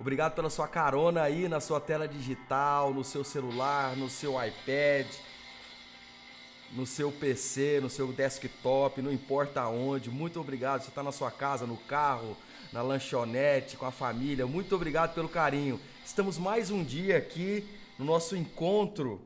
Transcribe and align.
Obrigado 0.00 0.34
pela 0.34 0.48
sua 0.48 0.66
carona 0.66 1.20
aí 1.20 1.46
na 1.46 1.60
sua 1.60 1.78
tela 1.78 2.08
digital, 2.08 2.94
no 2.94 3.04
seu 3.04 3.22
celular, 3.22 3.94
no 3.98 4.08
seu 4.08 4.32
iPad, 4.42 5.06
no 6.72 6.86
seu 6.86 7.12
PC, 7.12 7.80
no 7.82 7.90
seu 7.90 8.10
desktop, 8.10 9.02
não 9.02 9.12
importa 9.12 9.68
onde. 9.68 10.08
Muito 10.08 10.40
obrigado. 10.40 10.80
Você 10.80 10.88
está 10.88 11.02
na 11.02 11.12
sua 11.12 11.30
casa, 11.30 11.66
no 11.66 11.76
carro, 11.76 12.34
na 12.72 12.80
lanchonete, 12.80 13.76
com 13.76 13.84
a 13.84 13.90
família. 13.90 14.46
Muito 14.46 14.74
obrigado 14.74 15.14
pelo 15.14 15.28
carinho. 15.28 15.78
Estamos 16.02 16.38
mais 16.38 16.70
um 16.70 16.82
dia 16.82 17.18
aqui 17.18 17.68
no 17.98 18.04
nosso 18.06 18.34
encontro 18.34 19.20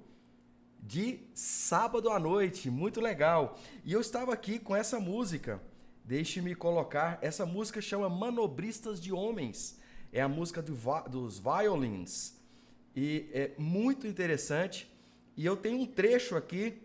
de 0.81 1.21
sábado 1.35 2.11
à 2.11 2.19
noite. 2.19 2.69
Muito 2.69 3.01
legal. 3.01 3.61
E 3.85 3.93
eu 3.93 4.01
estava 4.01 4.33
aqui 4.33 4.59
com 4.59 4.75
essa 4.75 4.99
música. 4.99 5.63
Deixe-me 6.05 6.53
colocar. 6.53 7.17
Essa 7.23 7.47
música 7.47 7.81
chama 7.81 8.09
Manobristas 8.09 9.01
de 9.01 9.13
Homens 9.13 9.84
é 10.15 10.23
a 10.23 10.29
música 10.29 10.63
do, 10.63 10.77
dos 11.11 11.41
Violins. 11.41 12.37
E 12.95 13.29
é 13.33 13.51
muito 13.59 14.07
interessante. 14.07 14.89
E 15.37 15.45
eu 15.45 15.57
tenho 15.57 15.81
um 15.81 15.87
trecho 15.87 16.37
aqui 16.37 16.81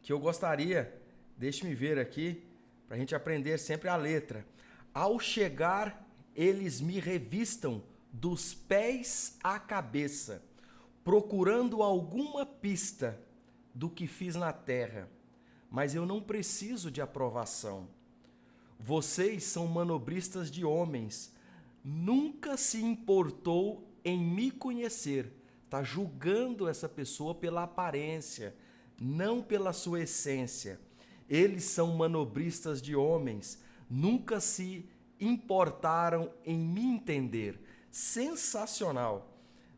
que 0.00 0.12
eu 0.12 0.20
gostaria, 0.20 0.94
deixe-me 1.36 1.74
ver 1.74 1.98
aqui, 1.98 2.40
para 2.86 2.96
a 2.96 3.00
gente 3.00 3.12
aprender 3.12 3.58
sempre 3.58 3.88
a 3.88 3.96
letra. 3.96 4.46
Ao 4.94 5.18
chegar, 5.18 6.08
eles 6.36 6.80
me 6.80 7.00
revistam 7.00 7.82
dos 8.12 8.54
pés 8.54 9.36
à 9.42 9.58
cabeça, 9.58 10.40
procurando 11.02 11.82
alguma 11.82 12.46
pista 12.46 13.18
do 13.74 13.90
que 13.90 14.06
fiz 14.06 14.36
na 14.36 14.52
terra. 14.52 15.08
Mas 15.68 15.92
eu 15.92 16.06
não 16.06 16.22
preciso 16.22 16.88
de 16.88 17.00
aprovação. 17.00 17.88
Vocês 18.78 19.42
são 19.42 19.66
manobristas 19.66 20.52
de 20.52 20.64
homens 20.64 21.33
nunca 21.84 22.56
se 22.56 22.82
importou 22.82 23.86
em 24.02 24.18
me 24.18 24.50
conhecer. 24.50 25.30
Está 25.64 25.82
julgando 25.82 26.66
essa 26.66 26.88
pessoa 26.88 27.34
pela 27.34 27.64
aparência, 27.64 28.56
não 28.98 29.42
pela 29.42 29.72
sua 29.72 30.00
essência. 30.00 30.80
Eles 31.28 31.64
são 31.64 31.94
manobristas 31.94 32.80
de 32.80 32.96
homens, 32.96 33.58
nunca 33.90 34.40
se 34.40 34.88
importaram 35.20 36.32
em 36.44 36.58
me 36.58 36.84
entender. 36.84 37.60
Sensacional! 37.90 39.30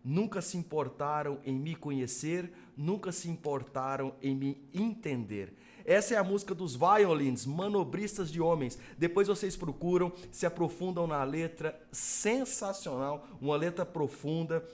Nunca 0.05 0.41
se 0.41 0.57
importaram 0.57 1.41
em 1.45 1.59
me 1.59 1.75
conhecer, 1.75 2.53
nunca 2.77 3.11
se 3.11 3.29
importaram 3.29 4.15
em 4.23 4.37
me 4.37 4.69
entender. 4.73 5.53
Essa 5.87 6.15
é 6.15 6.19
a 6.19 6.25
música 6.25 6.53
dos 6.53 6.75
Violins, 6.75 7.47
Manobristas 7.47 8.29
de 8.29 8.41
Homens. 8.41 8.77
Depois 8.99 9.29
vocês 9.29 9.55
procuram, 9.55 10.13
se 10.33 10.45
aprofundam 10.45 11.07
na 11.07 11.23
letra, 11.23 11.81
sensacional, 11.93 13.25
uma 13.41 13.57
letra 13.57 13.87
profunda. 13.87 14.67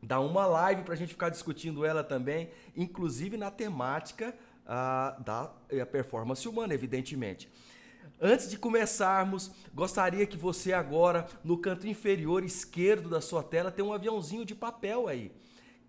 Dá 0.00 0.20
uma 0.20 0.46
live 0.46 0.84
para 0.84 0.94
a 0.94 0.96
gente 0.96 1.08
ficar 1.08 1.30
discutindo 1.30 1.84
ela 1.84 2.04
também, 2.04 2.48
inclusive 2.76 3.36
na 3.36 3.50
temática 3.50 4.32
uh, 4.62 5.20
da 5.20 5.52
eh, 5.68 5.84
performance 5.84 6.48
humana, 6.48 6.72
evidentemente. 6.72 7.48
Antes 8.20 8.48
de 8.48 8.56
começarmos, 8.56 9.50
gostaria 9.74 10.26
que 10.28 10.36
você 10.36 10.72
agora, 10.72 11.26
no 11.42 11.58
canto 11.58 11.88
inferior 11.88 12.44
esquerdo 12.44 13.08
da 13.08 13.20
sua 13.20 13.42
tela, 13.42 13.72
tem 13.72 13.84
um 13.84 13.92
aviãozinho 13.92 14.44
de 14.44 14.54
papel 14.54 15.08
aí. 15.08 15.32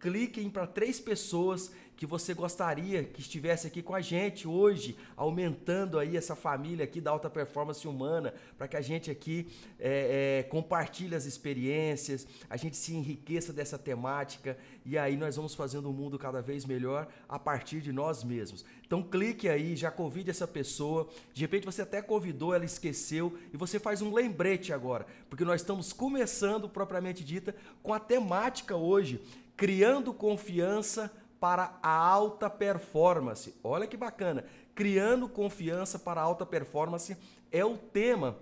Cliquem 0.04 0.50
para 0.50 0.68
três 0.68 1.00
pessoas 1.00 1.72
que 1.96 2.06
você 2.06 2.34
gostaria 2.34 3.06
que 3.06 3.22
estivesse 3.22 3.68
aqui 3.68 3.82
com 3.82 3.96
a 3.96 4.02
gente 4.02 4.46
hoje, 4.46 4.98
aumentando 5.16 5.98
aí 5.98 6.18
essa 6.18 6.36
família 6.36 6.84
aqui 6.84 7.00
da 7.00 7.12
alta 7.12 7.30
performance 7.30 7.88
humana, 7.88 8.34
para 8.58 8.68
que 8.68 8.76
a 8.76 8.82
gente 8.82 9.10
aqui 9.10 9.48
é, 9.80 10.42
é, 10.42 10.44
compartilhe 10.44 11.16
as 11.16 11.24
experiências, 11.24 12.28
a 12.50 12.58
gente 12.58 12.76
se 12.76 12.94
enriqueça 12.94 13.54
dessa 13.54 13.78
temática 13.78 14.58
e 14.86 14.98
aí 14.98 15.16
nós 15.16 15.38
vamos 15.38 15.56
fazendo 15.56 15.90
um 15.90 15.94
mundo 15.94 16.20
cada 16.20 16.42
vez 16.42 16.66
melhor 16.66 17.08
a 17.30 17.40
partir 17.40 17.80
de 17.80 17.94
nós 17.94 18.26
mesmos. 18.26 18.66
Então 18.86 19.02
clique 19.02 19.48
aí, 19.48 19.74
já 19.76 19.90
convide 19.90 20.30
essa 20.30 20.46
pessoa. 20.46 21.08
De 21.34 21.40
repente 21.40 21.66
você 21.66 21.84
até 21.84 22.02
convidou, 22.02 22.54
ela 22.54 22.66
esqueceu 22.66 23.38
e 23.54 23.56
você 23.56 23.80
faz 23.80 24.02
um 24.02 24.14
lembrete 24.14 24.74
agora, 24.74 25.08
porque 25.30 25.46
nós 25.46 25.62
estamos 25.62 25.94
começando 25.94 26.68
propriamente 26.68 27.24
dita 27.24 27.56
com 27.82 27.94
a 27.94 28.00
temática 28.00 28.76
hoje, 28.76 29.22
criando 29.56 30.14
confiança 30.14 31.12
para 31.40 31.78
a 31.82 31.94
alta 31.94 32.50
performance. 32.50 33.54
Olha 33.64 33.86
que 33.86 33.98
bacana. 33.98 34.46
Criando 34.74 35.28
confiança 35.28 36.00
para 36.00 36.22
a 36.22 36.24
alta 36.24 36.46
performance 36.46 37.18
é 37.52 37.64
o 37.66 37.78
tema 37.78 38.38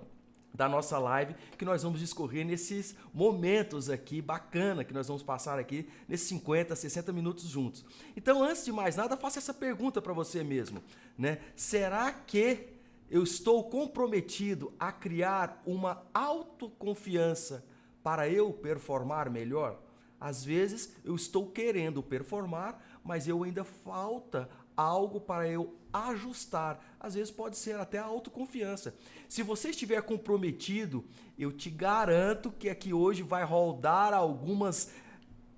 da 0.53 0.67
nossa 0.67 0.99
live 0.99 1.35
que 1.57 1.65
nós 1.65 1.83
vamos 1.83 1.99
discorrer 1.99 2.45
nesses 2.45 2.95
momentos 3.13 3.89
aqui 3.89 4.21
bacana 4.21 4.83
que 4.83 4.93
nós 4.93 5.07
vamos 5.07 5.23
passar 5.23 5.57
aqui 5.57 5.89
nesses 6.07 6.27
50, 6.27 6.75
60 6.75 7.11
minutos 7.13 7.45
juntos. 7.45 7.85
Então, 8.15 8.43
antes 8.43 8.65
de 8.65 8.71
mais 8.71 8.95
nada, 8.95 9.17
faça 9.17 9.39
essa 9.39 9.53
pergunta 9.53 10.01
para 10.01 10.13
você 10.13 10.43
mesmo, 10.43 10.83
né? 11.17 11.39
Será 11.55 12.11
que 12.11 12.67
eu 13.09 13.23
estou 13.23 13.63
comprometido 13.69 14.73
a 14.79 14.91
criar 14.91 15.61
uma 15.65 16.03
autoconfiança 16.13 17.65
para 18.03 18.29
eu 18.29 18.53
performar 18.53 19.29
melhor? 19.29 19.79
Às 20.21 20.45
vezes 20.45 20.93
eu 21.03 21.15
estou 21.15 21.47
querendo 21.47 22.03
performar, 22.03 22.79
mas 23.03 23.27
eu 23.27 23.43
ainda 23.43 23.63
falta 23.63 24.47
algo 24.77 25.19
para 25.19 25.49
eu 25.49 25.75
ajustar. 25.91 26.79
Às 26.99 27.15
vezes 27.15 27.31
pode 27.31 27.57
ser 27.57 27.79
até 27.79 27.97
a 27.97 28.05
autoconfiança. 28.05 28.93
Se 29.27 29.41
você 29.41 29.69
estiver 29.71 29.99
comprometido, 30.03 31.03
eu 31.39 31.51
te 31.51 31.71
garanto 31.71 32.51
que 32.51 32.69
aqui 32.69 32.93
hoje 32.93 33.23
vai 33.23 33.43
rodar 33.43 34.13
algumas 34.13 34.91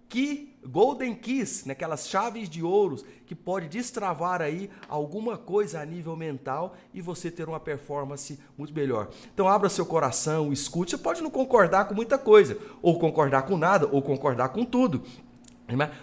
key, 0.08 0.53
golden 0.68 1.16
keys, 1.16 1.66
naquelas 1.66 2.08
chaves 2.08 2.50
de 2.50 2.64
ouros 2.64 3.04
que 3.26 3.36
pode 3.36 3.68
destravar 3.68 4.42
aí 4.42 4.70
alguma 4.88 5.38
coisa 5.38 5.80
a 5.80 5.86
nível 5.86 6.16
mental 6.16 6.76
e 6.94 7.02
você 7.02 7.32
ter 7.32 7.48
uma 7.48 7.60
performance 7.60 8.40
muito 8.58 8.74
melhor. 8.74 9.10
Então 9.34 9.48
abra 9.48 9.70
seu 9.70 9.86
coração, 9.86 10.52
escute. 10.54 10.92
Você 10.92 10.98
pode 10.98 11.22
não 11.22 11.30
concordar 11.30 11.86
com 11.86 11.94
muita 11.94 12.18
coisa, 12.18 12.58
ou 12.82 13.00
concordar 13.00 13.44
com 13.44 13.58
nada, 13.58 13.88
ou 13.92 14.02
concordar 14.02 14.50
com 14.50 14.64
tudo. 14.64 15.04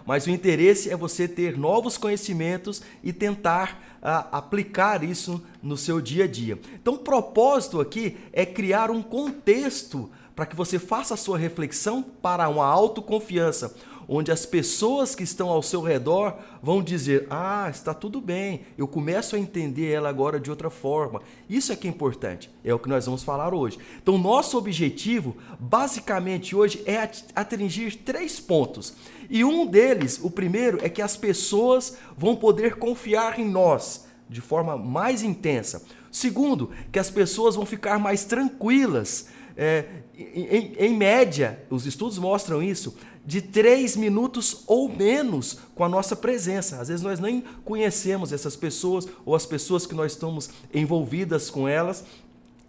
Mas 0.06 0.26
o 0.26 0.30
interesse 0.30 0.90
é 0.90 0.96
você 0.96 1.28
ter 1.28 1.56
novos 1.56 1.96
conhecimentos 1.98 2.82
e 3.02 3.12
tentar 3.12 3.98
uh, 3.98 4.26
aplicar 4.32 5.04
isso 5.04 5.42
no 5.62 5.76
seu 5.76 6.00
dia 6.00 6.24
a 6.24 6.26
dia. 6.26 6.58
Então, 6.74 6.94
o 6.94 6.98
propósito 6.98 7.80
aqui 7.80 8.16
é 8.32 8.46
criar 8.46 8.90
um 8.90 9.02
contexto 9.02 10.10
para 10.34 10.46
que 10.46 10.56
você 10.56 10.78
faça 10.78 11.14
a 11.14 11.18
sua 11.18 11.36
reflexão 11.36 12.02
para 12.02 12.48
uma 12.48 12.64
autoconfiança, 12.64 13.76
onde 14.12 14.32
as 14.32 14.44
pessoas 14.44 15.14
que 15.14 15.22
estão 15.22 15.48
ao 15.48 15.62
seu 15.62 15.80
redor 15.80 16.36
vão 16.60 16.82
dizer: 16.82 17.28
Ah, 17.30 17.68
está 17.70 17.94
tudo 17.94 18.20
bem, 18.20 18.62
eu 18.76 18.88
começo 18.88 19.36
a 19.36 19.38
entender 19.38 19.92
ela 19.92 20.08
agora 20.08 20.40
de 20.40 20.50
outra 20.50 20.68
forma. 20.68 21.22
Isso 21.48 21.72
é 21.72 21.76
que 21.76 21.86
é 21.86 21.90
importante, 21.90 22.50
é 22.64 22.74
o 22.74 22.78
que 22.78 22.88
nós 22.88 23.06
vamos 23.06 23.22
falar 23.22 23.54
hoje. 23.54 23.78
Então, 24.02 24.18
nosso 24.18 24.58
objetivo, 24.58 25.36
basicamente 25.60 26.56
hoje, 26.56 26.82
é 26.84 27.08
atingir 27.36 27.98
três 27.98 28.40
pontos. 28.40 28.94
E 29.30 29.44
um 29.44 29.64
deles, 29.64 30.18
o 30.20 30.28
primeiro, 30.28 30.78
é 30.82 30.88
que 30.88 31.00
as 31.00 31.16
pessoas 31.16 31.96
vão 32.18 32.34
poder 32.34 32.76
confiar 32.76 33.38
em 33.38 33.48
nós 33.48 34.06
de 34.28 34.40
forma 34.40 34.76
mais 34.76 35.22
intensa. 35.22 35.82
Segundo, 36.10 36.70
que 36.90 36.98
as 36.98 37.10
pessoas 37.10 37.54
vão 37.54 37.64
ficar 37.64 37.98
mais 37.98 38.24
tranquilas. 38.24 39.28
É, 39.56 39.84
em, 40.16 40.72
em, 40.78 40.96
média, 40.96 41.62
os 41.68 41.84
estudos 41.86 42.18
mostram 42.18 42.62
isso, 42.62 42.96
de 43.30 43.40
três 43.40 43.94
minutos 43.94 44.64
ou 44.66 44.88
menos 44.88 45.60
com 45.76 45.84
a 45.84 45.88
nossa 45.88 46.16
presença. 46.16 46.80
Às 46.80 46.88
vezes 46.88 47.00
nós 47.00 47.20
nem 47.20 47.44
conhecemos 47.64 48.32
essas 48.32 48.56
pessoas 48.56 49.06
ou 49.24 49.36
as 49.36 49.46
pessoas 49.46 49.86
que 49.86 49.94
nós 49.94 50.10
estamos 50.10 50.50
envolvidas 50.74 51.48
com 51.48 51.68
elas 51.68 52.04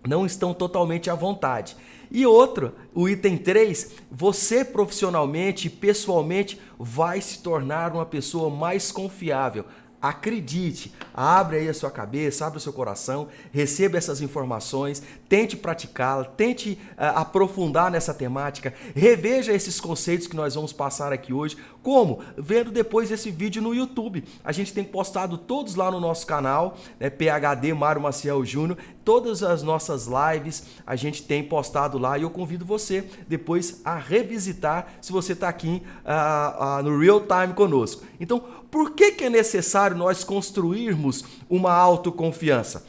não 0.07 0.23
estão 0.23 0.53
totalmente 0.53 1.09
à 1.09 1.15
vontade. 1.15 1.75
E 2.11 2.27
outro, 2.27 2.75
o 2.93 3.09
item 3.09 3.37
3, 3.37 3.91
você 4.11 4.63
profissionalmente 4.63 5.65
e 5.65 5.71
pessoalmente 5.71 6.61
vai 6.77 7.21
se 7.21 7.39
tornar 7.39 7.91
uma 7.91 8.05
pessoa 8.05 8.47
mais 8.47 8.91
confiável. 8.91 9.65
Acredite, 9.99 10.93
abre 11.11 11.57
aí 11.57 11.69
a 11.69 11.73
sua 11.73 11.89
cabeça, 11.89 12.45
abre 12.45 12.59
o 12.59 12.61
seu 12.61 12.73
coração, 12.73 13.29
receba 13.51 13.97
essas 13.97 14.21
informações, 14.21 15.01
tente 15.31 15.55
praticá-la, 15.55 16.25
tente 16.25 16.77
uh, 16.97 17.15
aprofundar 17.15 17.89
nessa 17.89 18.13
temática, 18.13 18.73
reveja 18.93 19.53
esses 19.53 19.79
conceitos 19.79 20.27
que 20.27 20.35
nós 20.35 20.55
vamos 20.55 20.73
passar 20.73 21.13
aqui 21.13 21.31
hoje. 21.31 21.55
Como? 21.81 22.19
Vendo 22.37 22.69
depois 22.69 23.09
esse 23.09 23.31
vídeo 23.31 23.61
no 23.61 23.73
YouTube. 23.73 24.25
A 24.43 24.51
gente 24.51 24.73
tem 24.73 24.83
postado 24.83 25.37
todos 25.37 25.75
lá 25.75 25.89
no 25.89 26.01
nosso 26.01 26.27
canal, 26.27 26.77
né, 26.99 27.09
PHD 27.09 27.73
Mário 27.73 28.01
Maciel 28.01 28.43
Júnior, 28.43 28.77
todas 29.05 29.41
as 29.41 29.63
nossas 29.63 30.05
lives 30.05 30.65
a 30.85 30.97
gente 30.97 31.23
tem 31.23 31.41
postado 31.41 31.97
lá 31.97 32.17
e 32.17 32.23
eu 32.23 32.29
convido 32.29 32.65
você 32.65 33.05
depois 33.25 33.79
a 33.85 33.95
revisitar 33.95 34.95
se 34.99 35.13
você 35.13 35.31
está 35.31 35.47
aqui 35.47 35.81
uh, 36.03 36.79
uh, 36.81 36.83
no 36.83 36.99
real 36.99 37.21
time 37.21 37.53
conosco. 37.53 38.03
Então, 38.19 38.43
por 38.69 38.91
que, 38.91 39.13
que 39.13 39.23
é 39.23 39.29
necessário 39.29 39.95
nós 39.95 40.25
construirmos 40.25 41.23
uma 41.49 41.71
autoconfiança? 41.71 42.85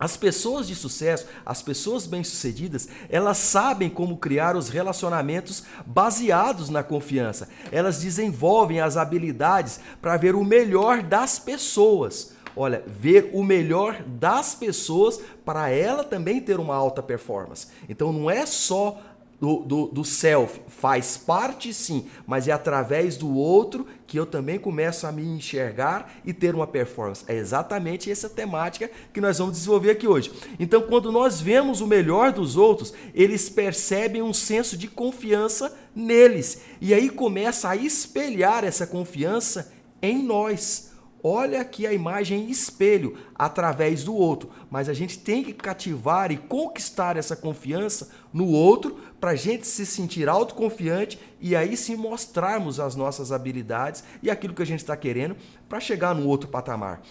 As 0.00 0.16
pessoas 0.16 0.66
de 0.66 0.74
sucesso, 0.74 1.26
as 1.44 1.60
pessoas 1.60 2.06
bem-sucedidas, 2.06 2.88
elas 3.10 3.36
sabem 3.36 3.90
como 3.90 4.16
criar 4.16 4.56
os 4.56 4.70
relacionamentos 4.70 5.64
baseados 5.84 6.70
na 6.70 6.82
confiança. 6.82 7.50
Elas 7.70 8.00
desenvolvem 8.00 8.80
as 8.80 8.96
habilidades 8.96 9.78
para 10.00 10.16
ver 10.16 10.34
o 10.34 10.42
melhor 10.42 11.02
das 11.02 11.38
pessoas. 11.38 12.32
Olha, 12.56 12.82
ver 12.86 13.30
o 13.34 13.44
melhor 13.44 14.02
das 14.02 14.54
pessoas 14.54 15.20
para 15.44 15.68
ela 15.68 16.02
também 16.02 16.40
ter 16.40 16.58
uma 16.58 16.74
alta 16.74 17.02
performance. 17.02 17.68
Então 17.88 18.12
não 18.12 18.30
é 18.30 18.46
só 18.46 18.98
do, 19.40 19.60
do, 19.60 19.86
do 19.86 20.04
self, 20.04 20.60
faz 20.68 21.16
parte 21.16 21.72
sim, 21.72 22.06
mas 22.26 22.46
é 22.46 22.52
através 22.52 23.16
do 23.16 23.34
outro 23.34 23.86
que 24.06 24.18
eu 24.18 24.26
também 24.26 24.58
começo 24.58 25.06
a 25.06 25.12
me 25.12 25.22
enxergar 25.22 26.12
e 26.24 26.34
ter 26.34 26.54
uma 26.54 26.66
performance. 26.66 27.24
É 27.26 27.34
exatamente 27.34 28.10
essa 28.10 28.28
temática 28.28 28.90
que 29.12 29.20
nós 29.20 29.38
vamos 29.38 29.54
desenvolver 29.54 29.92
aqui 29.92 30.06
hoje. 30.06 30.30
Então, 30.58 30.82
quando 30.82 31.10
nós 31.10 31.40
vemos 31.40 31.80
o 31.80 31.86
melhor 31.86 32.32
dos 32.32 32.56
outros, 32.56 32.92
eles 33.14 33.48
percebem 33.48 34.20
um 34.20 34.34
senso 34.34 34.76
de 34.76 34.88
confiança 34.88 35.74
neles. 35.94 36.62
E 36.80 36.92
aí 36.92 37.08
começa 37.08 37.70
a 37.70 37.76
espelhar 37.76 38.62
essa 38.64 38.86
confiança 38.86 39.72
em 40.02 40.22
nós. 40.22 40.89
Olha 41.22 41.60
aqui 41.60 41.86
a 41.86 41.92
imagem 41.92 42.50
espelho 42.50 43.18
através 43.34 44.04
do 44.04 44.14
outro, 44.14 44.50
mas 44.70 44.88
a 44.88 44.94
gente 44.94 45.18
tem 45.18 45.44
que 45.44 45.52
cativar 45.52 46.32
e 46.32 46.38
conquistar 46.38 47.16
essa 47.16 47.36
confiança 47.36 48.10
no 48.32 48.46
outro 48.46 48.98
para 49.20 49.32
a 49.32 49.36
gente 49.36 49.66
se 49.66 49.84
sentir 49.84 50.28
autoconfiante 50.28 51.20
e 51.38 51.54
aí 51.54 51.76
sim 51.76 51.94
mostrarmos 51.94 52.80
as 52.80 52.96
nossas 52.96 53.32
habilidades 53.32 54.02
e 54.22 54.30
aquilo 54.30 54.54
que 54.54 54.62
a 54.62 54.66
gente 54.66 54.80
está 54.80 54.96
querendo 54.96 55.36
para 55.68 55.78
chegar 55.78 56.14
no 56.14 56.26
outro 56.26 56.48
patamar. 56.48 57.02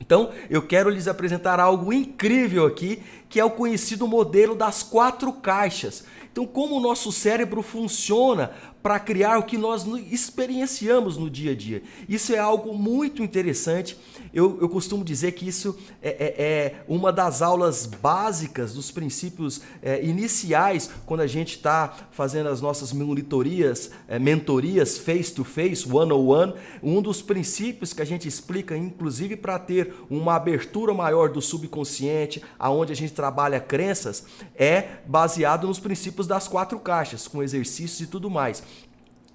Então, 0.00 0.32
eu 0.50 0.60
quero 0.62 0.90
lhes 0.90 1.06
apresentar 1.06 1.60
algo 1.60 1.92
incrível 1.92 2.66
aqui, 2.66 3.00
que 3.28 3.38
é 3.38 3.44
o 3.44 3.50
conhecido 3.50 4.08
modelo 4.08 4.54
das 4.54 4.82
quatro 4.82 5.32
caixas. 5.32 6.04
Então, 6.32 6.44
como 6.44 6.76
o 6.76 6.80
nosso 6.80 7.12
cérebro 7.12 7.62
funciona 7.62 8.50
para 8.82 8.98
criar 8.98 9.38
o 9.38 9.44
que 9.44 9.56
nós 9.56 9.86
experienciamos 10.10 11.16
no 11.16 11.30
dia 11.30 11.52
a 11.52 11.54
dia. 11.54 11.82
Isso 12.08 12.34
é 12.34 12.38
algo 12.38 12.74
muito 12.74 13.22
interessante. 13.22 13.96
Eu, 14.32 14.58
eu 14.60 14.68
costumo 14.68 15.04
dizer 15.04 15.32
que 15.32 15.46
isso 15.46 15.76
é, 16.00 16.08
é, 16.08 16.42
é 16.42 16.84
uma 16.88 17.12
das 17.12 17.42
aulas 17.42 17.84
básicas, 17.84 18.72
dos 18.72 18.90
princípios 18.90 19.60
é, 19.82 20.02
iniciais, 20.02 20.90
quando 21.04 21.20
a 21.20 21.26
gente 21.26 21.56
está 21.56 21.94
fazendo 22.10 22.48
as 22.48 22.60
nossas 22.60 22.92
monitorias, 22.92 23.90
é, 24.08 24.18
mentorias 24.18 24.96
face 24.96 25.32
to 25.32 25.44
face, 25.44 25.86
one 25.90 26.12
on 26.12 26.26
one. 26.26 26.54
Um 26.82 27.02
dos 27.02 27.20
princípios 27.20 27.92
que 27.92 28.00
a 28.00 28.06
gente 28.06 28.26
explica, 28.26 28.76
inclusive 28.76 29.36
para 29.36 29.58
ter 29.58 29.94
uma 30.08 30.34
abertura 30.34 30.94
maior 30.94 31.28
do 31.28 31.42
subconsciente, 31.42 32.42
aonde 32.58 32.92
a 32.92 32.96
gente 32.96 33.12
trabalha 33.12 33.60
crenças, 33.60 34.24
é 34.56 35.00
baseado 35.06 35.66
nos 35.66 35.78
princípios 35.78 36.26
das 36.26 36.48
quatro 36.48 36.80
caixas, 36.80 37.28
com 37.28 37.42
exercícios 37.42 38.00
e 38.00 38.06
tudo 38.06 38.30
mais. 38.30 38.62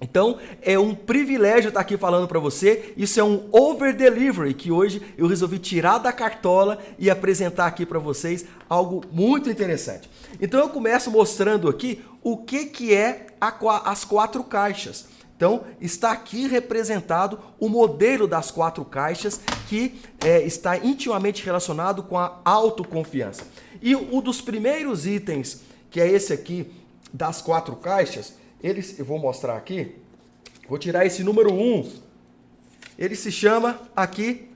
Então, 0.00 0.38
é 0.62 0.78
um 0.78 0.94
privilégio 0.94 1.68
estar 1.68 1.80
aqui 1.80 1.96
falando 1.96 2.28
para 2.28 2.38
você. 2.38 2.94
Isso 2.96 3.18
é 3.18 3.24
um 3.24 3.48
over 3.50 3.94
delivery 3.94 4.54
que 4.54 4.70
hoje 4.70 5.02
eu 5.18 5.26
resolvi 5.26 5.58
tirar 5.58 5.98
da 5.98 6.12
cartola 6.12 6.78
e 6.98 7.10
apresentar 7.10 7.66
aqui 7.66 7.84
para 7.84 7.98
vocês 7.98 8.44
algo 8.68 9.02
muito 9.10 9.50
interessante. 9.50 10.08
Então, 10.40 10.60
eu 10.60 10.68
começo 10.68 11.10
mostrando 11.10 11.68
aqui 11.68 12.04
o 12.22 12.36
que 12.36 12.66
que 12.66 12.94
é 12.94 13.26
a, 13.40 13.52
as 13.90 14.04
quatro 14.04 14.44
caixas. 14.44 15.06
Então, 15.36 15.64
está 15.80 16.12
aqui 16.12 16.46
representado 16.48 17.38
o 17.58 17.68
modelo 17.68 18.26
das 18.26 18.50
quatro 18.50 18.84
caixas 18.84 19.40
que 19.68 20.00
é, 20.24 20.42
está 20.42 20.76
intimamente 20.76 21.44
relacionado 21.44 22.02
com 22.02 22.18
a 22.18 22.40
autoconfiança. 22.44 23.42
E 23.80 23.94
um 23.94 24.20
dos 24.20 24.40
primeiros 24.40 25.06
itens, 25.06 25.60
que 25.90 26.00
é 26.00 26.08
esse 26.08 26.32
aqui 26.32 26.72
das 27.12 27.40
quatro 27.40 27.76
caixas, 27.76 28.34
eles, 28.62 28.98
eu 28.98 29.04
vou 29.04 29.18
mostrar 29.18 29.56
aqui, 29.56 29.96
vou 30.68 30.78
tirar 30.78 31.06
esse 31.06 31.22
número 31.22 31.52
1, 31.52 31.90
ele 32.98 33.14
se 33.14 33.30
chama 33.30 33.80
aqui 33.94 34.48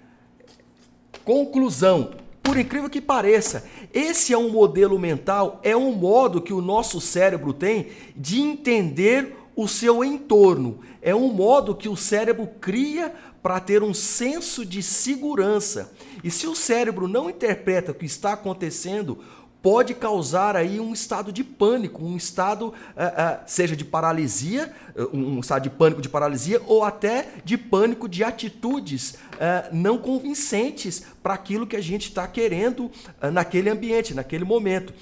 conclusão. 1.24 2.14
Por 2.42 2.58
incrível 2.58 2.90
que 2.90 3.00
pareça, 3.00 3.64
esse 3.94 4.32
é 4.32 4.38
um 4.38 4.50
modelo 4.50 4.98
mental, 4.98 5.60
é 5.62 5.76
um 5.76 5.92
modo 5.92 6.42
que 6.42 6.52
o 6.52 6.60
nosso 6.60 7.00
cérebro 7.00 7.52
tem 7.52 7.88
de 8.16 8.40
entender 8.40 9.36
o 9.54 9.68
seu 9.68 10.02
entorno. 10.02 10.80
É 11.00 11.14
um 11.14 11.32
modo 11.32 11.74
que 11.74 11.88
o 11.88 11.96
cérebro 11.96 12.48
cria 12.60 13.14
para 13.42 13.60
ter 13.60 13.82
um 13.82 13.94
senso 13.94 14.64
de 14.64 14.82
segurança. 14.82 15.92
E 16.22 16.30
se 16.30 16.46
o 16.46 16.54
cérebro 16.54 17.08
não 17.08 17.30
interpreta 17.30 17.92
o 17.92 17.94
que 17.94 18.06
está 18.06 18.32
acontecendo, 18.32 19.18
pode 19.62 19.94
causar 19.94 20.56
aí 20.56 20.80
um 20.80 20.92
estado 20.92 21.32
de 21.32 21.44
pânico, 21.44 22.04
um 22.04 22.16
estado, 22.16 22.66
uh, 22.66 22.70
uh, 22.70 23.40
seja 23.46 23.76
de 23.76 23.84
paralisia, 23.84 24.72
um 25.12 25.38
estado 25.38 25.62
de 25.62 25.70
pânico 25.70 26.02
de 26.02 26.08
paralisia, 26.08 26.60
ou 26.66 26.84
até 26.84 27.28
de 27.44 27.56
pânico 27.56 28.08
de 28.08 28.22
atitudes 28.22 29.14
não 29.72 29.98
convincentes 29.98 31.02
para 31.22 31.34
aquilo 31.34 31.66
que 31.66 31.74
a 31.74 31.80
gente 31.80 32.08
está 32.08 32.28
querendo 32.28 32.90
naquele 33.32 33.70
ambiente, 33.70 34.14
naquele 34.14 34.44
momento. 34.44 34.92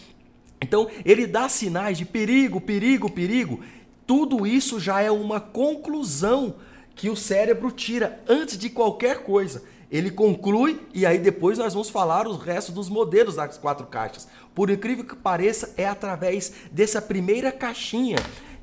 Então, 0.61 0.89
ele 1.05 1.27
dá 1.27 1.49
sinais 1.49 1.99
de 1.99 2.05
perigo, 2.05 2.61
perigo, 2.61 3.11
perigo. 3.11 3.61
Tudo 4.06 4.47
isso 4.47 4.79
já 4.79 5.01
é 5.01 5.11
uma 5.11 5.41
conclusão 5.41 6.56
que 6.95 7.09
o 7.09 7.17
cérebro 7.17 7.71
tira 7.71 8.21
antes 8.29 8.59
de 8.59 8.69
qualquer 8.69 9.23
coisa. 9.23 9.63
Ele 9.91 10.11
conclui 10.11 10.81
e 10.95 11.05
aí 11.05 11.19
depois 11.19 11.59
nós 11.59 11.73
vamos 11.73 11.91
falar 11.91 12.27
o 12.27 12.37
resto 12.37 12.71
dos 12.71 12.89
modelos 12.89 13.35
das 13.35 13.59
quatro 13.59 13.87
caixas. 13.87 14.29
Por 14.55 14.71
incrível 14.71 15.05
que 15.05 15.17
pareça, 15.17 15.75
é 15.77 15.87
através 15.87 16.53
dessa 16.71 17.03
primeira 17.03 17.51
caixinha 17.51 18.19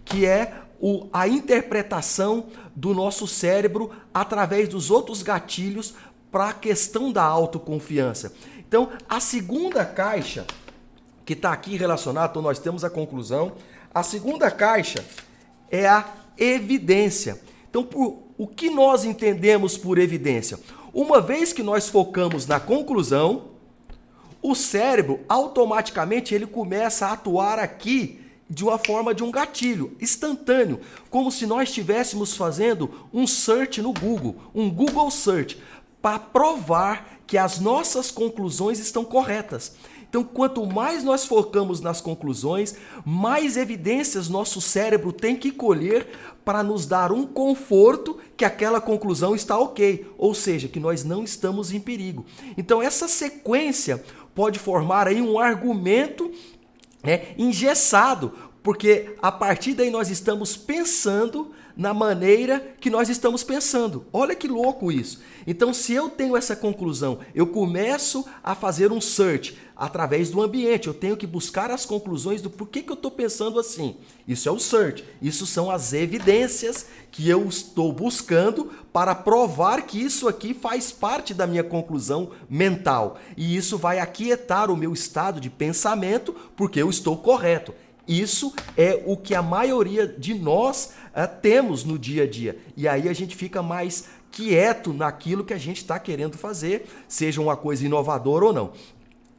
que 0.06 0.26
é 0.26 0.62
o, 0.80 1.08
a 1.12 1.28
interpretação 1.28 2.48
do 2.76 2.94
nosso 2.94 3.28
cérebro 3.28 3.92
através 4.14 4.70
dos 4.70 4.90
outros 4.90 5.22
gatilhos 5.22 5.96
para 6.32 6.50
a 6.50 6.54
questão 6.54 7.12
da 7.12 7.24
autoconfiança. 7.24 8.34
Então, 8.60 8.90
a 9.10 9.20
segunda 9.20 9.86
caixa 9.86 10.46
que 11.26 11.34
está 11.34 11.52
aqui 11.52 11.76
relacionada, 11.76 12.32
então 12.32 12.42
nós 12.42 12.60
temos 12.60 12.86
a 12.86 12.90
conclusão. 12.90 13.54
A 13.94 14.02
segunda 14.02 14.50
caixa 14.50 15.04
é 15.70 15.86
a 15.86 16.06
evidência. 16.38 17.42
Então, 17.70 17.84
por, 17.84 18.24
o 18.38 18.48
que 18.48 18.70
nós 18.70 19.04
entendemos 19.04 19.78
por 19.78 19.98
evidência? 19.98 20.58
Uma 20.98 21.22
vez 21.22 21.54
que 21.54 21.62
nós 21.62 21.88
focamos 21.88 22.48
na 22.48 22.60
conclusão, 22.60 23.50
o 24.42 24.56
cérebro 24.56 25.20
automaticamente 25.30 26.34
ele 26.34 26.48
começa 26.48 27.06
a 27.06 27.12
atuar 27.14 27.60
aqui 27.60 28.20
de 28.50 28.64
uma 28.64 28.80
forma 28.80 29.14
de 29.14 29.24
um 29.24 29.30
gatilho 29.30 29.96
instantâneo, 30.02 30.82
como 31.12 31.32
se 31.32 31.46
nós 31.46 31.70
estivéssemos 31.70 32.36
fazendo 32.36 33.06
um 33.14 33.28
search 33.28 33.80
no 33.80 33.94
Google, 33.94 34.38
um 34.56 34.72
Google 34.72 35.12
search, 35.12 35.62
para 36.02 36.18
provar 36.18 37.20
que 37.28 37.38
as 37.38 37.60
nossas 37.60 38.10
conclusões 38.10 38.80
estão 38.80 39.06
corretas. 39.06 39.76
Então, 40.10 40.24
quanto 40.24 40.66
mais 40.66 41.04
nós 41.04 41.26
focamos 41.26 41.80
nas 41.80 42.02
conclusões, 42.02 42.74
mais 43.06 43.56
evidências 43.56 44.30
nosso 44.30 44.60
cérebro 44.60 45.14
tem 45.14 45.36
que 45.36 45.52
colher 45.52 46.08
para 46.48 46.64
nos 46.64 46.86
dar 46.86 47.12
um 47.12 47.28
conforto 47.28 48.18
que 48.38 48.46
aquela 48.46 48.80
conclusão 48.80 49.36
está 49.36 49.60
ok, 49.60 50.10
ou 50.18 50.34
seja, 50.34 50.70
que 50.70 50.80
nós 50.80 51.04
não 51.04 51.22
estamos 51.22 51.74
em 51.74 51.80
perigo. 51.82 52.26
Então, 52.58 52.82
essa 52.82 53.06
sequência 53.06 54.02
pode 54.34 54.58
formar 54.58 55.10
aí 55.10 55.22
um 55.22 55.38
argumento 55.38 56.32
né, 57.04 57.36
engessado, 57.38 58.32
porque 58.64 59.14
a 59.22 59.30
partir 59.30 59.74
daí 59.74 59.90
nós 59.90 60.10
estamos 60.10 60.56
pensando 60.56 61.52
na 61.78 61.94
maneira 61.94 62.76
que 62.82 62.90
nós 62.90 63.08
estamos 63.08 63.44
pensando. 63.44 64.08
Olha 64.12 64.36
que 64.36 64.48
louco 64.48 64.92
isso. 64.92 65.22
Então, 65.46 65.72
se 65.74 65.94
eu 65.94 66.10
tenho 66.10 66.36
essa 66.36 66.56
conclusão, 66.56 67.20
eu 67.36 67.46
começo 67.48 68.26
a 68.44 68.56
fazer 68.56 68.92
um 68.92 69.00
search 69.00 69.56
através 69.76 70.32
do 70.32 70.42
ambiente. 70.42 70.88
Eu 70.88 70.94
tenho 70.94 71.16
que 71.16 71.28
buscar 71.28 71.70
as 71.70 71.86
conclusões 71.86 72.42
do 72.42 72.50
porquê 72.50 72.82
que 72.82 72.92
eu 72.92 72.96
estou 72.96 73.12
pensando 73.12 73.60
assim. 73.60 73.96
Isso 74.28 74.50
é 74.50 74.52
o 74.52 74.60
search. 74.60 75.06
Isso 75.22 75.46
são 75.46 75.70
as 75.70 75.94
evidências 75.94 76.88
que 77.12 77.30
eu 77.30 77.48
estou 77.48 77.94
buscando 77.94 78.72
para 78.92 79.14
provar 79.14 79.84
que 79.84 80.02
isso 80.02 80.28
aqui 80.28 80.54
faz 80.54 80.92
parte 80.92 81.34
da 81.34 81.46
minha 81.46 81.64
conclusão 81.64 82.32
mental. 82.50 83.20
E 83.38 83.56
isso 83.56 83.78
vai 83.78 84.00
aquietar 84.00 84.72
o 84.72 84.76
meu 84.76 84.92
estado 84.92 85.40
de 85.40 85.50
pensamento 85.50 86.36
porque 86.56 86.82
eu 86.82 86.90
estou 86.90 87.16
correto. 87.16 87.74
Isso 88.08 88.54
é 88.78 89.02
o 89.06 89.18
que 89.18 89.36
a 89.36 89.42
maioria 89.42 90.08
de 90.08 90.34
nós 90.34 90.94
uh, 91.08 91.28
temos 91.42 91.84
no 91.84 92.00
dia 92.00 92.24
a 92.24 92.28
dia. 92.28 92.58
E 92.76 92.88
aí 92.88 93.10
a 93.10 93.14
gente 93.14 93.36
fica 93.36 93.62
mais 93.62 94.06
quieto 94.32 94.94
naquilo 94.94 95.44
que 95.44 95.54
a 95.54 95.58
gente 95.58 95.78
está 95.78 96.00
querendo 96.00 96.38
fazer, 96.38 96.88
seja 97.08 97.42
uma 97.42 97.58
coisa 97.58 97.86
inovadora 97.86 98.46
ou 98.46 98.54
não. 98.54 98.72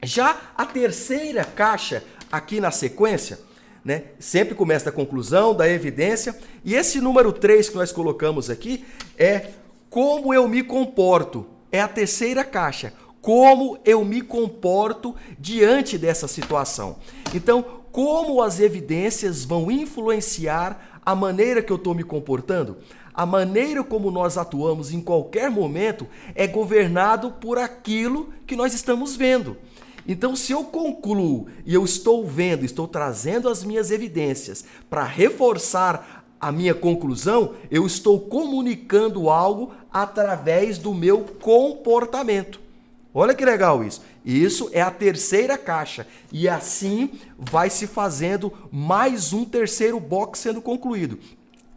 Já 0.02 0.36
a 0.56 0.66
terceira 0.66 1.44
caixa 1.44 2.04
aqui 2.30 2.60
na 2.60 2.70
sequência, 2.70 3.40
né, 3.84 4.04
sempre 4.18 4.54
começa 4.54 4.86
da 4.86 4.92
conclusão, 4.92 5.54
da 5.54 5.68
evidência, 5.68 6.36
e 6.64 6.74
esse 6.74 7.00
número 7.00 7.32
3 7.32 7.68
que 7.68 7.76
nós 7.76 7.90
colocamos 7.90 8.50
aqui 8.50 8.84
é 9.16 9.50
como 9.88 10.34
eu 10.34 10.46
me 10.48 10.62
comporto. 10.62 11.46
É 11.70 11.80
a 11.80 11.88
terceira 11.88 12.44
caixa. 12.44 12.92
como 13.20 13.78
eu 13.84 14.04
me 14.04 14.22
comporto 14.22 15.14
diante 15.38 15.98
dessa 15.98 16.26
situação. 16.28 16.96
Então, 17.34 17.77
como 17.92 18.42
as 18.42 18.60
evidências 18.60 19.44
vão 19.44 19.70
influenciar 19.70 21.00
a 21.04 21.14
maneira 21.14 21.62
que 21.62 21.72
eu 21.72 21.76
estou 21.76 21.94
me 21.94 22.04
comportando? 22.04 22.76
A 23.14 23.26
maneira 23.26 23.82
como 23.82 24.10
nós 24.10 24.38
atuamos 24.38 24.92
em 24.92 25.00
qualquer 25.00 25.50
momento 25.50 26.06
é 26.34 26.46
governado 26.46 27.32
por 27.32 27.58
aquilo 27.58 28.32
que 28.46 28.54
nós 28.54 28.74
estamos 28.74 29.16
vendo. 29.16 29.56
Então, 30.06 30.36
se 30.36 30.52
eu 30.52 30.64
concluo 30.64 31.48
e 31.66 31.74
eu 31.74 31.84
estou 31.84 32.26
vendo, 32.26 32.64
estou 32.64 32.86
trazendo 32.88 33.48
as 33.48 33.64
minhas 33.64 33.90
evidências 33.90 34.64
para 34.88 35.04
reforçar 35.04 36.24
a 36.40 36.52
minha 36.52 36.74
conclusão, 36.74 37.54
eu 37.70 37.84
estou 37.86 38.20
comunicando 38.20 39.28
algo 39.28 39.72
através 39.92 40.78
do 40.78 40.94
meu 40.94 41.24
comportamento. 41.40 42.67
Olha 43.18 43.34
que 43.34 43.44
legal 43.44 43.82
isso. 43.82 44.00
Isso 44.24 44.70
é 44.72 44.80
a 44.80 44.92
terceira 44.92 45.58
caixa. 45.58 46.06
E 46.30 46.48
assim 46.48 47.10
vai 47.36 47.68
se 47.68 47.84
fazendo 47.84 48.52
mais 48.70 49.32
um 49.32 49.44
terceiro 49.44 49.98
box 49.98 50.38
sendo 50.38 50.62
concluído. 50.62 51.18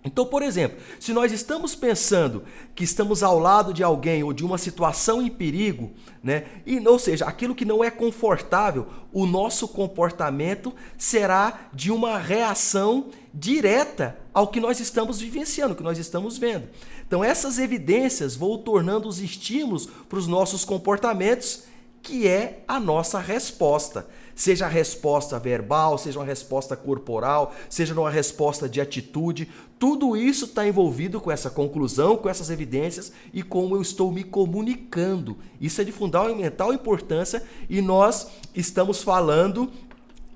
Então, 0.03 0.23
por 0.23 0.43
exemplo, 0.43 0.77
se 0.99 1.11
nós 1.13 1.31
estamos 1.31 1.73
pensando 1.73 2.43
que 2.75 2.83
estamos 2.83 3.23
ao 3.23 3.39
lado 3.39 3.73
de 3.73 3.83
alguém 3.83 4.23
ou 4.23 4.33
de 4.33 4.45
uma 4.45 4.59
situação 4.59 5.19
em 5.19 5.29
perigo, 5.29 5.91
né? 6.23 6.45
E, 6.63 6.79
ou 6.87 6.99
seja, 6.99 7.25
aquilo 7.25 7.55
que 7.55 7.65
não 7.65 7.83
é 7.83 7.89
confortável, 7.89 8.87
o 9.11 9.25
nosso 9.25 9.67
comportamento 9.67 10.71
será 10.95 11.69
de 11.73 11.91
uma 11.91 12.19
reação 12.19 13.09
direta 13.33 14.17
ao 14.31 14.47
que 14.47 14.59
nós 14.59 14.79
estamos 14.79 15.19
vivenciando, 15.19 15.75
que 15.75 15.83
nós 15.83 15.97
estamos 15.97 16.37
vendo. 16.37 16.67
Então, 17.11 17.21
essas 17.21 17.59
evidências 17.59 18.37
vão 18.37 18.57
tornando 18.57 19.05
os 19.05 19.19
estímulos 19.19 19.85
para 20.07 20.17
os 20.17 20.27
nossos 20.27 20.63
comportamentos, 20.63 21.63
que 22.01 22.25
é 22.25 22.63
a 22.65 22.79
nossa 22.79 23.19
resposta. 23.19 24.07
Seja 24.33 24.65
a 24.65 24.69
resposta 24.69 25.37
verbal, 25.37 25.97
seja 25.97 26.19
uma 26.19 26.25
resposta 26.25 26.73
corporal, 26.73 27.53
seja 27.69 27.93
uma 27.93 28.09
resposta 28.09 28.69
de 28.69 28.79
atitude, 28.79 29.49
tudo 29.77 30.15
isso 30.15 30.45
está 30.45 30.65
envolvido 30.65 31.19
com 31.19 31.29
essa 31.29 31.49
conclusão, 31.49 32.15
com 32.15 32.29
essas 32.29 32.49
evidências 32.49 33.11
e 33.33 33.43
como 33.43 33.75
eu 33.75 33.81
estou 33.81 34.09
me 34.09 34.23
comunicando. 34.23 35.37
Isso 35.59 35.81
é 35.81 35.83
de 35.83 35.91
fundamental 35.91 36.73
importância 36.73 37.43
e 37.69 37.81
nós 37.81 38.27
estamos 38.55 39.03
falando 39.03 39.69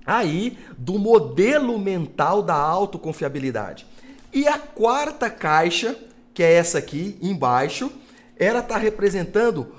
aí 0.05 0.57
do 0.77 0.99
modelo 0.99 1.79
mental 1.79 2.43
da 2.43 2.55
autoconfiabilidade. 2.55 3.87
E 4.33 4.45
a 4.45 4.59
quarta 4.59 5.29
caixa, 5.29 5.97
que 6.35 6.43
é 6.43 6.53
essa 6.53 6.77
aqui 6.77 7.17
embaixo, 7.21 7.89
ela 8.37 8.59
está 8.59 8.77
representando 8.77 9.73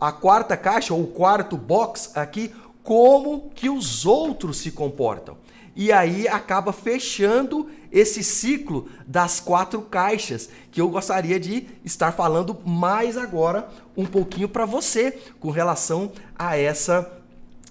a 0.00 0.10
quarta 0.10 0.56
caixa 0.56 0.92
ou 0.92 1.04
o 1.04 1.06
quarto 1.06 1.56
box 1.56 2.10
aqui 2.14 2.52
como 2.82 3.50
que 3.54 3.70
os 3.70 4.04
outros 4.04 4.58
se 4.58 4.72
comportam. 4.72 5.38
E 5.76 5.92
aí 5.92 6.26
acaba 6.26 6.72
fechando 6.72 7.70
esse 7.92 8.24
ciclo 8.24 8.88
das 9.06 9.38
quatro 9.38 9.80
caixas 9.82 10.48
que 10.72 10.80
eu 10.80 10.88
gostaria 10.88 11.38
de 11.38 11.68
estar 11.84 12.12
falando 12.12 12.58
mais 12.64 13.16
agora 13.16 13.68
um 13.96 14.06
pouquinho 14.06 14.48
para 14.48 14.64
você 14.64 15.12
com 15.38 15.50
relação 15.50 16.10
a 16.36 16.56
essa 16.58 17.20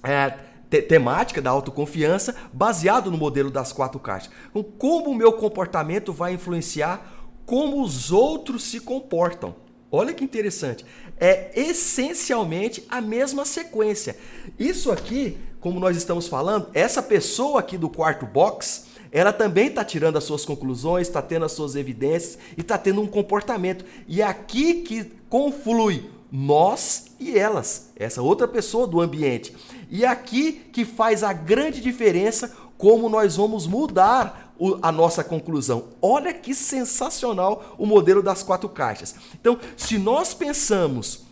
é, 0.04 0.38
te 0.70 0.82
temática 0.82 1.42
da 1.42 1.50
autoconfiança 1.50 2.36
baseado 2.54 3.12
no 3.12 3.18
modelo 3.18 3.52
das 3.52 3.72
quatro 3.72 4.00
caixas. 4.00 4.32
Então, 4.50 4.64
como 4.64 5.10
o 5.10 5.16
meu 5.16 5.34
comportamento 5.34 6.14
vai 6.14 6.34
influenciar 6.34 7.15
como 7.46 7.82
os 7.82 8.12
outros 8.12 8.64
se 8.64 8.80
comportam. 8.80 9.56
Olha 9.92 10.14
que 10.14 10.24
interessante. 10.24 10.86
É 11.18 11.52
essencialmente 11.56 12.84
a 12.90 13.00
mesma 13.00 13.46
sequência. 13.46 14.18
Isso 14.60 14.92
aqui, 14.92 15.38
como 15.60 15.80
nós 15.80 15.96
estamos 15.96 16.28
falando, 16.28 16.70
essa 16.74 17.02
pessoa 17.02 17.60
aqui 17.60 17.78
do 17.78 17.90
quarto 17.90 18.26
box, 18.26 18.86
ela 19.12 19.32
também 19.32 19.68
está 19.68 19.86
tirando 19.86 20.18
as 20.18 20.26
suas 20.26 20.44
conclusões, 20.44 21.08
está 21.08 21.22
tendo 21.22 21.46
as 21.46 21.54
suas 21.54 21.76
evidências 21.76 22.38
e 22.58 22.62
está 22.62 22.78
tendo 22.78 23.02
um 23.02 23.08
comportamento. 23.08 23.86
E 24.08 24.22
é 24.22 24.26
aqui 24.26 24.82
que 24.82 25.06
conflui 25.30 26.10
nós 26.30 27.06
e 27.18 27.38
elas, 27.38 27.92
essa 27.96 28.22
outra 28.22 28.46
pessoa 28.48 28.86
do 28.86 29.00
ambiente. 29.00 29.56
E 29.90 30.04
é 30.04 30.08
aqui 30.08 30.52
que 30.74 30.84
faz 30.84 31.24
a 31.24 31.32
grande 31.32 31.80
diferença 31.80 32.54
como 32.78 33.08
nós 33.08 33.38
vamos 33.38 33.66
mudar 33.66 34.45
a 34.82 34.92
nossa 34.92 35.24
conclusão. 35.24 35.90
Olha 36.02 36.34
que 36.34 36.54
sensacional 36.54 37.76
o 37.78 37.86
modelo 37.86 38.24
das 38.24 38.44
quatro 38.44 38.70
caixas. 38.70 39.16
Então, 39.34 39.60
se 39.76 39.98
nós 39.98 40.34
pensamos 40.34 41.26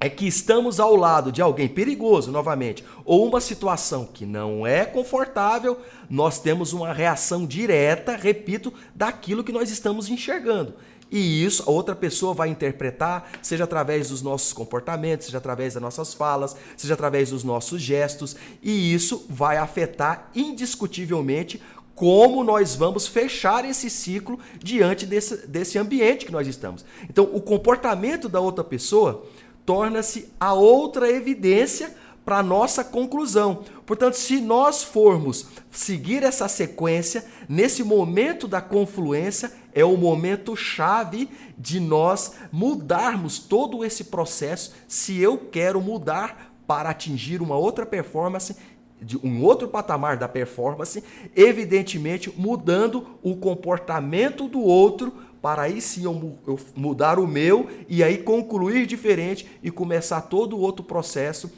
é 0.00 0.08
que 0.08 0.26
estamos 0.26 0.78
ao 0.78 0.94
lado 0.94 1.32
de 1.32 1.42
alguém 1.42 1.66
perigoso, 1.66 2.30
novamente, 2.30 2.84
ou 3.04 3.26
uma 3.26 3.40
situação 3.40 4.04
que 4.06 4.24
não 4.24 4.64
é 4.66 4.84
confortável, 4.84 5.80
nós 6.08 6.38
temos 6.38 6.72
uma 6.72 6.92
reação 6.92 7.44
direta, 7.44 8.14
repito, 8.14 8.72
daquilo 8.94 9.42
que 9.42 9.50
nós 9.50 9.70
estamos 9.70 10.08
enxergando. 10.08 10.74
E 11.10 11.42
isso 11.42 11.64
a 11.66 11.70
outra 11.70 11.96
pessoa 11.96 12.34
vai 12.34 12.48
interpretar, 12.48 13.30
seja 13.42 13.64
através 13.64 14.10
dos 14.10 14.20
nossos 14.20 14.52
comportamentos, 14.52 15.26
seja 15.26 15.38
através 15.38 15.74
das 15.74 15.82
nossas 15.82 16.12
falas, 16.12 16.54
seja 16.76 16.94
através 16.94 17.30
dos 17.30 17.42
nossos 17.42 17.80
gestos, 17.80 18.36
e 18.62 18.92
isso 18.92 19.26
vai 19.28 19.56
afetar 19.56 20.30
indiscutivelmente 20.34 21.60
como 21.98 22.44
nós 22.44 22.76
vamos 22.76 23.08
fechar 23.08 23.64
esse 23.64 23.90
ciclo 23.90 24.38
diante 24.62 25.04
desse, 25.04 25.48
desse 25.48 25.76
ambiente 25.76 26.24
que 26.24 26.30
nós 26.30 26.46
estamos. 26.46 26.84
Então, 27.10 27.28
o 27.32 27.40
comportamento 27.40 28.28
da 28.28 28.38
outra 28.38 28.62
pessoa 28.62 29.24
torna-se 29.66 30.32
a 30.38 30.54
outra 30.54 31.10
evidência 31.10 31.92
para 32.24 32.38
a 32.38 32.42
nossa 32.42 32.84
conclusão. 32.84 33.64
Portanto, 33.84 34.14
se 34.14 34.40
nós 34.40 34.84
formos 34.84 35.46
seguir 35.72 36.22
essa 36.22 36.46
sequência, 36.46 37.24
nesse 37.48 37.82
momento 37.82 38.46
da 38.46 38.60
confluência, 38.60 39.50
é 39.74 39.84
o 39.84 39.96
momento 39.96 40.54
chave 40.54 41.28
de 41.58 41.80
nós 41.80 42.34
mudarmos 42.52 43.40
todo 43.40 43.84
esse 43.84 44.04
processo 44.04 44.72
se 44.86 45.18
eu 45.18 45.36
quero 45.36 45.80
mudar 45.80 46.52
para 46.64 46.90
atingir 46.90 47.42
uma 47.42 47.56
outra 47.56 47.84
performance 47.84 48.54
de 49.00 49.16
um 49.18 49.42
outro 49.42 49.68
patamar 49.68 50.16
da 50.16 50.28
performance, 50.28 51.02
evidentemente 51.34 52.32
mudando 52.36 53.06
o 53.22 53.36
comportamento 53.36 54.48
do 54.48 54.60
outro 54.60 55.12
para 55.40 55.62
aí 55.62 55.80
sim 55.80 56.04
eu, 56.04 56.38
eu 56.46 56.58
mudar 56.74 57.18
o 57.18 57.26
meu 57.26 57.68
e 57.88 58.02
aí 58.02 58.18
concluir 58.18 58.86
diferente 58.86 59.48
e 59.62 59.70
começar 59.70 60.22
todo 60.22 60.56
o 60.56 60.60
outro 60.60 60.84
processo 60.84 61.50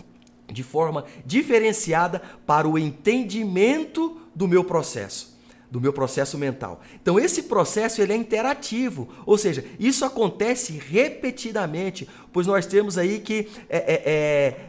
de 0.47 0.62
forma 0.62 1.04
diferenciada 1.25 2.20
para 2.47 2.68
o 2.68 2.78
entendimento 2.78 4.18
do 4.35 4.47
meu 4.47 4.64
processo 4.64 5.30
do 5.70 5.80
meu 5.80 5.92
processo 5.92 6.37
mental. 6.37 6.80
Então 7.00 7.18
esse 7.18 7.44
processo 7.44 8.02
ele 8.02 8.12
é 8.12 8.16
interativo, 8.16 9.09
ou 9.25 9.38
seja, 9.38 9.64
isso 9.78 10.04
acontece 10.04 10.73
repetidamente, 10.73 12.09
pois 12.32 12.46
nós 12.46 12.66
temos 12.66 12.96
aí 12.99 13.18
que 13.18 13.49
é, 13.68 13.78
é, 13.78 14.02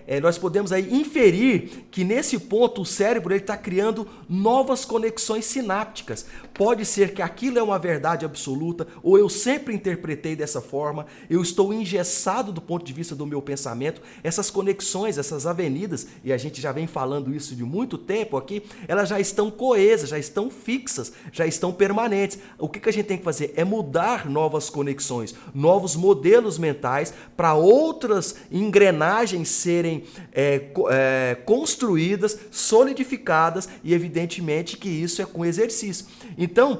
é, 0.07 0.15
é 0.17 0.19
nós 0.19 0.37
podemos 0.37 0.71
aí 0.71 0.93
inferir 0.93 1.85
que 1.91 2.03
nesse 2.03 2.39
ponto 2.39 2.81
o 2.81 2.85
cérebro 2.85 3.35
está 3.35 3.57
criando 3.57 4.07
novas 4.29 4.85
conexões 4.85 5.45
sinápticas. 5.45 6.25
Pode 6.53 6.85
ser 6.85 7.13
que 7.13 7.21
aquilo 7.21 7.59
é 7.59 7.63
uma 7.63 7.79
verdade 7.79 8.25
absoluta, 8.25 8.87
ou 9.01 9.17
eu 9.17 9.29
sempre 9.29 9.73
interpretei 9.73 10.35
dessa 10.35 10.61
forma, 10.61 11.05
eu 11.29 11.41
estou 11.41 11.73
engessado 11.73 12.51
do 12.51 12.61
ponto 12.61 12.85
de 12.85 12.93
vista 12.93 13.15
do 13.15 13.25
meu 13.25 13.41
pensamento. 13.41 14.01
Essas 14.23 14.49
conexões, 14.49 15.17
essas 15.17 15.45
avenidas, 15.45 16.07
e 16.23 16.31
a 16.31 16.37
gente 16.37 16.61
já 16.61 16.71
vem 16.71 16.87
falando 16.87 17.33
isso 17.33 17.55
de 17.55 17.63
muito 17.63 17.97
tempo 17.97 18.37
aqui, 18.37 18.63
elas 18.87 19.09
já 19.09 19.19
estão 19.19 19.49
coesas, 19.49 20.09
já 20.09 20.19
estão 20.19 20.49
fixas 20.49 21.11
já 21.31 21.45
estão 21.45 21.71
permanentes. 21.71 22.39
O 22.57 22.67
que, 22.67 22.79
que 22.79 22.89
a 22.89 22.93
gente 22.93 23.05
tem 23.05 23.17
que 23.17 23.23
fazer? 23.23 23.53
É 23.55 23.63
mudar 23.63 24.29
novas 24.29 24.69
conexões, 24.69 25.35
novos 25.53 25.95
modelos 25.95 26.57
mentais 26.57 27.13
para 27.35 27.50
outras 27.53 28.35
engrenagens 28.51 29.49
serem 29.49 30.03
é, 30.31 30.69
é, 30.89 31.37
construídas, 31.45 32.37
solidificadas 32.51 33.69
e, 33.83 33.93
evidentemente, 33.93 34.77
que 34.77 34.89
isso 34.89 35.21
é 35.21 35.25
com 35.25 35.45
exercício. 35.45 36.05
Então, 36.37 36.79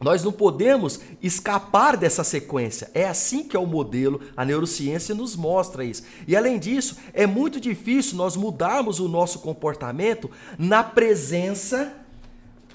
nós 0.00 0.24
não 0.24 0.32
podemos 0.32 1.00
escapar 1.22 1.96
dessa 1.96 2.24
sequência. 2.24 2.90
É 2.94 3.06
assim 3.06 3.44
que 3.44 3.54
é 3.54 3.60
o 3.60 3.66
modelo, 3.66 4.20
a 4.34 4.44
neurociência 4.44 5.14
nos 5.14 5.36
mostra 5.36 5.84
isso. 5.84 6.04
E 6.26 6.34
além 6.34 6.58
disso, 6.58 6.96
é 7.12 7.26
muito 7.26 7.60
difícil 7.60 8.16
nós 8.16 8.34
mudarmos 8.34 8.98
o 8.98 9.08
nosso 9.08 9.40
comportamento 9.40 10.30
na 10.58 10.82
presença 10.82 11.94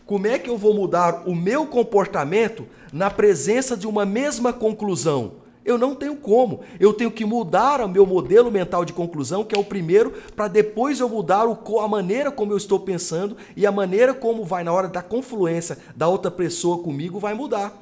como 0.05 0.27
é 0.27 0.37
que 0.37 0.49
eu 0.49 0.57
vou 0.57 0.73
mudar 0.73 1.23
o 1.27 1.35
meu 1.35 1.65
comportamento 1.65 2.67
na 2.93 3.09
presença 3.09 3.75
de 3.75 3.87
uma 3.87 4.05
mesma 4.05 4.53
conclusão? 4.53 5.44
Eu 5.65 5.79
não 5.79 5.95
tenho 5.95 6.15
como. 6.15 6.61
Eu 6.79 6.93
tenho 6.93 7.09
que 7.09 7.25
mudar 7.25 7.81
o 7.81 7.89
meu 7.89 8.05
modelo 8.05 8.51
mental 8.51 8.85
de 8.85 8.93
conclusão, 8.93 9.43
que 9.43 9.55
é 9.55 9.59
o 9.59 9.63
primeiro, 9.63 10.11
para 10.35 10.47
depois 10.47 10.99
eu 10.99 11.09
mudar 11.09 11.47
o, 11.47 11.79
a 11.79 11.87
maneira 11.87 12.31
como 12.31 12.53
eu 12.53 12.57
estou 12.57 12.79
pensando 12.79 13.35
e 13.55 13.65
a 13.65 13.71
maneira 13.71 14.13
como 14.13 14.45
vai 14.45 14.63
na 14.63 14.71
hora 14.71 14.87
da 14.87 15.01
confluência 15.01 15.79
da 15.95 16.07
outra 16.07 16.29
pessoa 16.29 16.83
comigo 16.83 17.19
vai 17.19 17.33
mudar. 17.33 17.81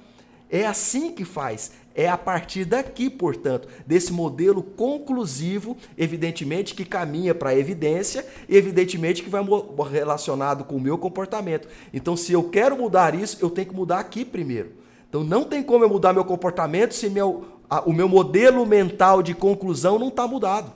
É 0.50 0.66
assim 0.66 1.12
que 1.12 1.26
faz. 1.26 1.72
É 1.96 2.08
a 2.08 2.18
partir 2.18 2.66
daqui, 2.66 3.10
portanto, 3.10 3.68
desse 3.86 4.14
modelo 4.14 4.64
conclusivo, 4.64 5.76
evidentemente 5.98 6.74
que 6.74 6.86
caminha 6.86 7.36
para 7.36 7.52
a 7.52 7.58
evidência, 7.58 8.26
e 8.48 8.56
evidentemente 8.56 9.22
que 9.22 9.30
vai 9.30 9.44
relacionado 9.92 10.64
com 10.64 10.76
o 10.76 10.82
meu 10.82 10.98
comportamento. 10.98 11.68
Então, 11.94 12.16
se 12.16 12.34
eu 12.34 12.44
quero 12.46 12.78
mudar 12.78 13.14
isso, 13.14 13.38
eu 13.42 13.50
tenho 13.50 13.68
que 13.68 13.76
mudar 13.76 14.00
aqui 14.00 14.24
primeiro. 14.24 14.72
Então, 15.08 15.24
não 15.24 15.44
tem 15.44 15.62
como 15.62 15.84
eu 15.84 15.90
mudar 15.90 16.14
meu 16.14 16.26
comportamento 16.26 16.94
se 16.94 17.10
meu, 17.10 17.46
o 17.86 17.94
meu 17.94 18.10
modelo 18.10 18.66
mental 18.66 19.24
de 19.24 19.34
conclusão 19.34 19.98
não 19.98 20.10
está 20.10 20.28
mudado. 20.28 20.72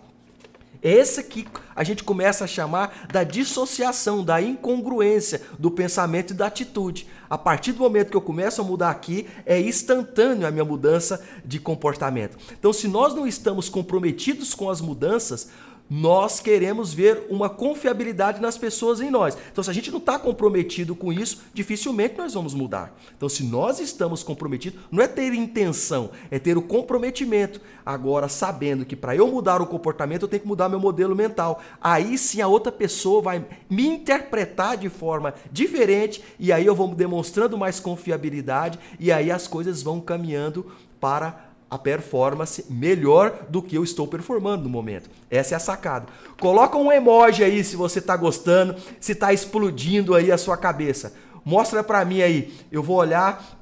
Esse 0.82 1.24
que 1.24 1.48
a 1.76 1.84
gente 1.84 2.04
começa 2.04 2.44
a 2.44 2.48
chamar 2.48 3.08
da 3.12 3.24
dissociação, 3.24 4.24
da 4.24 4.42
incongruência 4.42 5.42
do 5.58 5.72
pensamento 5.72 6.32
e 6.32 6.36
da 6.36 6.48
atitude. 6.48 7.08
A 7.30 7.38
partir 7.38 7.72
do 7.74 7.80
momento 7.80 8.10
que 8.10 8.18
eu 8.18 8.22
começo 8.22 8.62
a 8.62 8.64
mudar 8.64 8.90
aqui, 8.90 9.28
é 9.46 9.60
instantâneo 9.60 10.48
a 10.48 10.52
minha 10.52 10.64
mudança 10.64 11.22
de 11.44 11.60
comportamento. 11.60 12.38
Então, 12.58 12.72
se 12.72 12.88
nós 12.88 13.14
não 13.14 13.28
estamos 13.28 13.70
comprometidos 13.70 14.54
com 14.54 14.70
as 14.70 14.80
mudanças, 14.80 15.50
nós 15.90 16.40
queremos 16.40 16.94
ver 16.94 17.26
uma 17.30 17.50
confiabilidade 17.50 18.42
nas 18.42 18.58
pessoas 18.58 19.00
em 19.00 19.10
nós. 19.10 19.38
Então, 19.52 19.64
se 19.64 19.70
a 19.70 19.74
gente 19.74 19.92
não 19.92 20.00
está 20.00 20.20
comprometido 20.20 20.96
com 20.96 21.14
isso, 21.14 21.44
dificilmente 21.54 22.18
nós 22.18 22.34
vamos 22.34 22.54
mudar. 22.54 22.96
Então, 23.16 23.30
se 23.30 23.44
nós 23.44 23.80
estamos 23.80 24.24
comprometidos, 24.24 24.80
não 24.92 25.02
é 25.02 25.08
ter 25.08 25.34
intenção, 25.34 26.12
é 26.30 26.38
ter 26.38 26.58
o 26.58 26.62
comprometimento. 26.62 27.62
Agora, 27.86 28.28
sabendo 28.28 28.86
que 28.86 28.96
para 28.96 29.16
eu 29.16 29.28
mudar 29.28 29.62
o 29.62 29.68
comportamento, 29.68 30.24
eu 30.24 30.28
tenho 30.28 30.42
que 30.42 30.48
mudar 30.48 30.68
meu 30.68 30.80
modelo 30.80 31.16
mental. 31.16 31.62
Aí 31.82 32.18
sim 32.18 32.42
a 32.42 32.48
outra 32.48 32.72
pessoa 32.72 33.22
vai 33.22 33.46
me 33.70 33.88
interpretar 33.88 34.76
de 34.76 34.90
forma 34.90 35.34
diferente 35.52 36.22
e 36.38 36.52
aí 36.52 36.66
eu 36.66 36.76
vou 36.76 36.94
demonstrando 36.94 37.58
mais 37.58 37.80
confiabilidade 37.80 38.78
e 39.00 39.12
aí 39.12 39.32
as 39.32 39.48
coisas 39.48 39.82
vão 39.82 40.02
caminhando 40.02 40.66
para 41.00 41.47
a 41.70 41.78
performance 41.78 42.66
melhor 42.70 43.46
do 43.50 43.62
que 43.62 43.76
eu 43.76 43.84
estou 43.84 44.08
performando 44.08 44.64
no 44.64 44.70
momento. 44.70 45.10
Essa 45.30 45.56
é 45.56 45.58
a 45.58 45.60
sacada. 45.60 46.08
Coloca 46.40 46.78
um 46.78 46.92
emoji 46.92 47.44
aí 47.44 47.64
se 47.64 47.76
você 47.76 48.00
está 48.00 48.16
gostando, 48.16 48.76
se 49.00 49.12
está 49.12 49.34
explodindo 49.34 50.16
aí 50.16 50.32
a 50.32 50.38
sua 50.38 50.56
cabeça. 50.56 51.14
Mostra 51.44 51.84
para 51.84 52.04
mim 52.06 52.22
aí. 52.22 52.54
Eu 52.72 52.84
vou 52.84 52.98
olhar 52.98 53.57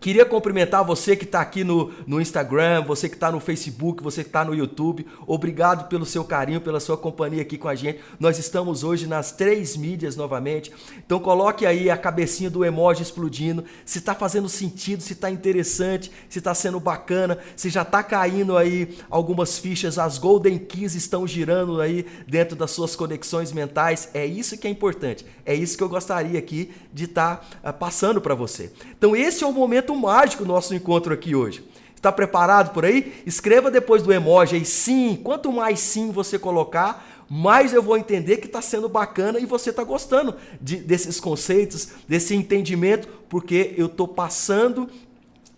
Queria 0.00 0.24
cumprimentar 0.24 0.82
você 0.82 1.14
que 1.14 1.24
está 1.24 1.42
aqui 1.42 1.62
no, 1.62 1.92
no 2.06 2.22
Instagram, 2.22 2.82
você 2.82 3.06
que 3.06 3.16
está 3.16 3.30
no 3.30 3.38
Facebook, 3.38 4.02
você 4.02 4.22
que 4.22 4.30
está 4.30 4.42
no 4.42 4.54
YouTube. 4.54 5.06
Obrigado 5.26 5.88
pelo 5.88 6.06
seu 6.06 6.24
carinho, 6.24 6.58
pela 6.58 6.80
sua 6.80 6.96
companhia 6.96 7.42
aqui 7.42 7.58
com 7.58 7.68
a 7.68 7.74
gente. 7.74 8.00
Nós 8.18 8.38
estamos 8.38 8.82
hoje 8.82 9.06
nas 9.06 9.30
três 9.30 9.76
mídias 9.76 10.16
novamente. 10.16 10.72
Então 11.04 11.20
coloque 11.20 11.66
aí 11.66 11.90
a 11.90 11.98
cabecinha 11.98 12.48
do 12.48 12.64
emoji 12.64 13.02
explodindo. 13.02 13.62
Se 13.84 13.98
está 13.98 14.14
fazendo 14.14 14.48
sentido, 14.48 15.02
se 15.02 15.12
está 15.12 15.30
interessante, 15.30 16.10
se 16.30 16.38
está 16.38 16.54
sendo 16.54 16.80
bacana, 16.80 17.36
se 17.54 17.68
já 17.68 17.82
está 17.82 18.02
caindo 18.02 18.56
aí 18.56 18.96
algumas 19.10 19.58
fichas, 19.58 19.98
as 19.98 20.16
Golden 20.16 20.58
Keys 20.58 20.94
estão 20.94 21.26
girando 21.26 21.78
aí 21.78 22.06
dentro 22.26 22.56
das 22.56 22.70
suas 22.70 22.96
conexões 22.96 23.52
mentais. 23.52 24.08
É 24.14 24.24
isso 24.24 24.56
que 24.56 24.66
é 24.66 24.70
importante. 24.70 25.26
É 25.44 25.54
isso 25.54 25.76
que 25.76 25.84
eu 25.84 25.90
gostaria 25.90 26.38
aqui 26.38 26.70
de 26.90 27.04
estar 27.04 27.36
tá, 27.36 27.68
uh, 27.68 27.72
passando 27.74 28.18
para 28.18 28.34
você. 28.34 28.72
Então 28.96 29.14
esse 29.14 29.44
é 29.44 29.46
o 29.46 29.52
momento 29.52 29.89
momento 29.90 30.10
mágico 30.10 30.44
nosso 30.44 30.74
encontro 30.74 31.12
aqui 31.12 31.34
hoje. 31.34 31.64
Está 31.94 32.10
preparado 32.10 32.72
por 32.72 32.84
aí? 32.84 33.22
Escreva 33.26 33.70
depois 33.70 34.02
do 34.02 34.12
emoji 34.12 34.56
aí 34.56 34.64
sim. 34.64 35.18
Quanto 35.22 35.52
mais 35.52 35.80
sim 35.80 36.10
você 36.10 36.38
colocar, 36.38 37.24
mais 37.28 37.72
eu 37.72 37.82
vou 37.82 37.96
entender 37.96 38.38
que 38.38 38.46
está 38.46 38.62
sendo 38.62 38.88
bacana 38.88 39.38
e 39.38 39.44
você 39.44 39.70
está 39.70 39.84
gostando 39.84 40.34
de, 40.60 40.76
desses 40.76 41.20
conceitos, 41.20 41.90
desse 42.08 42.34
entendimento, 42.34 43.06
porque 43.28 43.74
eu 43.76 43.86
estou 43.86 44.08
passando 44.08 44.88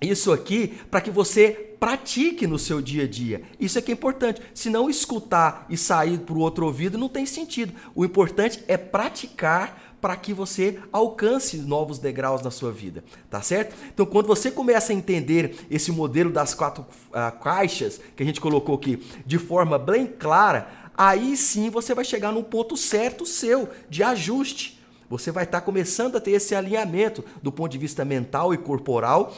isso 0.00 0.32
aqui 0.32 0.74
para 0.90 1.00
que 1.00 1.10
você 1.10 1.76
pratique 1.78 2.46
no 2.46 2.58
seu 2.58 2.80
dia 2.80 3.04
a 3.04 3.08
dia. 3.08 3.42
Isso 3.58 3.78
é 3.78 3.82
que 3.82 3.92
é 3.92 3.94
importante. 3.94 4.40
Se 4.54 4.68
não 4.68 4.90
escutar 4.90 5.66
e 5.68 5.76
sair 5.76 6.18
para 6.18 6.34
o 6.34 6.40
outro 6.40 6.66
ouvido, 6.66 6.98
não 6.98 7.08
tem 7.08 7.26
sentido. 7.26 7.72
O 7.94 8.04
importante 8.04 8.62
é 8.66 8.76
praticar 8.76 9.91
para 10.02 10.16
que 10.16 10.34
você 10.34 10.80
alcance 10.90 11.58
novos 11.58 12.00
degraus 12.00 12.42
na 12.42 12.50
sua 12.50 12.72
vida, 12.72 13.04
tá 13.30 13.40
certo? 13.40 13.76
Então, 13.94 14.04
quando 14.04 14.26
você 14.26 14.50
começa 14.50 14.92
a 14.92 14.96
entender 14.96 15.64
esse 15.70 15.92
modelo 15.92 16.32
das 16.32 16.54
quatro 16.54 16.84
uh, 17.10 17.38
caixas 17.40 18.00
que 18.16 18.22
a 18.24 18.26
gente 18.26 18.40
colocou 18.40 18.74
aqui 18.74 19.00
de 19.24 19.38
forma 19.38 19.78
bem 19.78 20.04
clara, 20.06 20.90
aí 20.98 21.36
sim 21.36 21.70
você 21.70 21.94
vai 21.94 22.04
chegar 22.04 22.32
num 22.32 22.42
ponto 22.42 22.76
certo 22.76 23.24
seu 23.24 23.68
de 23.88 24.02
ajuste. 24.02 24.82
Você 25.08 25.30
vai 25.30 25.44
estar 25.44 25.60
tá 25.60 25.64
começando 25.64 26.16
a 26.16 26.20
ter 26.20 26.32
esse 26.32 26.52
alinhamento 26.52 27.24
do 27.40 27.52
ponto 27.52 27.70
de 27.70 27.78
vista 27.78 28.04
mental 28.04 28.52
e 28.52 28.58
corporal 28.58 29.32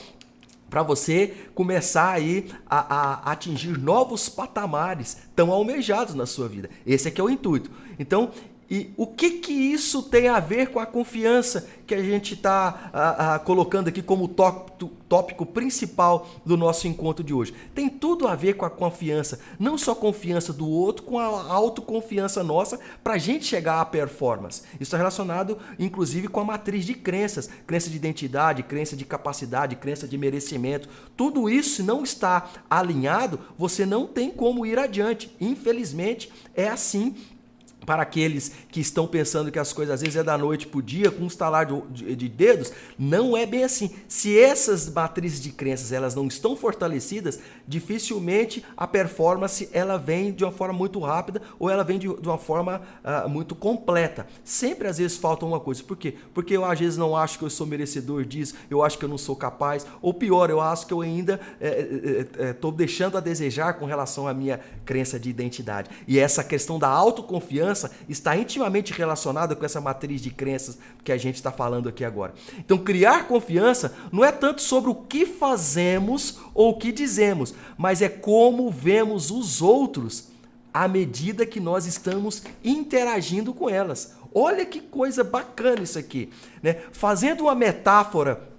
para 0.71 0.83
você 0.83 1.35
começar 1.55 2.11
aí 2.11 2.51
a, 2.67 2.79
a, 2.79 3.33
atingir 3.33 3.79
novos 3.79 4.31
patamares 4.31 5.19
tão 5.37 5.53
almejados 5.53 6.15
na 6.15 6.25
sua 6.25 6.49
vida. 6.49 6.71
Esse 6.87 7.09
é 7.09 7.11
que 7.11 7.21
é 7.21 7.25
o 7.25 7.29
intuito. 7.29 7.71
Então, 7.99 8.31
e 8.75 8.93
o 8.97 9.07
que, 9.07 9.31
que 9.31 9.53
isso 9.53 10.03
tem 10.03 10.27
a 10.27 10.41
ver 10.41 10.71
com 10.71 10.81
a 10.81 10.87
confiança 10.87 11.69
que 11.87 11.95
a 11.95 12.03
gente 12.03 12.35
está 12.35 13.41
colocando 13.45 13.87
aqui 13.87 14.03
como 14.03 14.27
tópico, 14.27 14.91
tópico 15.09 15.47
principal 15.47 16.29
do 16.45 16.57
nosso 16.57 16.89
encontro 16.89 17.23
de 17.23 17.33
hoje? 17.33 17.55
Tem 17.73 17.89
tudo 17.89 18.27
a 18.27 18.35
ver 18.35 18.55
com 18.55 18.65
a 18.65 18.71
confiança, 18.71 19.39
não 19.61 19.79
só 19.79 19.95
confiança 19.95 20.53
do 20.53 20.69
outro, 20.69 21.05
com 21.05 21.21
a 21.21 21.25
autoconfiança 21.53 22.43
nossa 22.43 22.81
para 23.05 23.15
a 23.15 23.19
gente 23.19 23.45
chegar 23.45 23.81
à 23.81 23.85
performance. 23.85 24.63
Isso 24.73 24.83
está 24.83 24.97
relacionado, 24.97 25.57
inclusive, 25.79 26.27
com 26.27 26.41
a 26.41 26.45
matriz 26.45 26.85
de 26.85 26.95
crenças, 26.95 27.49
crença 27.69 27.89
de 27.89 27.95
identidade, 27.95 28.65
crença 28.65 28.97
de 28.97 29.05
capacidade, 29.05 29.77
crença 29.77 30.09
de 30.09 30.19
merecimento. 30.19 30.89
Tudo 31.17 31.49
isso, 31.49 31.81
não 31.85 32.03
está 32.03 32.51
alinhado, 32.69 33.39
você 33.57 33.87
não 33.87 34.05
tem 34.05 34.33
como 34.33 34.67
ir 34.67 34.81
adiante. 34.81 35.33
Infelizmente, 35.41 36.33
é 36.57 36.67
assim 36.69 37.15
para 37.85 38.03
aqueles 38.03 38.51
que 38.70 38.81
estão 38.81 39.07
pensando 39.07 39.51
que 39.51 39.59
as 39.59 39.73
coisas 39.73 39.94
às 39.94 40.01
vezes 40.01 40.16
é 40.16 40.23
da 40.23 40.37
noite 40.38 40.66
para 40.66 40.79
o 40.79 40.83
dia, 40.83 41.11
com 41.11 41.25
um 41.25 41.27
estalar 41.27 41.66
de, 41.66 42.16
de, 42.16 42.29
dedos, 42.29 42.73
não 42.99 43.37
é 43.37 43.44
bem 43.47 43.64
assim. 43.64 43.90
Se 44.09 44.38
essas 44.38 44.88
matrizes 44.88 45.40
de 45.40 45.51
crenças 45.51 45.92
elas 45.92 46.14
não 46.14 46.27
estão 46.27 46.57
fortalecidas, 46.57 47.38
dificilmente 47.66 48.64
a 48.77 48.87
performance 48.87 49.68
ela 49.73 49.97
vem 49.99 50.33
de 50.33 50.44
uma 50.44 50.53
forma 50.53 50.75
muito 50.75 50.99
rápida 51.01 51.42
ou 51.59 51.70
ela 51.70 51.85
vem 51.85 51.99
de, 51.99 52.09
de 52.09 52.29
uma 52.29 52.38
forma 52.38 52.83
uh, 53.05 53.29
muito 53.29 53.55
completa. 53.55 54.27
Sempre 54.42 54.88
às 54.88 54.99
vezes 54.99 55.16
falta 55.16 55.44
uma 55.44 55.61
coisa. 55.61 55.83
Por 55.83 55.97
quê? 55.97 56.14
Porque 56.33 56.57
eu 56.57 56.64
às 56.64 56.79
vezes 56.79 56.97
não 56.97 57.16
acho 57.16 57.38
que 57.38 57.44
eu 57.44 57.51
sou 57.51 57.66
merecedor 57.66 58.25
disso, 58.25 58.55
eu 58.70 58.83
acho 58.83 58.99
que 58.99 59.05
eu 59.05 59.09
não 59.09 59.18
sou 59.18 59.37
capaz, 59.37 59.87
ou 60.01 60.14
pior, 60.14 60.51
eu 60.51 60.61
acho 60.61 60.87
que 60.87 60.92
eu 60.92 61.01
ainda 61.01 61.40
estou 61.61 62.70
é, 62.70 62.75
é, 62.75 62.77
deixando 62.77 63.18
a 63.18 63.20
desejar 63.20 63.75
com 63.75 63.85
relação 63.85 64.27
à 64.27 64.35
minha 64.35 64.61
crença 64.85 65.18
de 65.18 65.29
identidade. 65.29 65.90
E 66.07 66.18
essa 66.18 66.42
questão 66.42 66.79
da 66.79 66.88
autoconfiança 66.88 67.74
está 68.09 68.37
intimamente 68.37 68.93
relacionada 68.93 69.55
com 69.55 69.65
essa 69.65 69.81
matriz 69.81 70.21
de 70.21 70.31
crenças 70.31 70.79
que 71.03 71.13
a 71.13 71.17
gente 71.17 71.37
está 71.37 71.51
falando 71.51 71.89
aqui 71.89 72.05
agora. 72.05 72.35
Então, 72.59 72.79
criar 72.79 73.27
confiança 73.27 73.95
não 74.13 74.25
é 74.25 74.33
tanto 74.33 74.63
sobre 74.63 74.91
o 74.91 74.95
que 74.95 75.27
fazemos 75.27 76.39
ou 76.55 76.71
o 76.71 76.79
que 76.79 76.93
dizemos, 76.93 77.55
mas 77.77 78.03
é 78.03 78.09
como 78.09 78.71
vemos 78.71 79.31
os 79.31 79.61
outros 79.61 80.29
à 80.73 80.89
medida 80.89 81.47
que 81.47 81.61
nós 81.61 81.87
estamos 81.87 82.43
interagindo 82.65 83.55
com 83.55 83.71
elas. 83.71 84.15
Olha 84.35 84.67
que 84.67 84.81
coisa 84.81 85.23
bacana 85.23 85.83
isso 85.83 85.99
aqui. 85.99 86.31
Né? 86.61 86.79
Fazendo 86.91 87.43
uma 87.43 87.55
metáfora 87.55 88.54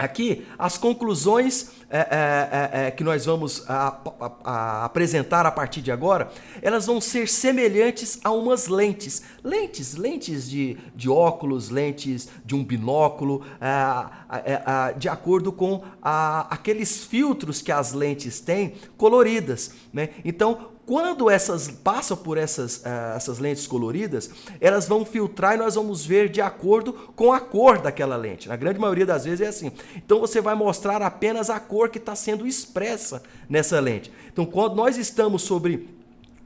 Aqui, 0.00 0.46
as 0.58 0.78
conclusões 0.78 1.72
é, 1.90 1.98
é, 1.98 2.80
é, 2.82 2.86
é, 2.86 2.90
que 2.90 3.04
nós 3.04 3.26
vamos 3.26 3.68
a, 3.68 4.00
a, 4.18 4.32
a 4.44 4.84
apresentar 4.86 5.44
a 5.44 5.50
partir 5.50 5.82
de 5.82 5.92
agora, 5.92 6.30
elas 6.62 6.86
vão 6.86 7.02
ser 7.02 7.28
semelhantes 7.28 8.18
a 8.24 8.30
umas 8.30 8.66
lentes. 8.66 9.22
Lentes, 9.44 9.96
lentes 9.96 10.48
de, 10.48 10.78
de 10.96 11.10
óculos, 11.10 11.68
lentes 11.68 12.28
de 12.46 12.54
um 12.54 12.64
binóculo, 12.64 13.44
é, 13.60 14.94
de 14.96 15.06
acordo 15.06 15.52
com 15.52 15.82
aqueles 16.00 17.04
filtros 17.04 17.60
que 17.60 17.70
as 17.70 17.92
lentes 17.92 18.40
têm 18.40 18.76
coloridas. 18.96 19.74
Né? 19.92 20.08
Então, 20.24 20.70
quando 20.90 21.30
essas 21.30 21.68
passam 21.68 22.16
por 22.16 22.36
essas, 22.36 22.78
uh, 22.78 23.14
essas 23.14 23.38
lentes 23.38 23.64
coloridas, 23.64 24.28
elas 24.60 24.88
vão 24.88 25.04
filtrar 25.04 25.54
e 25.54 25.56
nós 25.56 25.76
vamos 25.76 26.04
ver 26.04 26.28
de 26.28 26.40
acordo 26.40 26.92
com 27.14 27.32
a 27.32 27.38
cor 27.38 27.78
daquela 27.78 28.16
lente. 28.16 28.48
Na 28.48 28.56
grande 28.56 28.80
maioria 28.80 29.06
das 29.06 29.24
vezes 29.24 29.40
é 29.40 29.46
assim. 29.46 29.70
Então 29.94 30.18
você 30.18 30.40
vai 30.40 30.56
mostrar 30.56 31.00
apenas 31.00 31.48
a 31.48 31.60
cor 31.60 31.90
que 31.90 31.98
está 31.98 32.16
sendo 32.16 32.44
expressa 32.44 33.22
nessa 33.48 33.78
lente. 33.78 34.10
Então 34.32 34.44
quando 34.44 34.74
nós 34.74 34.96
estamos 34.96 35.42
sobre 35.42 35.86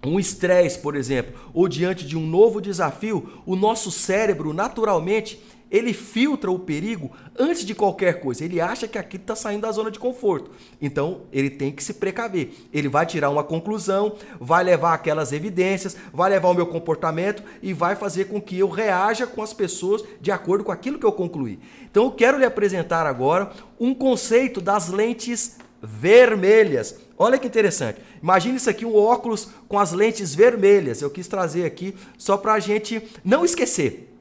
um 0.05 0.21
estresse, 0.21 0.79
por 0.79 0.95
exemplo, 0.95 1.41
ou 1.55 1.67
diante 1.67 2.07
de 2.07 2.15
um 2.15 2.27
novo 2.27 2.61
desafio, 2.61 3.41
o 3.47 3.57
nosso 3.57 3.91
cérebro 3.91 4.53
naturalmente 4.53 5.43
ele 5.70 5.92
filtra 5.92 6.50
o 6.50 6.59
perigo 6.59 7.11
antes 7.38 7.64
de 7.64 7.74
qualquer 7.74 8.20
coisa. 8.20 8.44
Ele 8.44 8.61
acha 8.61 8.87
que 8.87 8.98
aquilo 8.98 9.22
está 9.22 9.35
saindo 9.35 9.62
da 9.62 9.72
zona 9.72 9.90
de 9.90 9.98
conforto. 9.98 10.50
Então, 10.81 11.22
ele 11.33 11.50
tem 11.50 11.72
que 11.72 11.83
se 11.83 11.94
precaver. 11.94 12.53
Ele 12.72 12.88
vai 12.88 13.05
tirar 13.07 13.31
uma 13.31 13.42
conclusão, 13.42 14.14
vai 14.40 14.62
levar 14.62 14.94
aquelas 14.94 15.33
evidências, 15.33 15.96
vai 16.12 16.31
levar 16.31 16.50
o 16.50 16.55
meu 16.55 16.66
comportamento 16.66 17.42
e 17.62 17.72
vai 17.72 17.96
fazer 17.96 18.27
com 18.27 18.40
que 18.40 18.59
eu 18.59 18.68
reaja 18.68 19.27
com 19.27 19.42
as 19.42 19.53
pessoas 19.53 20.05
de 20.20 20.31
acordo 20.31 20.64
com 20.64 20.72
aquilo 20.72 20.98
que 20.98 21.07
eu 21.07 21.12
concluí. 21.12 21.59
Então, 21.90 22.05
eu 22.05 22.12
quero 22.12 22.38
lhe 22.38 22.44
apresentar 22.44 23.07
agora 23.07 23.50
um 23.79 23.94
conceito 23.94 24.61
das 24.61 24.88
lentes 24.88 25.57
vermelhas. 25.83 27.00
Olha 27.18 27.38
que 27.38 27.46
interessante. 27.46 28.00
Imagine 28.22 28.57
isso 28.57 28.70
aqui, 28.70 28.87
um 28.87 28.96
óculos 28.96 29.48
com 29.68 29.79
as 29.79 29.92
lentes 29.92 30.35
vermelhas. 30.35 31.03
Eu 31.03 31.11
quis 31.11 31.27
trazer 31.27 31.64
aqui 31.64 31.94
só 32.16 32.37
para 32.37 32.55
a 32.55 32.61
gente 32.61 33.03
não 33.24 33.44
esquecer 33.44 34.13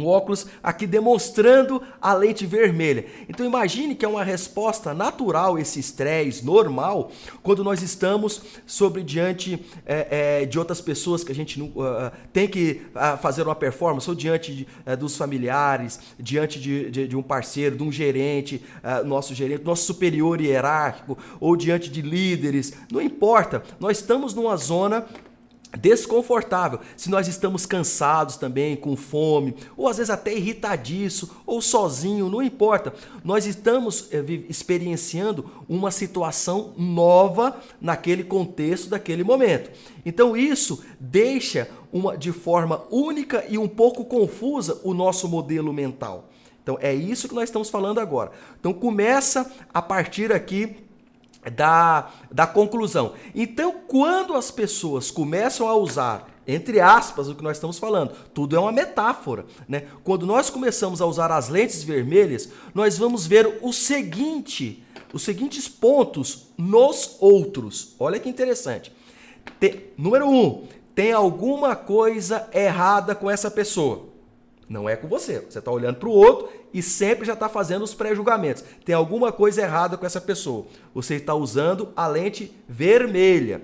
um 0.00 0.06
óculos 0.06 0.46
aqui 0.62 0.86
demonstrando 0.86 1.82
a 2.00 2.14
lente 2.14 2.46
vermelha. 2.46 3.06
Então 3.28 3.44
imagine 3.44 3.94
que 3.94 4.04
é 4.04 4.08
uma 4.08 4.24
resposta 4.24 4.94
natural 4.94 5.58
esse 5.58 5.80
estresse 5.80 6.44
normal 6.44 7.10
quando 7.42 7.62
nós 7.62 7.82
estamos 7.82 8.42
sobre 8.66 9.02
diante 9.02 9.64
é, 9.84 10.42
é, 10.42 10.46
de 10.46 10.58
outras 10.58 10.80
pessoas 10.80 11.22
que 11.22 11.32
a 11.32 11.34
gente 11.34 11.60
uh, 11.60 11.72
tem 12.32 12.48
que 12.48 12.82
uh, 12.94 13.16
fazer 13.18 13.42
uma 13.42 13.54
performance 13.54 14.08
ou 14.08 14.14
diante 14.14 14.54
de, 14.54 14.66
uh, 14.86 14.96
dos 14.96 15.16
familiares, 15.16 16.00
diante 16.18 16.60
de, 16.60 16.90
de, 16.90 17.08
de, 17.08 17.16
um 17.16 17.22
parceiro, 17.22 17.76
de 17.76 17.82
um 17.82 17.92
gerente, 17.92 18.62
nosso 19.04 19.34
gerente, 19.34 19.64
nosso 19.64 19.84
superior 19.84 20.40
hierárquico 20.40 21.18
ou 21.40 21.56
diante 21.56 21.90
de 21.90 22.02
líderes, 22.02 22.74
não 22.90 23.00
importa. 23.00 23.62
Nós 23.80 23.98
estamos 23.98 24.34
numa 24.34 24.56
zona 24.56 25.06
desconfortável. 25.76 26.80
Se 26.96 27.10
nós 27.10 27.28
estamos 27.28 27.66
cansados 27.66 28.36
também, 28.36 28.76
com 28.76 28.96
fome, 28.96 29.54
ou 29.76 29.88
às 29.88 29.98
vezes 29.98 30.10
até 30.10 30.34
irritadiço, 30.34 31.36
ou 31.46 31.60
sozinho, 31.60 32.28
não 32.28 32.42
importa. 32.42 32.92
Nós 33.24 33.46
estamos 33.46 34.08
é, 34.12 34.18
experienciando 34.48 35.50
uma 35.68 35.90
situação 35.90 36.72
nova 36.76 37.60
naquele 37.80 38.24
contexto, 38.24 38.88
daquele 38.88 39.24
momento. 39.24 39.70
Então 40.04 40.36
isso 40.36 40.84
deixa 40.98 41.68
uma, 41.92 42.16
de 42.16 42.32
forma 42.32 42.84
única 42.90 43.44
e 43.48 43.58
um 43.58 43.68
pouco 43.68 44.04
confusa 44.04 44.80
o 44.84 44.94
nosso 44.94 45.28
modelo 45.28 45.72
mental. 45.72 46.30
Então 46.62 46.76
é 46.80 46.92
isso 46.92 47.28
que 47.28 47.34
nós 47.34 47.44
estamos 47.44 47.70
falando 47.70 48.00
agora. 48.00 48.32
Então 48.58 48.72
começa 48.72 49.52
a 49.72 49.80
partir 49.80 50.32
aqui 50.32 50.85
da, 51.50 52.10
da 52.30 52.46
conclusão. 52.46 53.14
Então, 53.34 53.74
quando 53.86 54.34
as 54.34 54.50
pessoas 54.50 55.10
começam 55.10 55.68
a 55.68 55.74
usar, 55.74 56.28
entre 56.46 56.80
aspas, 56.80 57.28
o 57.28 57.34
que 57.34 57.42
nós 57.42 57.56
estamos 57.56 57.78
falando, 57.78 58.12
tudo 58.32 58.56
é 58.56 58.58
uma 58.58 58.72
metáfora, 58.72 59.46
né? 59.68 59.86
Quando 60.04 60.26
nós 60.26 60.48
começamos 60.48 61.00
a 61.00 61.06
usar 61.06 61.32
as 61.32 61.48
lentes 61.48 61.82
vermelhas, 61.82 62.48
nós 62.74 62.96
vamos 62.96 63.26
ver 63.26 63.58
o 63.62 63.72
seguinte, 63.72 64.84
os 65.12 65.22
seguintes 65.22 65.68
pontos 65.68 66.48
nos 66.56 67.16
outros. 67.20 67.94
Olha 67.98 68.20
que 68.20 68.28
interessante. 68.28 68.92
Número 69.96 70.28
um, 70.28 70.66
tem 70.94 71.12
alguma 71.12 71.74
coisa 71.74 72.48
errada 72.52 73.14
com 73.14 73.30
essa 73.30 73.50
pessoa. 73.50 74.15
Não 74.68 74.88
é 74.88 74.96
com 74.96 75.06
você. 75.06 75.40
Você 75.40 75.58
está 75.58 75.70
olhando 75.70 75.96
para 75.96 76.08
o 76.08 76.12
outro 76.12 76.48
e 76.74 76.82
sempre 76.82 77.24
já 77.24 77.34
está 77.34 77.48
fazendo 77.48 77.82
os 77.82 77.94
pré-julgamentos. 77.94 78.64
Tem 78.84 78.94
alguma 78.94 79.30
coisa 79.30 79.62
errada 79.62 79.96
com 79.96 80.04
essa 80.04 80.20
pessoa. 80.20 80.66
Você 80.94 81.14
está 81.14 81.34
usando 81.34 81.92
a 81.94 82.06
lente 82.06 82.52
vermelha. 82.68 83.62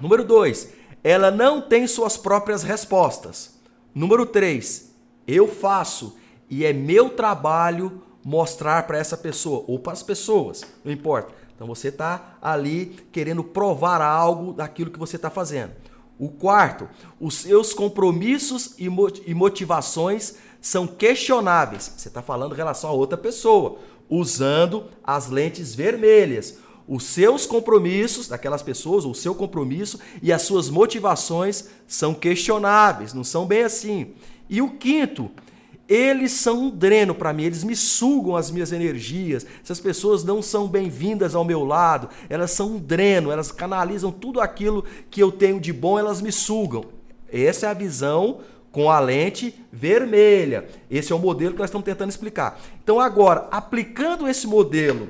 Número 0.00 0.24
2. 0.24 0.72
Ela 1.04 1.30
não 1.30 1.60
tem 1.60 1.86
suas 1.86 2.16
próprias 2.16 2.62
respostas. 2.62 3.58
Número 3.94 4.26
3. 4.26 4.92
Eu 5.26 5.46
faço 5.46 6.16
e 6.50 6.64
é 6.64 6.72
meu 6.72 7.10
trabalho 7.10 8.02
mostrar 8.24 8.86
para 8.86 8.98
essa 8.98 9.16
pessoa 9.16 9.64
ou 9.66 9.78
para 9.78 9.92
as 9.92 10.02
pessoas, 10.02 10.64
não 10.84 10.92
importa. 10.92 11.32
Então 11.54 11.66
você 11.66 11.88
está 11.88 12.36
ali 12.42 12.96
querendo 13.10 13.42
provar 13.42 14.00
algo 14.02 14.52
daquilo 14.52 14.90
que 14.90 14.98
você 14.98 15.16
está 15.16 15.30
fazendo. 15.30 15.72
O 16.18 16.28
quarto, 16.28 16.88
os 17.20 17.34
seus 17.36 17.72
compromissos 17.72 18.74
e 18.78 19.34
motivações 19.34 20.34
são 20.60 20.86
questionáveis. 20.86 21.92
Você 21.96 22.08
está 22.08 22.20
falando 22.20 22.54
em 22.54 22.56
relação 22.56 22.90
a 22.90 22.94
outra 22.94 23.16
pessoa, 23.16 23.78
usando 24.10 24.86
as 25.04 25.28
lentes 25.28 25.74
vermelhas. 25.74 26.58
Os 26.88 27.04
seus 27.04 27.46
compromissos 27.46 28.26
daquelas 28.26 28.62
pessoas, 28.62 29.04
o 29.04 29.14
seu 29.14 29.34
compromisso 29.34 30.00
e 30.22 30.32
as 30.32 30.42
suas 30.42 30.68
motivações 30.70 31.66
são 31.86 32.14
questionáveis, 32.14 33.12
não 33.12 33.22
são 33.22 33.46
bem 33.46 33.62
assim. 33.62 34.14
E 34.48 34.62
o 34.62 34.70
quinto, 34.70 35.30
eles 35.88 36.32
são 36.32 36.64
um 36.64 36.70
dreno 36.70 37.14
para 37.14 37.32
mim, 37.32 37.44
eles 37.44 37.64
me 37.64 37.74
sugam 37.74 38.36
as 38.36 38.50
minhas 38.50 38.72
energias. 38.72 39.46
Essas 39.64 39.80
pessoas 39.80 40.22
não 40.22 40.42
são 40.42 40.68
bem-vindas 40.68 41.34
ao 41.34 41.44
meu 41.44 41.64
lado, 41.64 42.10
elas 42.28 42.50
são 42.50 42.72
um 42.72 42.78
dreno, 42.78 43.32
elas 43.32 43.50
canalizam 43.50 44.12
tudo 44.12 44.38
aquilo 44.40 44.84
que 45.10 45.22
eu 45.22 45.32
tenho 45.32 45.58
de 45.58 45.72
bom, 45.72 45.98
elas 45.98 46.20
me 46.20 46.30
sugam. 46.30 46.84
Essa 47.32 47.66
é 47.66 47.70
a 47.70 47.74
visão 47.74 48.40
com 48.70 48.90
a 48.90 49.00
lente 49.00 49.54
vermelha. 49.72 50.68
Esse 50.90 51.10
é 51.10 51.16
o 51.16 51.18
modelo 51.18 51.52
que 51.52 51.58
nós 51.58 51.70
estamos 51.70 51.86
tentando 51.86 52.10
explicar. 52.10 52.60
Então, 52.82 53.00
agora, 53.00 53.48
aplicando 53.50 54.28
esse 54.28 54.46
modelo, 54.46 55.08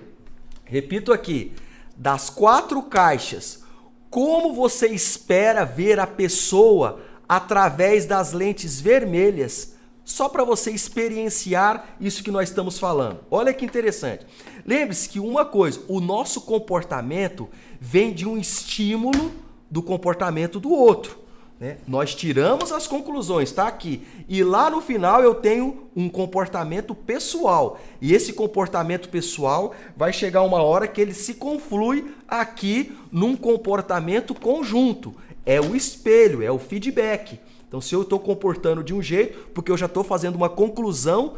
repito 0.64 1.12
aqui, 1.12 1.52
das 1.96 2.30
quatro 2.30 2.80
caixas, 2.82 3.64
como 4.08 4.54
você 4.54 4.86
espera 4.86 5.64
ver 5.64 5.98
a 5.98 6.06
pessoa 6.06 7.00
através 7.28 8.06
das 8.06 8.32
lentes 8.32 8.80
vermelhas? 8.80 9.76
Só 10.08 10.26
para 10.26 10.42
você 10.42 10.70
experienciar 10.70 11.96
isso 12.00 12.24
que 12.24 12.30
nós 12.30 12.48
estamos 12.48 12.78
falando. 12.78 13.20
Olha 13.30 13.52
que 13.52 13.62
interessante. 13.62 14.24
Lembre-se 14.64 15.06
que 15.06 15.20
uma 15.20 15.44
coisa, 15.44 15.82
o 15.86 16.00
nosso 16.00 16.40
comportamento 16.40 17.46
vem 17.78 18.14
de 18.14 18.26
um 18.26 18.38
estímulo 18.38 19.30
do 19.70 19.82
comportamento 19.82 20.58
do 20.58 20.72
outro. 20.72 21.18
Né? 21.60 21.76
Nós 21.86 22.14
tiramos 22.14 22.72
as 22.72 22.86
conclusões, 22.86 23.50
está 23.50 23.68
aqui. 23.68 24.02
E 24.26 24.42
lá 24.42 24.70
no 24.70 24.80
final 24.80 25.22
eu 25.22 25.34
tenho 25.34 25.88
um 25.94 26.08
comportamento 26.08 26.94
pessoal. 26.94 27.78
E 28.00 28.14
esse 28.14 28.32
comportamento 28.32 29.10
pessoal 29.10 29.74
vai 29.94 30.10
chegar 30.10 30.40
uma 30.40 30.62
hora 30.62 30.88
que 30.88 31.02
ele 31.02 31.12
se 31.12 31.34
conflui 31.34 32.14
aqui 32.26 32.96
num 33.12 33.36
comportamento 33.36 34.34
conjunto. 34.34 35.14
É 35.44 35.60
o 35.60 35.76
espelho, 35.76 36.42
é 36.42 36.50
o 36.50 36.58
feedback. 36.58 37.38
Então, 37.68 37.80
se 37.80 37.94
eu 37.94 38.02
estou 38.02 38.18
comportando 38.18 38.82
de 38.82 38.94
um 38.94 39.02
jeito, 39.02 39.50
porque 39.52 39.70
eu 39.70 39.76
já 39.76 39.86
estou 39.86 40.02
fazendo 40.02 40.36
uma 40.36 40.48
conclusão 40.48 41.34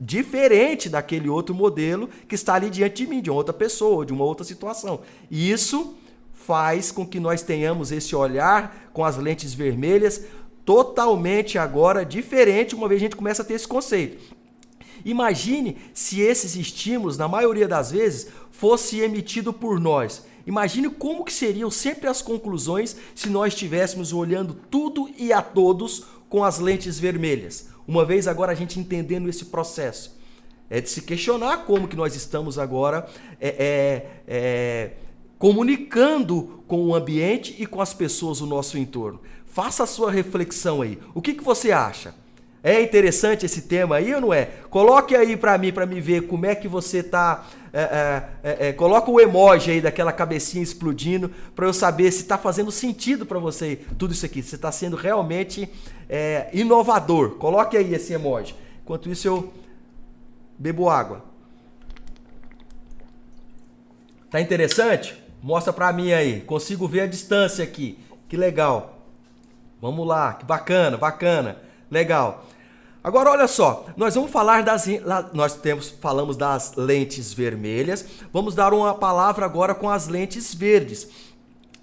diferente 0.00 0.88
daquele 0.88 1.28
outro 1.28 1.54
modelo 1.54 2.08
que 2.26 2.34
está 2.34 2.54
ali 2.54 2.70
diante 2.70 3.04
de 3.04 3.10
mim, 3.10 3.20
de 3.20 3.30
outra 3.30 3.52
pessoa, 3.52 4.06
de 4.06 4.12
uma 4.12 4.24
outra 4.24 4.44
situação. 4.44 5.00
E 5.30 5.50
isso 5.50 5.94
faz 6.32 6.90
com 6.90 7.06
que 7.06 7.20
nós 7.20 7.42
tenhamos 7.42 7.92
esse 7.92 8.14
olhar 8.14 8.90
com 8.92 9.04
as 9.04 9.16
lentes 9.16 9.54
vermelhas 9.54 10.24
totalmente 10.64 11.58
agora 11.58 12.04
diferente, 12.04 12.74
uma 12.74 12.88
vez 12.88 13.00
a 13.00 13.04
gente 13.04 13.16
começa 13.16 13.42
a 13.42 13.44
ter 13.44 13.54
esse 13.54 13.66
conceito. 13.66 14.18
Imagine 15.04 15.76
se 15.92 16.20
esses 16.20 16.54
estímulos, 16.54 17.18
na 17.18 17.26
maioria 17.26 17.66
das 17.66 17.90
vezes, 17.90 18.28
fosse 18.50 19.00
emitido 19.00 19.52
por 19.52 19.80
nós. 19.80 20.24
Imagine 20.46 20.90
como 20.90 21.24
que 21.24 21.32
seriam 21.32 21.70
sempre 21.70 22.08
as 22.08 22.20
conclusões 22.20 22.96
se 23.14 23.28
nós 23.28 23.52
estivéssemos 23.52 24.12
olhando 24.12 24.54
tudo 24.54 25.08
e 25.18 25.32
a 25.32 25.40
todos 25.42 26.04
com 26.28 26.42
as 26.42 26.58
lentes 26.58 26.98
vermelhas. 26.98 27.68
Uma 27.86 28.04
vez 28.04 28.26
agora 28.26 28.52
a 28.52 28.54
gente 28.54 28.78
entendendo 28.78 29.28
esse 29.28 29.46
processo. 29.46 30.18
É 30.70 30.80
de 30.80 30.88
se 30.88 31.02
questionar 31.02 31.66
como 31.66 31.86
que 31.86 31.96
nós 31.96 32.16
estamos 32.16 32.58
agora 32.58 33.06
é, 33.40 33.48
é, 33.48 34.06
é, 34.26 34.90
comunicando 35.38 36.62
com 36.66 36.86
o 36.86 36.94
ambiente 36.94 37.54
e 37.58 37.66
com 37.66 37.80
as 37.80 37.92
pessoas 37.92 38.38
do 38.38 38.46
nosso 38.46 38.78
entorno. 38.78 39.20
Faça 39.44 39.82
a 39.82 39.86
sua 39.86 40.10
reflexão 40.10 40.80
aí. 40.80 40.98
O 41.14 41.20
que, 41.20 41.34
que 41.34 41.44
você 41.44 41.72
acha? 41.72 42.14
É 42.64 42.80
interessante 42.80 43.44
esse 43.44 43.62
tema 43.62 43.96
aí 43.96 44.14
ou 44.14 44.20
não 44.20 44.32
é? 44.32 44.44
Coloque 44.70 45.16
aí 45.16 45.36
para 45.36 45.58
mim, 45.58 45.72
para 45.72 45.84
me 45.84 46.00
ver 46.00 46.28
como 46.28 46.46
é 46.46 46.54
que 46.54 46.68
você 46.68 46.98
está. 46.98 47.44
É, 47.72 47.80
é, 47.80 48.22
é, 48.42 48.68
é, 48.68 48.72
coloca 48.72 49.10
o 49.10 49.18
emoji 49.18 49.70
aí 49.70 49.80
daquela 49.80 50.12
cabecinha 50.12 50.62
explodindo 50.62 51.30
para 51.56 51.66
eu 51.66 51.72
saber 51.72 52.12
se 52.12 52.20
está 52.20 52.36
fazendo 52.36 52.70
sentido 52.70 53.24
para 53.26 53.38
você 53.38 53.80
tudo 53.98 54.12
isso 54.12 54.24
aqui. 54.24 54.42
Se 54.42 54.54
está 54.54 54.70
sendo 54.70 54.94
realmente 54.94 55.68
é, 56.08 56.50
inovador. 56.52 57.30
Coloque 57.30 57.76
aí 57.76 57.94
esse 57.94 58.12
emoji. 58.12 58.54
Enquanto 58.82 59.10
isso 59.10 59.26
eu 59.26 59.52
bebo 60.56 60.88
água. 60.88 61.24
Tá 64.30 64.40
interessante? 64.40 65.20
Mostra 65.42 65.72
para 65.72 65.92
mim 65.92 66.12
aí. 66.12 66.42
Consigo 66.42 66.86
ver 66.86 67.00
a 67.00 67.06
distância 67.06 67.64
aqui. 67.64 67.98
Que 68.28 68.36
legal. 68.36 69.04
Vamos 69.80 70.06
lá. 70.06 70.34
Que 70.34 70.44
bacana, 70.44 70.96
bacana. 70.96 71.71
Legal. 71.92 72.46
Agora 73.04 73.30
olha 73.30 73.46
só, 73.46 73.84
nós 73.98 74.14
vamos 74.14 74.30
falar 74.30 74.62
das 74.62 74.86
nós 75.34 75.54
temos 75.56 75.90
falamos 75.90 76.38
das 76.38 76.74
lentes 76.74 77.34
vermelhas, 77.34 78.06
vamos 78.32 78.54
dar 78.54 78.72
uma 78.72 78.94
palavra 78.94 79.44
agora 79.44 79.74
com 79.74 79.90
as 79.90 80.08
lentes 80.08 80.54
verdes, 80.54 81.06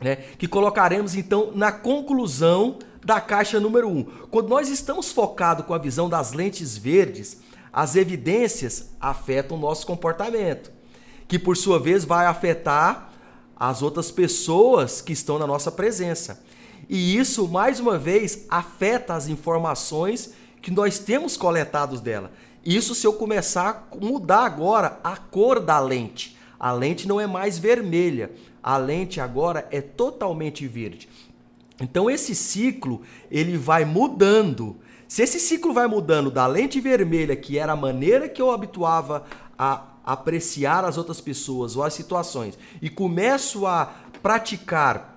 né? 0.02 0.16
Que 0.16 0.48
colocaremos 0.48 1.14
então 1.14 1.52
na 1.54 1.72
conclusão 1.72 2.80
da 3.06 3.22
caixa 3.22 3.60
número 3.60 3.88
1. 3.88 3.98
Um. 3.98 4.04
Quando 4.32 4.50
nós 4.50 4.68
estamos 4.68 5.12
focados 5.12 5.64
com 5.64 5.76
a 5.76 5.78
visão 5.78 6.10
das 6.10 6.34
lentes 6.34 6.76
verdes, 6.76 7.38
as 7.72 7.96
evidências 7.96 8.90
afetam 9.00 9.58
o 9.58 9.62
nosso 9.62 9.86
comportamento, 9.86 10.72
que 11.28 11.38
por 11.38 11.56
sua 11.56 11.78
vez 11.78 12.04
vai 12.04 12.26
afetar 12.26 13.12
as 13.56 13.84
outras 13.84 14.10
pessoas 14.10 15.02
que 15.02 15.14
estão 15.14 15.38
na 15.38 15.46
nossa 15.46 15.72
presença. 15.72 16.42
E 16.88 17.18
isso, 17.18 17.48
mais 17.48 17.80
uma 17.80 17.98
vez, 17.98 18.46
afeta 18.50 19.14
as 19.14 19.28
informações 19.28 20.34
que 20.62 20.72
nós 20.72 21.00
temos 21.00 21.36
coletados 21.36 22.02
dela. 22.02 22.32
Isso 22.64 22.94
se 22.94 23.08
eu 23.08 23.14
começar 23.14 23.90
a 23.92 23.96
mudar 23.96 24.46
agora 24.46 25.00
a 25.04 25.16
cor 25.16 25.60
da 25.60 25.80
lente. 25.80 26.38
A 26.60 26.72
lente 26.72 27.08
não 27.08 27.20
é 27.20 27.26
mais 27.26 27.58
vermelha, 27.58 28.32
a 28.62 28.76
lente 28.78 29.22
agora 29.22 29.68
é 29.72 29.80
totalmente 29.80 30.68
verde. 30.68 31.08
Então 31.80 32.10
esse 32.10 32.36
ciclo 32.36 33.02
ele 33.32 33.58
vai 33.58 33.86
mudando. 33.86 34.78
Se 35.08 35.24
esse 35.24 35.40
ciclo 35.40 35.74
vai 35.74 35.88
mudando 35.88 36.30
da 36.30 36.46
lente 36.46 36.82
vermelha, 36.82 37.36
que 37.36 37.58
era 37.58 37.74
a 37.74 37.78
maneira 37.78 38.28
que 38.28 38.42
eu 38.42 38.52
habituava 38.52 39.24
a 39.58 39.86
apreciar 40.06 40.84
as 40.84 40.98
outras 40.98 41.22
pessoas 41.22 41.76
ou 41.76 41.84
as 41.84 41.94
situações, 41.94 42.58
e 42.82 42.90
começo 42.90 43.66
a 43.66 43.94
praticar 44.22 45.09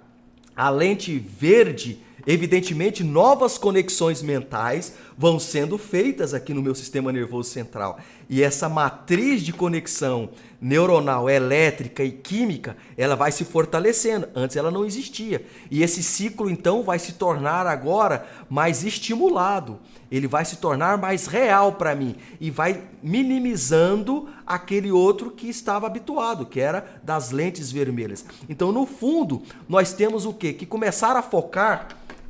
a 0.56 0.70
lente 0.70 1.18
verde, 1.18 1.98
evidentemente 2.26 3.02
novas 3.02 3.58
conexões 3.58 4.22
mentais 4.22 4.94
vão 5.16 5.38
sendo 5.38 5.79
feitas 5.79 6.35
aqui 6.35 6.55
no 6.55 6.62
meu 6.62 6.75
sistema 6.75 7.12
nervoso 7.12 7.51
central. 7.51 7.98
E 8.29 8.42
essa 8.42 8.68
matriz 8.68 9.42
de 9.42 9.53
conexão 9.53 10.31
neuronal, 10.61 11.29
elétrica 11.29 12.05
e 12.05 12.12
química, 12.12 12.77
ela 12.96 13.16
vai 13.16 13.33
se 13.33 13.44
fortalecendo. 13.44 14.29
Antes 14.35 14.57
ela 14.57 14.70
não 14.70 14.85
existia. 14.85 15.44
E 15.70 15.83
esse 15.83 16.03
ciclo 16.03 16.48
então 16.48 16.83
vai 16.83 16.98
se 16.98 17.14
tornar 17.14 17.66
agora 17.66 18.27
mais 18.48 18.85
estimulado. 18.85 19.81
Ele 20.11 20.29
vai 20.29 20.44
se 20.44 20.57
tornar 20.57 20.98
mais 20.98 21.27
real 21.27 21.72
para 21.72 21.94
mim 21.94 22.16
e 22.40 22.51
vai 22.51 22.83
minimizando 23.03 24.29
aquele 24.46 24.92
outro 24.92 25.31
que 25.31 25.48
estava 25.48 25.87
habituado, 25.87 26.46
que 26.46 26.61
era 26.61 27.01
das 27.03 27.31
lentes 27.31 27.72
vermelhas. 27.72 28.25
Então, 28.48 28.70
no 28.70 28.87
fundo, 28.87 29.42
nós 29.68 29.92
temos 29.92 30.27
o 30.27 30.35
quê? 30.35 30.53
Que 30.53 30.66
começar 30.66 31.16
a 31.16 31.22
focar 31.22 31.88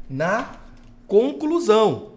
na 0.09 0.53
conclusão 1.07 2.12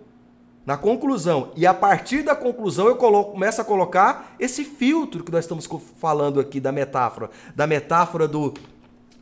na 0.65 0.75
conclusão. 0.75 1.51
E 1.56 1.65
a 1.65 1.73
partir 1.73 2.23
da 2.23 2.36
conclusão 2.36 2.88
eu 2.88 2.95
coloco, 2.95 3.32
começo 3.34 3.62
a 3.62 3.65
colocar 3.65 4.36
esse 4.39 4.63
filtro 4.63 5.23
que 5.23 5.32
nós 5.32 5.45
estamos 5.45 5.67
falando 5.97 6.39
aqui 6.39 6.60
da 6.60 6.71
metáfora, 6.71 7.30
da 7.56 7.67
metáfora 7.67 8.28
do 8.28 8.54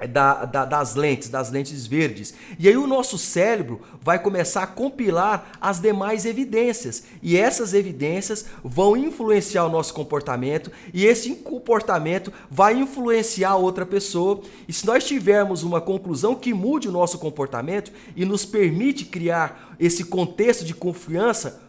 da, 0.07 0.45
da, 0.45 0.65
das 0.65 0.95
lentes, 0.95 1.29
das 1.29 1.51
lentes 1.51 1.85
verdes. 1.85 2.33
E 2.57 2.67
aí 2.67 2.77
o 2.77 2.87
nosso 2.87 3.17
cérebro 3.17 3.81
vai 4.01 4.19
começar 4.19 4.63
a 4.63 4.67
compilar 4.67 5.51
as 5.59 5.79
demais 5.79 6.25
evidências. 6.25 7.03
E 7.21 7.37
essas 7.37 7.73
evidências 7.73 8.45
vão 8.63 8.97
influenciar 8.97 9.65
o 9.65 9.69
nosso 9.69 9.93
comportamento, 9.93 10.71
e 10.93 11.05
esse 11.05 11.33
comportamento 11.35 12.31
vai 12.49 12.75
influenciar 12.77 13.55
outra 13.55 13.85
pessoa. 13.85 14.41
E 14.67 14.73
se 14.73 14.85
nós 14.85 15.03
tivermos 15.03 15.63
uma 15.63 15.81
conclusão 15.81 16.35
que 16.35 16.53
mude 16.53 16.87
o 16.87 16.91
nosso 16.91 17.17
comportamento 17.19 17.91
e 18.15 18.25
nos 18.25 18.45
permite 18.45 19.05
criar 19.05 19.75
esse 19.79 20.05
contexto 20.05 20.65
de 20.65 20.73
confiança, 20.73 21.61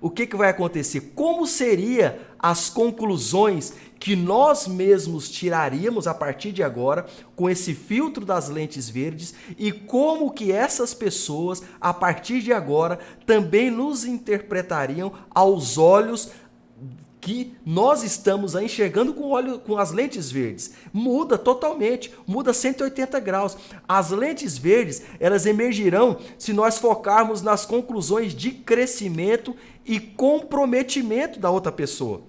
o 0.00 0.08
que, 0.08 0.26
que 0.26 0.36
vai 0.36 0.50
acontecer? 0.50 1.12
Como 1.14 1.46
seria 1.46 2.20
as 2.38 2.70
conclusões 2.70 3.72
que 3.98 4.14
nós 4.14 4.68
mesmos 4.68 5.28
tiraríamos 5.28 6.06
a 6.06 6.14
partir 6.14 6.52
de 6.52 6.62
agora 6.62 7.06
com 7.34 7.50
esse 7.50 7.74
filtro 7.74 8.24
das 8.24 8.48
lentes 8.48 8.88
verdes 8.88 9.34
e 9.58 9.72
como 9.72 10.30
que 10.30 10.52
essas 10.52 10.94
pessoas 10.94 11.62
a 11.80 11.92
partir 11.92 12.40
de 12.40 12.52
agora 12.52 12.98
também 13.26 13.70
nos 13.70 14.04
interpretariam 14.04 15.12
aos 15.34 15.78
olhos 15.78 16.30
que 17.20 17.56
nós 17.64 18.02
estamos 18.02 18.54
enxergando 18.54 19.12
com, 19.12 19.30
olho, 19.30 19.58
com 19.58 19.76
as 19.76 19.90
lentes 19.90 20.30
verdes. 20.30 20.72
Muda 20.92 21.36
totalmente, 21.36 22.12
muda 22.26 22.52
180 22.52 23.18
graus. 23.20 23.56
As 23.88 24.10
lentes 24.10 24.56
verdes, 24.56 25.02
elas 25.18 25.46
emergirão 25.46 26.18
se 26.38 26.52
nós 26.52 26.78
focarmos 26.78 27.42
nas 27.42 27.66
conclusões 27.66 28.34
de 28.34 28.50
crescimento 28.52 29.54
e 29.84 29.98
comprometimento 29.98 31.40
da 31.40 31.50
outra 31.50 31.72
pessoa 31.72 32.22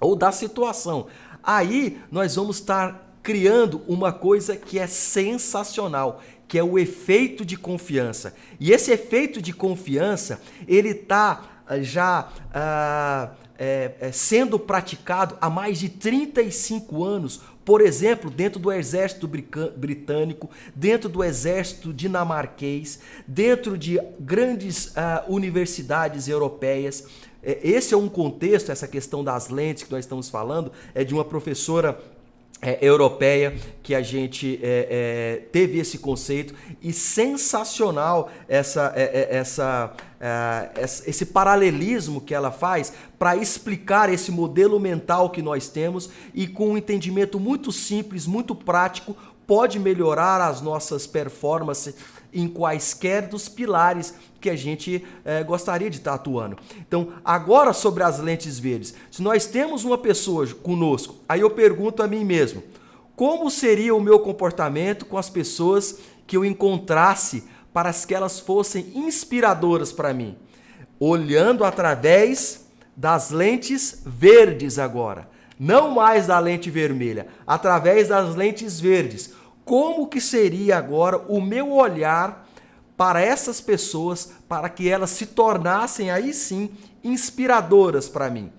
ou 0.00 0.14
da 0.14 0.30
situação. 0.30 1.06
Aí 1.42 1.98
nós 2.10 2.34
vamos 2.34 2.56
estar 2.56 3.18
criando 3.22 3.82
uma 3.88 4.12
coisa 4.12 4.56
que 4.56 4.78
é 4.78 4.86
sensacional, 4.86 6.20
que 6.46 6.58
é 6.58 6.62
o 6.62 6.78
efeito 6.78 7.44
de 7.44 7.56
confiança. 7.56 8.34
E 8.60 8.72
esse 8.72 8.92
efeito 8.92 9.40
de 9.40 9.52
confiança, 9.52 10.40
ele 10.68 10.90
está 10.90 11.62
ah, 11.66 11.80
já 11.80 12.28
ah, 12.54 13.30
é, 13.58 13.92
é, 14.00 14.12
sendo 14.12 14.58
praticado 14.58 15.36
há 15.40 15.48
mais 15.48 15.78
de 15.78 15.88
35 15.88 17.04
anos 17.04 17.40
por 17.66 17.80
exemplo, 17.80 18.30
dentro 18.30 18.60
do 18.60 18.70
exército 18.70 19.26
britânico, 19.26 20.48
dentro 20.72 21.08
do 21.08 21.24
exército 21.24 21.92
dinamarquês, 21.92 23.00
dentro 23.26 23.76
de 23.76 24.00
grandes 24.20 24.86
uh, 24.86 25.24
universidades 25.26 26.28
europeias. 26.28 27.08
É, 27.42 27.58
esse 27.64 27.92
é 27.92 27.96
um 27.96 28.08
contexto, 28.08 28.70
essa 28.70 28.86
questão 28.86 29.24
das 29.24 29.48
lentes 29.48 29.82
que 29.82 29.90
nós 29.90 30.04
estamos 30.04 30.30
falando, 30.30 30.70
é 30.94 31.02
de 31.02 31.12
uma 31.12 31.24
professora 31.24 32.00
é, 32.62 32.78
europeia 32.80 33.54
que 33.82 33.94
a 33.94 34.02
gente 34.02 34.58
é, 34.62 34.88
é, 34.90 35.46
teve 35.52 35.78
esse 35.78 35.98
conceito. 35.98 36.54
E 36.82 36.92
sensacional 36.92 38.30
essa, 38.48 38.92
é, 38.96 39.30
é, 39.30 39.36
essa, 39.36 39.92
esse 41.06 41.26
paralelismo 41.26 42.20
que 42.20 42.34
ela 42.34 42.50
faz 42.50 42.92
para 43.18 43.36
explicar 43.36 44.12
esse 44.12 44.30
modelo 44.30 44.80
mental 44.80 45.30
que 45.30 45.42
nós 45.42 45.68
temos 45.68 46.10
e 46.34 46.46
com 46.46 46.70
um 46.70 46.78
entendimento 46.78 47.38
muito 47.38 47.70
simples, 47.70 48.26
muito 48.26 48.54
prático, 48.54 49.16
pode 49.46 49.78
melhorar 49.78 50.40
as 50.40 50.60
nossas 50.60 51.06
performances 51.06 51.94
em 52.36 52.46
quaisquer 52.48 53.28
dos 53.28 53.48
pilares 53.48 54.14
que 54.40 54.50
a 54.50 54.54
gente 54.54 55.04
é, 55.24 55.42
gostaria 55.42 55.88
de 55.88 55.96
estar 55.96 56.14
atuando. 56.14 56.56
Então, 56.78 57.14
agora 57.24 57.72
sobre 57.72 58.02
as 58.02 58.18
lentes 58.18 58.58
verdes. 58.58 58.94
Se 59.10 59.22
nós 59.22 59.46
temos 59.46 59.84
uma 59.84 59.96
pessoa 59.96 60.46
conosco, 60.46 61.16
aí 61.28 61.40
eu 61.40 61.50
pergunto 61.50 62.02
a 62.02 62.06
mim 62.06 62.24
mesmo: 62.24 62.62
como 63.16 63.50
seria 63.50 63.94
o 63.94 64.00
meu 64.00 64.18
comportamento 64.18 65.06
com 65.06 65.16
as 65.16 65.30
pessoas 65.30 65.98
que 66.26 66.36
eu 66.36 66.44
encontrasse 66.44 67.44
para 67.72 67.92
que 67.92 68.14
elas 68.14 68.38
fossem 68.38 68.92
inspiradoras 68.94 69.92
para 69.92 70.12
mim? 70.12 70.36
Olhando 71.00 71.64
através 71.64 72.66
das 72.94 73.30
lentes 73.30 74.02
verdes 74.04 74.78
agora, 74.78 75.28
não 75.58 75.90
mais 75.90 76.26
da 76.26 76.38
lente 76.38 76.70
vermelha, 76.70 77.26
através 77.46 78.08
das 78.08 78.34
lentes 78.34 78.78
verdes 78.78 79.34
como 79.66 80.06
que 80.06 80.20
seria 80.20 80.78
agora 80.78 81.18
o 81.28 81.40
meu 81.40 81.72
olhar 81.72 82.48
para 82.96 83.20
essas 83.20 83.60
pessoas, 83.60 84.32
para 84.48 84.68
que 84.68 84.88
elas 84.88 85.10
se 85.10 85.26
tornassem 85.26 86.08
aí 86.08 86.32
sim 86.32 86.70
inspiradoras 87.02 88.08
para 88.08 88.30
mim. 88.30 88.50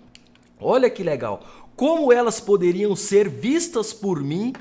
Olha 0.60 0.90
que 0.90 1.04
legal. 1.04 1.42
Como 1.78 2.12
elas 2.12 2.42
poderiam 2.42 2.94
ser 2.94 3.30
vistas 3.30 3.94
por 3.94 4.22
mim 4.22 4.52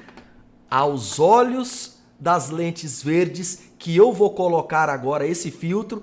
aos 0.70 1.18
olhos 1.18 1.96
das 2.18 2.48
lentes 2.48 3.02
verdes 3.02 3.62
que 3.76 3.96
eu 3.96 4.12
vou 4.12 4.30
colocar 4.30 4.88
agora 4.88 5.26
esse 5.26 5.50
filtro 5.50 6.02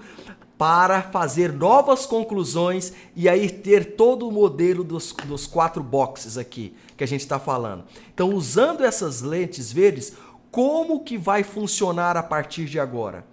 para 0.57 1.01
fazer 1.01 1.51
novas 1.51 2.05
conclusões 2.05 2.93
e 3.15 3.27
aí 3.27 3.49
ter 3.49 3.95
todo 3.95 4.27
o 4.27 4.31
modelo 4.31 4.83
dos, 4.83 5.13
dos 5.25 5.47
quatro 5.47 5.81
boxes 5.81 6.37
aqui 6.37 6.75
que 6.95 7.03
a 7.03 7.07
gente 7.07 7.21
está 7.21 7.39
falando. 7.39 7.83
Então, 8.13 8.33
usando 8.33 8.83
essas 8.83 9.21
lentes 9.21 9.71
verdes, 9.71 10.13
como 10.53 10.99
que 10.99 11.17
vai 11.17 11.41
funcionar 11.41 12.15
a 12.15 12.21
partir 12.21 12.65
de 12.65 12.79
agora? 12.79 13.25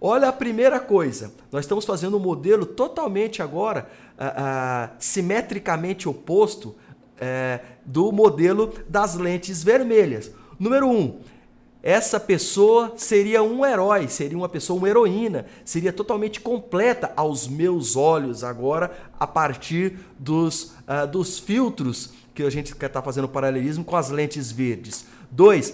Olha 0.00 0.28
a 0.28 0.32
primeira 0.32 0.80
coisa, 0.80 1.32
nós 1.52 1.64
estamos 1.64 1.84
fazendo 1.84 2.16
um 2.16 2.20
modelo 2.20 2.66
totalmente 2.66 3.40
agora 3.40 3.88
uh, 4.18 4.24
uh, 4.24 4.96
simetricamente 4.98 6.08
oposto 6.08 6.70
uh, 6.70 7.64
do 7.86 8.10
modelo 8.10 8.74
das 8.88 9.14
lentes 9.14 9.62
vermelhas. 9.62 10.32
Número 10.58 10.88
um, 10.90 11.20
essa 11.80 12.18
pessoa 12.18 12.94
seria 12.96 13.40
um 13.40 13.64
herói, 13.64 14.08
seria 14.08 14.36
uma 14.36 14.48
pessoa, 14.48 14.76
uma 14.76 14.88
heroína, 14.88 15.46
seria 15.64 15.92
totalmente 15.92 16.40
completa 16.40 17.12
aos 17.14 17.46
meus 17.46 17.94
olhos 17.94 18.42
agora, 18.42 18.90
a 19.18 19.28
partir 19.28 20.00
dos, 20.18 20.74
uh, 20.88 21.06
dos 21.06 21.38
filtros 21.38 22.12
que 22.34 22.42
a 22.42 22.50
gente 22.50 22.74
quer 22.74 22.86
estar 22.86 23.00
tá 23.00 23.04
fazendo 23.04 23.28
paralelismo 23.28 23.84
com 23.84 23.94
as 23.94 24.10
lentes 24.10 24.50
verdes. 24.50 25.06
Dois, 25.30 25.72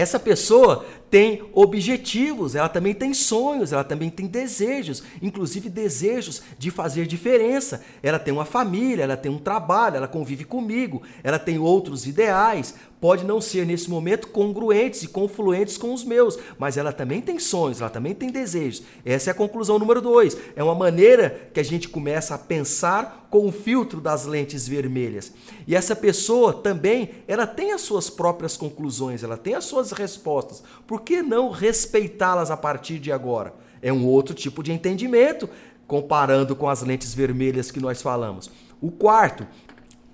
essa 0.00 0.18
pessoa 0.18 0.84
tem 1.10 1.42
objetivos, 1.52 2.54
ela 2.54 2.68
também 2.68 2.94
tem 2.94 3.14
sonhos, 3.14 3.72
ela 3.72 3.84
também 3.84 4.10
tem 4.10 4.26
desejos, 4.26 5.02
inclusive 5.22 5.68
desejos 5.68 6.42
de 6.58 6.70
fazer 6.70 7.06
diferença. 7.06 7.82
Ela 8.02 8.18
tem 8.18 8.32
uma 8.32 8.44
família, 8.44 9.02
ela 9.02 9.16
tem 9.16 9.30
um 9.30 9.38
trabalho, 9.38 9.96
ela 9.96 10.08
convive 10.08 10.44
comigo, 10.44 11.02
ela 11.22 11.38
tem 11.38 11.58
outros 11.58 12.06
ideais. 12.06 12.74
Pode 13.00 13.24
não 13.24 13.40
ser 13.40 13.64
nesse 13.64 13.88
momento 13.88 14.26
congruentes 14.28 15.04
e 15.04 15.08
confluentes 15.08 15.78
com 15.78 15.94
os 15.94 16.02
meus, 16.02 16.36
mas 16.58 16.76
ela 16.76 16.92
também 16.92 17.20
tem 17.20 17.38
sonhos, 17.38 17.80
ela 17.80 17.88
também 17.88 18.12
tem 18.12 18.28
desejos. 18.28 18.82
Essa 19.04 19.30
é 19.30 19.32
a 19.32 19.36
conclusão 19.36 19.78
número 19.78 20.02
dois. 20.02 20.36
É 20.56 20.64
uma 20.64 20.74
maneira 20.74 21.48
que 21.54 21.60
a 21.60 21.62
gente 21.64 21.88
começa 21.88 22.34
a 22.34 22.38
pensar 22.38 23.28
com 23.30 23.46
o 23.46 23.52
filtro 23.52 24.00
das 24.00 24.24
lentes 24.24 24.66
vermelhas. 24.66 25.32
E 25.66 25.76
essa 25.76 25.94
pessoa 25.94 26.52
também, 26.52 27.10
ela 27.28 27.46
tem 27.46 27.72
as 27.72 27.82
suas 27.82 28.10
próprias 28.10 28.56
conclusões, 28.56 29.22
ela 29.22 29.36
tem 29.36 29.54
as 29.54 29.64
suas 29.64 29.92
respostas. 29.92 30.62
Por 30.86 30.97
por 30.98 31.04
que 31.04 31.22
não 31.22 31.50
respeitá-las 31.50 32.50
a 32.50 32.56
partir 32.56 32.98
de 32.98 33.12
agora? 33.12 33.54
É 33.80 33.92
um 33.92 34.04
outro 34.04 34.34
tipo 34.34 34.64
de 34.64 34.72
entendimento, 34.72 35.48
comparando 35.86 36.56
com 36.56 36.68
as 36.68 36.82
lentes 36.82 37.14
vermelhas 37.14 37.70
que 37.70 37.78
nós 37.78 38.02
falamos. 38.02 38.50
O 38.80 38.90
quarto, 38.90 39.46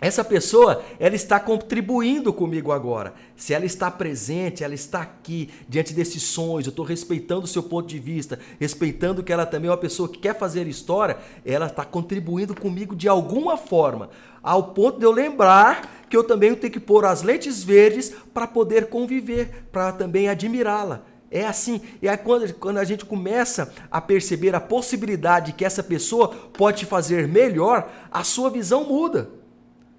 essa 0.01 0.25
pessoa, 0.25 0.83
ela 0.99 1.15
está 1.15 1.39
contribuindo 1.41 2.33
comigo 2.33 2.73
agora. 2.73 3.15
Se 3.37 3.55
ela 3.55 3.65
está 3.65 3.91
presente, 3.91 4.63
ela 4.63 4.75
está 4.75 5.01
aqui 5.01 5.49
diante 5.69 5.95
desses 5.95 6.23
sonhos, 6.23 6.67
eu 6.67 6.71
estou 6.71 6.85
respeitando 6.85 7.45
o 7.45 7.49
seu 7.49 7.63
ponto 7.63 7.89
de 7.89 7.99
vista, 7.99 8.39
respeitando 8.61 9.23
que 9.23 9.33
ela 9.33 9.47
também 9.47 9.69
é 9.69 9.71
uma 9.71 9.79
pessoa 9.79 10.09
que 10.09 10.19
quer 10.19 10.37
fazer 10.37 10.67
história, 10.67 11.17
ela 11.45 11.67
está 11.67 11.85
contribuindo 11.85 12.55
comigo 12.55 12.95
de 12.95 13.09
alguma 13.09 13.57
forma, 13.57 14.11
ao 14.43 14.75
ponto 14.75 14.99
de 14.99 15.07
eu 15.07 15.13
lembrar 15.13 16.05
que 16.11 16.17
eu 16.17 16.25
também 16.25 16.55
tenho 16.55 16.73
que 16.73 16.81
pôr 16.81 17.05
as 17.05 17.23
lentes 17.23 17.63
verdes 17.63 18.13
para 18.33 18.47
poder 18.47 18.89
conviver, 18.89 19.67
para 19.73 19.93
também 19.93 20.29
admirá-la. 20.29 21.03
É 21.31 21.47
assim. 21.47 21.81
E 22.03 22.09
aí 22.09 22.17
quando, 22.17 22.53
quando 22.55 22.79
a 22.79 22.85
gente 22.85 23.05
começa 23.05 23.73
a 23.91 24.01
perceber 24.01 24.55
a 24.55 24.61
possibilidade 24.61 25.53
que 25.53 25.65
essa 25.65 25.83
pessoa 25.83 26.29
pode 26.29 26.85
fazer 26.85 27.27
melhor, 27.27 27.91
a 28.13 28.23
sua 28.23 28.51
visão 28.51 28.85
muda. 28.85 29.44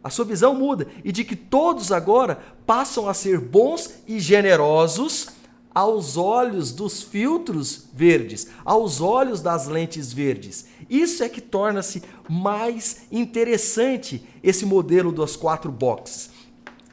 A 0.05 0.09
sua 0.11 0.23
visão 0.23 0.53
muda 0.53 0.85
e 1.03 1.11
de 1.11 1.23
que 1.23 1.35
todos 1.35 1.91
agora 1.91 2.37
passam 2.63 3.09
a 3.09 3.13
ser 3.15 3.39
bons 3.39 3.89
e 4.07 4.19
generosos 4.19 5.29
aos 5.73 6.15
olhos 6.15 6.71
dos 6.71 7.01
filtros 7.01 7.87
verdes, 7.91 8.49
aos 8.63 9.01
olhos 9.01 9.41
das 9.41 9.65
lentes 9.65 10.13
verdes. 10.13 10.67
Isso 10.87 11.23
é 11.23 11.27
que 11.27 11.41
torna-se 11.41 12.03
mais 12.29 13.07
interessante 13.11 14.23
esse 14.43 14.63
modelo 14.63 15.11
dos 15.11 15.35
quatro 15.35 15.71
boxes. 15.71 16.29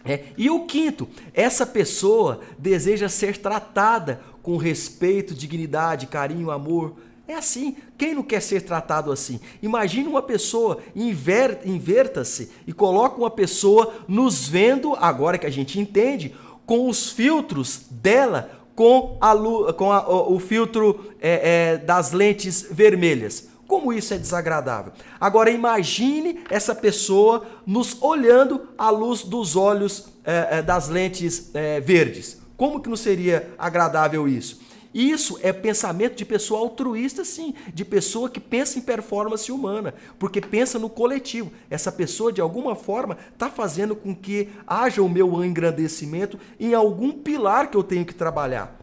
É. 0.03 0.25
E 0.39 0.49
o 0.49 0.65
quinto, 0.65 1.07
essa 1.35 1.67
pessoa 1.67 2.41
deseja 2.59 3.11
ser 3.11 3.37
tratada 3.37 4.23
com 4.43 4.57
respeito, 4.57 5.35
dignidade, 5.35 6.07
carinho, 6.07 6.51
amor, 6.51 6.95
é 7.33 7.37
assim. 7.37 7.77
Quem 7.99 8.15
não 8.15 8.23
quer 8.23 8.41
ser 8.41 8.63
tratado 8.63 9.11
assim? 9.11 9.41
Imagine 9.63 10.09
uma 10.09 10.23
pessoa, 10.23 10.79
inver, 10.95 11.61
inverta-se 11.65 12.51
e 12.67 12.73
coloca 12.73 13.19
uma 13.19 13.31
pessoa 13.31 13.95
nos 14.07 14.49
vendo, 14.49 14.95
agora 14.95 15.39
que 15.39 15.47
a 15.47 15.51
gente 15.51 15.79
entende, 15.81 16.35
com 16.67 16.89
os 16.89 17.11
filtros 17.11 17.87
dela, 17.91 18.51
com, 18.75 19.19
a, 19.21 19.73
com 19.73 19.93
a, 19.93 20.09
o, 20.09 20.37
o, 20.37 20.39
filtro 20.39 21.13
é, 21.21 21.73
é, 21.73 21.79
das 21.79 22.13
lentes 22.13 22.67
vermelhas. 22.71 23.49
Como 23.67 23.93
isso 23.93 24.13
é 24.13 24.19
desagradável. 24.19 24.93
Agora 25.19 25.51
imagine 25.51 26.41
essa 26.51 26.75
pessoa 26.75 27.47
nos 27.67 28.03
olhando 28.03 28.69
à 28.77 28.91
luz 28.91 29.23
dos 29.23 29.57
olhos 29.57 30.09
é, 30.25 30.59
é 30.59 30.63
das 30.63 30.89
lentes 30.89 31.51
é, 31.55 31.81
verdes. 31.81 32.39
Como 32.57 32.81
que 32.81 32.89
não 32.89 32.97
seria 32.97 33.51
agradável 33.59 34.29
isso? 34.29 34.61
Isso 34.95 35.39
é 35.43 35.53
pensamento 35.53 36.17
de 36.17 36.25
pessoa 36.25 36.61
altruísta, 36.61 37.25
sim, 37.25 37.55
de 37.73 37.85
pessoa 37.85 38.29
que 38.29 38.41
pensa 38.41 38.79
em 38.79 38.83
performance 38.83 39.51
humana, 39.51 39.95
porque 40.19 40.41
pensa 40.41 40.79
no 40.79 40.91
coletivo. 40.91 41.51
Essa 41.71 41.91
pessoa, 41.91 42.33
de 42.33 42.41
alguma 42.41 42.75
forma, 42.75 43.17
está 43.33 43.49
fazendo 43.49 43.97
com 43.97 44.15
que 44.15 44.51
haja 44.67 45.03
o 45.03 45.09
meu 45.09 45.43
engrandecimento 45.43 46.39
em 46.61 46.75
algum 46.75 47.11
pilar 47.13 47.71
que 47.71 47.77
eu 47.77 47.83
tenho 47.83 48.05
que 48.05 48.15
trabalhar. 48.15 48.79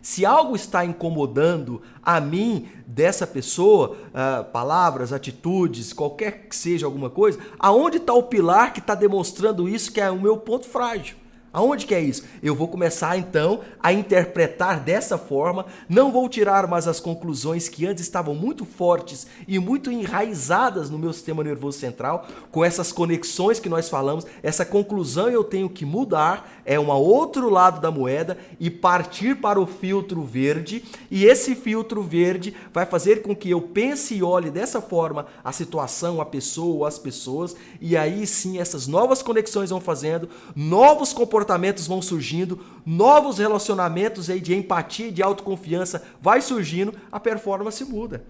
Se 0.00 0.26
algo 0.26 0.56
está 0.56 0.84
incomodando 0.84 1.80
a 2.02 2.20
mim 2.20 2.68
dessa 2.84 3.24
pessoa, 3.24 3.96
uh, 4.08 4.44
palavras, 4.50 5.12
atitudes, 5.12 5.92
qualquer 5.92 6.48
que 6.48 6.56
seja 6.56 6.86
alguma 6.86 7.08
coisa, 7.08 7.38
aonde 7.56 7.98
está 7.98 8.12
o 8.12 8.24
pilar 8.24 8.72
que 8.72 8.80
está 8.80 8.96
demonstrando 8.96 9.68
isso 9.68 9.92
que 9.92 10.00
é 10.00 10.10
o 10.10 10.20
meu 10.20 10.36
ponto 10.36 10.66
frágil? 10.66 11.21
Aonde 11.52 11.84
que 11.84 11.94
é 11.94 12.00
isso? 12.00 12.24
Eu 12.42 12.54
vou 12.54 12.66
começar 12.66 13.18
então 13.18 13.60
a 13.78 13.92
interpretar 13.92 14.80
dessa 14.80 15.18
forma, 15.18 15.66
não 15.86 16.10
vou 16.10 16.26
tirar 16.26 16.66
mais 16.66 16.88
as 16.88 16.98
conclusões 16.98 17.68
que 17.68 17.86
antes 17.86 18.02
estavam 18.02 18.34
muito 18.34 18.64
fortes 18.64 19.26
e 19.46 19.58
muito 19.58 19.90
enraizadas 19.90 20.88
no 20.88 20.98
meu 20.98 21.12
sistema 21.12 21.44
nervoso 21.44 21.78
central, 21.78 22.26
com 22.50 22.64
essas 22.64 22.90
conexões 22.90 23.60
que 23.60 23.68
nós 23.68 23.90
falamos, 23.90 24.26
essa 24.42 24.64
conclusão 24.64 25.28
eu 25.28 25.44
tenho 25.44 25.68
que 25.68 25.84
mudar, 25.84 26.62
é 26.64 26.80
um 26.80 26.90
outro 26.90 27.50
lado 27.50 27.82
da 27.82 27.90
moeda 27.90 28.38
e 28.58 28.70
partir 28.70 29.36
para 29.36 29.60
o 29.60 29.66
filtro 29.66 30.22
verde, 30.22 30.82
e 31.10 31.26
esse 31.26 31.54
filtro 31.54 32.02
verde 32.02 32.56
vai 32.72 32.86
fazer 32.86 33.20
com 33.20 33.36
que 33.36 33.50
eu 33.50 33.60
pense 33.60 34.14
e 34.14 34.22
olhe 34.22 34.50
dessa 34.50 34.80
forma 34.80 35.26
a 35.44 35.52
situação, 35.52 36.18
a 36.18 36.24
pessoa, 36.24 36.88
as 36.88 36.98
pessoas, 36.98 37.54
e 37.78 37.94
aí 37.94 38.26
sim 38.26 38.58
essas 38.58 38.86
novas 38.86 39.22
conexões 39.22 39.68
vão 39.68 39.80
fazendo, 39.80 40.30
novos 40.56 41.12
comportamentos 41.12 41.41
comportamentos 41.42 41.86
vão 41.86 42.00
surgindo, 42.00 42.60
novos 42.86 43.38
relacionamentos 43.38 44.30
aí 44.30 44.40
de 44.40 44.54
empatia 44.54 45.10
de 45.10 45.22
autoconfiança 45.22 46.02
vai 46.20 46.40
surgindo, 46.40 46.94
a 47.10 47.18
performance 47.18 47.84
muda. 47.84 48.24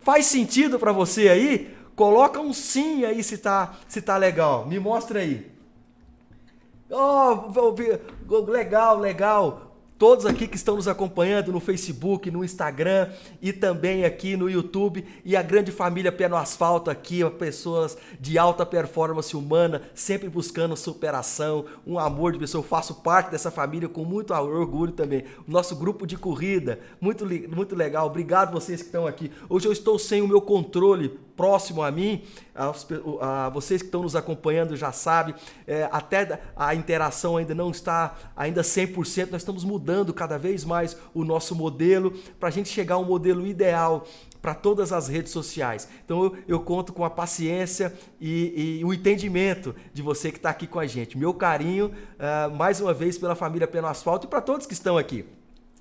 Faz 0.00 0.26
sentido 0.26 0.78
para 0.78 0.92
você 0.92 1.28
aí? 1.28 1.74
Coloca 1.94 2.40
um 2.40 2.52
sim 2.52 3.04
aí 3.04 3.22
se 3.22 3.38
tá, 3.38 3.74
se 3.86 4.02
tá 4.02 4.16
legal. 4.16 4.66
Me 4.66 4.78
mostra 4.80 5.20
aí. 5.20 5.50
Oh, 6.90 7.72
legal, 8.48 8.98
legal 8.98 9.69
todos 10.00 10.24
aqui 10.24 10.48
que 10.48 10.56
estão 10.56 10.76
nos 10.76 10.88
acompanhando 10.88 11.52
no 11.52 11.60
Facebook, 11.60 12.30
no 12.30 12.42
Instagram 12.42 13.10
e 13.42 13.52
também 13.52 14.06
aqui 14.06 14.34
no 14.34 14.48
YouTube 14.48 15.04
e 15.22 15.36
a 15.36 15.42
grande 15.42 15.70
família 15.70 16.10
Pé 16.10 16.26
no 16.26 16.38
Asfalto 16.38 16.90
aqui, 16.90 17.20
pessoas 17.38 17.98
de 18.18 18.38
alta 18.38 18.64
performance 18.64 19.36
humana, 19.36 19.82
sempre 19.94 20.30
buscando 20.30 20.74
superação, 20.74 21.66
um 21.86 21.98
amor 21.98 22.32
de 22.32 22.38
pessoa. 22.38 22.64
Eu 22.64 22.66
faço 22.66 22.94
parte 23.02 23.30
dessa 23.30 23.50
família 23.50 23.90
com 23.90 24.02
muito 24.02 24.32
orgulho 24.32 24.92
também. 24.92 25.24
Nosso 25.46 25.76
grupo 25.76 26.06
de 26.06 26.16
corrida, 26.16 26.80
muito, 26.98 27.26
muito 27.54 27.76
legal. 27.76 28.06
Obrigado 28.06 28.52
vocês 28.52 28.80
que 28.80 28.86
estão 28.86 29.06
aqui. 29.06 29.30
Hoje 29.50 29.68
eu 29.68 29.72
estou 29.72 29.98
sem 29.98 30.22
o 30.22 30.28
meu 30.28 30.40
controle 30.40 31.20
próximo 31.40 31.82
a 31.82 31.90
mim, 31.90 32.22
a, 32.54 32.70
a 33.46 33.48
vocês 33.48 33.80
que 33.80 33.88
estão 33.88 34.02
nos 34.02 34.14
acompanhando 34.14 34.76
já 34.76 34.92
sabem, 34.92 35.34
é, 35.66 35.88
até 35.90 36.38
a 36.54 36.74
interação 36.74 37.38
ainda 37.38 37.54
não 37.54 37.70
está 37.70 38.14
ainda 38.36 38.60
100%, 38.60 39.30
nós 39.30 39.40
estamos 39.40 39.64
mudando 39.64 40.12
cada 40.12 40.36
vez 40.36 40.66
mais 40.66 40.98
o 41.14 41.24
nosso 41.24 41.54
modelo 41.54 42.10
para 42.38 42.50
a 42.50 42.52
gente 42.52 42.68
chegar 42.68 42.96
a 42.96 42.98
um 42.98 43.06
modelo 43.06 43.46
ideal 43.46 44.06
para 44.42 44.54
todas 44.54 44.92
as 44.92 45.08
redes 45.08 45.32
sociais. 45.32 45.88
Então 46.04 46.24
eu, 46.24 46.36
eu 46.46 46.60
conto 46.60 46.92
com 46.92 47.06
a 47.06 47.10
paciência 47.10 47.90
e, 48.20 48.80
e, 48.80 48.84
o 48.84 48.92
entendimento 48.92 49.74
de 49.94 50.02
você 50.02 50.30
que 50.30 50.36
está 50.36 50.50
aqui 50.50 50.66
com 50.66 50.78
a 50.78 50.86
gente. 50.86 51.16
Meu 51.16 51.32
carinho, 51.32 51.86
uh, 51.86 52.54
mais 52.54 52.82
uma 52.82 52.92
vez, 52.92 53.16
pela 53.16 53.34
família 53.34 53.66
Pelo 53.66 53.86
Asfalto 53.86 54.26
e 54.26 54.28
para 54.28 54.42
todos 54.42 54.66
que 54.66 54.74
estão 54.74 54.98
aqui. 54.98 55.24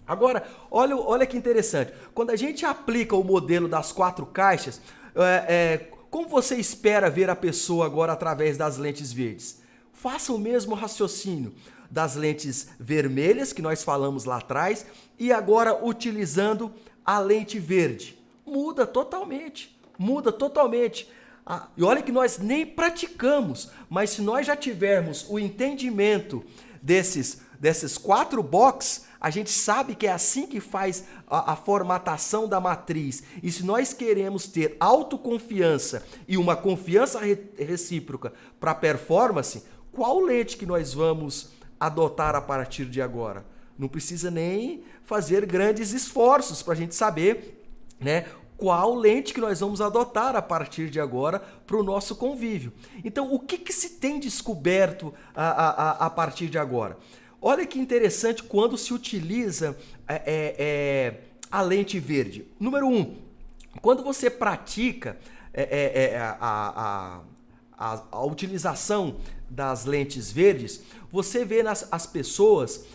Agora, 0.10 0.44
olha, 0.72 0.98
olha 0.98 1.24
que 1.24 1.38
interessante. 1.38 1.94
Quando 2.16 2.32
a 2.32 2.36
gente 2.36 2.66
aplica 2.66 3.16
o 3.16 3.24
modelo 3.24 3.68
das 3.68 3.92
quatro 3.92 4.26
caixas, 4.26 4.82
é, 5.24 5.46
é, 5.48 5.78
como 6.10 6.28
você 6.28 6.56
espera 6.56 7.10
ver 7.10 7.30
a 7.30 7.36
pessoa 7.36 7.86
agora 7.86 8.14
através 8.14 8.58
das 8.58 8.78
lentes 8.78 9.12
verdes? 9.12 9.62
Faça 9.94 10.34
o 10.34 10.40
mesmo 10.40 10.76
raciocínio 10.76 11.54
das 11.90 12.16
lentes 12.16 12.70
vermelhas 12.80 13.52
que 13.52 13.62
nós 13.62 13.84
falamos 13.84 14.26
lá 14.26 14.38
atrás 14.38 14.86
e 15.18 15.32
agora 15.32 15.84
utilizando 15.86 16.72
a 17.04 17.20
lente 17.20 17.60
verde. 17.60 18.18
Muda 18.46 18.86
totalmente, 18.86 19.78
muda 19.98 20.32
totalmente. 20.32 21.10
Ah, 21.46 21.68
e 21.76 21.84
olha 21.84 22.02
que 22.02 22.12
nós 22.12 22.38
nem 22.38 22.66
praticamos, 22.66 23.72
mas 23.90 24.12
se 24.12 24.22
nós 24.22 24.46
já 24.46 24.56
tivermos 24.56 25.26
o 25.30 25.40
entendimento 25.40 26.44
desses, 26.82 27.42
desses 27.60 27.98
quatro 27.98 28.44
boxes, 28.44 29.06
a 29.20 29.30
gente 29.30 29.50
sabe 29.50 29.96
que 29.96 30.08
é 30.08 30.12
assim 30.12 30.48
que 30.48 30.60
faz 30.60 31.06
a, 31.28 31.54
a, 31.54 31.56
formatação 31.56 32.48
da 32.48 32.60
matriz. 32.60 33.22
E 33.44 33.52
se 33.52 33.66
nós 33.66 33.94
queremos 33.94 34.48
ter 34.48 34.78
autoconfiança 34.80 36.06
e 36.28 36.38
uma 36.38 36.56
confiança 36.56 37.20
re, 37.20 37.38
recíproca 37.58 38.32
para 38.60 38.74
performance, 38.74 39.64
qual 39.92 40.20
lente 40.22 40.56
que 40.56 40.66
nós 40.66 40.94
vamos 40.94 41.52
adotar 41.80 42.36
a 42.36 42.42
partir 42.42 42.86
de 42.86 43.02
agora? 43.02 43.46
Não 43.78 43.90
precisa 43.90 44.32
nem 44.32 44.84
fazer 45.04 45.46
grandes 45.46 45.92
esforços 45.92 46.64
para 46.64 46.74
a 46.74 46.78
gente 46.78 46.96
saber 46.96 47.66
né, 48.00 48.26
qual 48.60 48.94
lente 48.94 49.34
que 49.34 49.40
nós 49.40 49.62
vamos 49.62 49.80
adotar 49.80 50.36
a 50.36 50.42
partir 50.42 50.90
de 50.90 51.00
agora 51.00 51.40
para 51.66 51.78
o 51.78 51.84
nosso 51.84 52.16
convívio. 52.16 52.74
Então, 53.04 53.34
o 53.34 53.40
que, 53.40 53.58
que 53.58 53.72
se 53.72 53.92
tem 53.92 54.20
descoberto 54.20 55.14
a, 55.34 55.46
a, 55.46 56.06
a 56.06 56.10
partir 56.10 56.48
de 56.48 56.58
agora? 56.58 56.98
Olha 57.42 57.66
que 57.66 57.80
interessante 57.80 58.44
quando 58.44 58.78
se 58.78 58.94
utiliza 58.94 59.78
é, 60.08 60.16
é, 60.16 60.56
é, 60.60 61.22
a 61.50 61.62
lente 61.62 62.00
verde. 62.00 62.46
Número 62.60 62.88
um, 62.88 63.16
quando 63.82 64.04
você 64.04 64.30
pratica 64.30 65.18
é, 65.54 65.62
é, 65.64 66.04
é, 66.14 66.18
a, 66.18 66.38
a, 66.40 67.22
a, 67.78 68.04
a, 68.12 68.26
utilização 68.26 69.18
das 69.50 69.86
lentes 69.86 70.32
verdes, 70.32 70.82
você 71.12 71.46
vê 71.46 71.64
nas, 71.64 71.88
as 71.92 72.06
pessoas, 72.06 72.86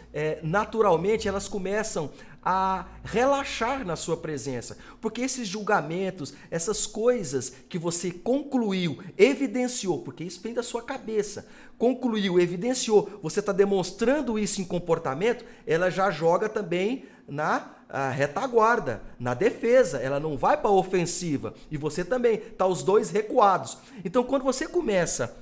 naturalmente, 0.43 1.27
elas 1.27 1.49
começam 1.49 2.11
a 2.45 2.87
relaxar 3.03 3.87
na 3.87 3.97
sua 3.97 4.17
presença, 4.17 4.77
porque 5.01 5.23
esses 5.23 5.49
julgamentos, 5.49 6.35
essas 6.51 6.87
coisas 6.87 7.51
que 7.69 7.79
você 7.79 8.11
concluiu, 8.11 9.03
evidenciou, 9.17 10.03
porque 10.03 10.23
isso 10.23 10.41
vem 10.43 10.53
da 10.53 10.63
sua 10.63 10.83
cabeça, 10.83 11.47
concluiu, 11.79 12.41
evidenciou, 12.41 13.19
você 13.23 13.41
está 13.41 13.53
demonstrando 13.53 14.39
isso 14.39 14.61
em 14.61 14.65
comportamento, 14.65 15.45
ela 15.67 15.91
já 15.91 16.11
joga 16.11 16.49
também 16.49 17.05
na 17.29 17.71
retaguarda, 18.17 19.03
na 19.21 19.35
defesa, 19.35 19.99
ela 19.99 20.19
não 20.19 20.37
vai 20.37 20.57
para 20.57 20.69
a 20.69 20.73
ofensiva 20.73 21.55
e 21.71 21.77
você 21.77 22.05
também, 22.05 22.39
tá 22.39 22.67
os 22.67 22.83
dois 22.83 23.11
recuados. 23.11 23.79
Então, 24.05 24.25
quando 24.25 24.43
você 24.43 24.67
começa 24.67 25.37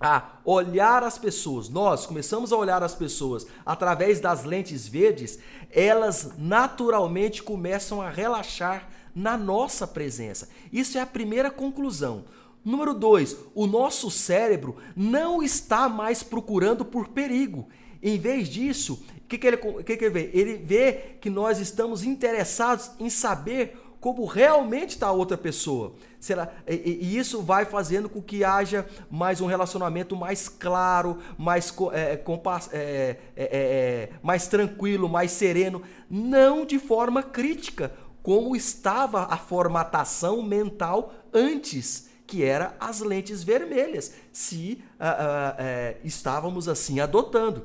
a 0.00 0.24
olhar 0.44 1.04
as 1.04 1.16
pessoas, 1.18 1.68
nós 1.68 2.04
começamos 2.04 2.52
a 2.52 2.56
olhar 2.56 2.82
as 2.82 2.94
pessoas 2.94 3.46
através 3.64 4.18
das 4.20 4.44
lentes 4.44 4.88
verdes, 4.88 5.38
elas 5.70 6.32
naturalmente 6.36 7.42
começam 7.42 8.02
a 8.02 8.10
relaxar 8.10 8.88
na 9.14 9.36
nossa 9.36 9.86
presença. 9.86 10.48
Isso 10.72 10.98
é 10.98 11.00
a 11.00 11.06
primeira 11.06 11.50
conclusão. 11.50 12.24
Número 12.64 12.94
dois, 12.94 13.36
o 13.54 13.66
nosso 13.66 14.10
cérebro 14.10 14.76
não 14.96 15.42
está 15.42 15.88
mais 15.88 16.22
procurando 16.22 16.84
por 16.84 17.08
perigo. 17.08 17.68
Em 18.02 18.18
vez 18.18 18.48
disso, 18.48 19.04
o 19.18 19.28
que, 19.28 19.36
que, 19.36 19.46
ele, 19.46 19.56
que, 19.56 19.96
que 19.96 20.04
ele 20.04 20.10
vê? 20.10 20.30
Ele 20.32 20.54
vê 20.56 20.92
que 21.20 21.28
nós 21.28 21.58
estamos 21.58 22.04
interessados 22.04 22.90
em 22.98 23.10
saber 23.10 23.78
como 24.00 24.26
realmente 24.26 24.90
está 24.90 25.06
a 25.06 25.12
outra 25.12 25.36
pessoa. 25.36 25.94
Será, 26.20 26.52
e, 26.68 27.16
isso 27.16 27.42
vai 27.42 27.64
fazendo 27.64 28.06
com 28.08 28.20
que 28.20 28.44
haja 28.44 28.86
mais 29.10 29.40
um 29.40 29.46
relacionamento 29.46 30.14
mais 30.14 30.46
claro, 30.46 31.18
mais, 31.38 31.74
é, 31.92 32.14
compas, 32.16 32.68
é, 32.72 33.16
é, 33.34 33.44
é, 33.44 34.10
mais 34.22 34.46
tranquilo, 34.46 35.08
mais 35.08 35.30
sereno, 35.30 35.80
não 36.08 36.66
de 36.66 36.78
forma 36.78 37.22
crítica, 37.22 37.94
como 38.22 38.54
estava 38.54 39.24
a 39.24 39.38
formatação 39.38 40.42
mental 40.42 41.14
antes, 41.32 42.08
que 42.26 42.42
era 42.42 42.74
as 42.80 43.00
lentes 43.00 43.42
vermelhas, 43.42 44.14
se 44.32 44.82
uh, 44.98 45.04
uh, 45.04 45.96
uh, 45.96 46.00
estávamos 46.04 46.68
assim 46.68 47.00
adotando. 47.00 47.64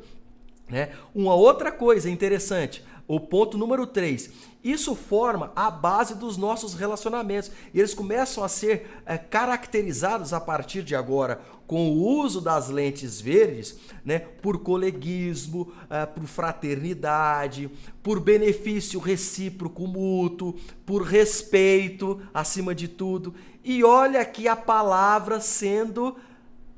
Né? 0.67 0.91
Uma 1.15 1.33
outra 1.33 1.71
coisa 1.71 2.09
interessante, 2.09 2.83
o 3.07 3.19
ponto 3.19 3.57
número 3.57 3.87
3. 3.87 4.49
Isso 4.63 4.93
forma 4.93 5.53
a 5.55 5.71
base 5.71 6.15
dos 6.15 6.35
nossos 6.35 6.73
relacionamentos. 6.73 7.49
E 7.73 7.79
eles 7.79 7.93
começam 7.93 8.43
a 8.43 8.49
ser 8.49 9.01
é, 9.05 9.17
caracterizados 9.17 10.33
a 10.33 10.39
partir 10.39 10.83
de 10.83 10.95
agora 10.95 11.41
com 11.65 11.91
o 11.91 12.19
uso 12.19 12.41
das 12.41 12.67
lentes 12.67 13.21
verdes, 13.21 13.77
né, 14.03 14.17
por 14.19 14.59
coleguismo, 14.63 15.71
é, 15.87 16.05
por 16.05 16.23
fraternidade, 16.23 17.69
por 18.01 18.19
benefício 18.19 18.99
recíproco 18.99 19.87
mútuo, 19.87 20.55
por 20.83 21.03
respeito 21.03 22.19
acima 22.33 22.73
de 22.73 22.87
tudo. 22.87 23.35
E 23.63 23.83
olha 23.83 24.21
aqui 24.21 24.47
a 24.47 24.55
palavra 24.55 25.39
sendo 25.39 26.15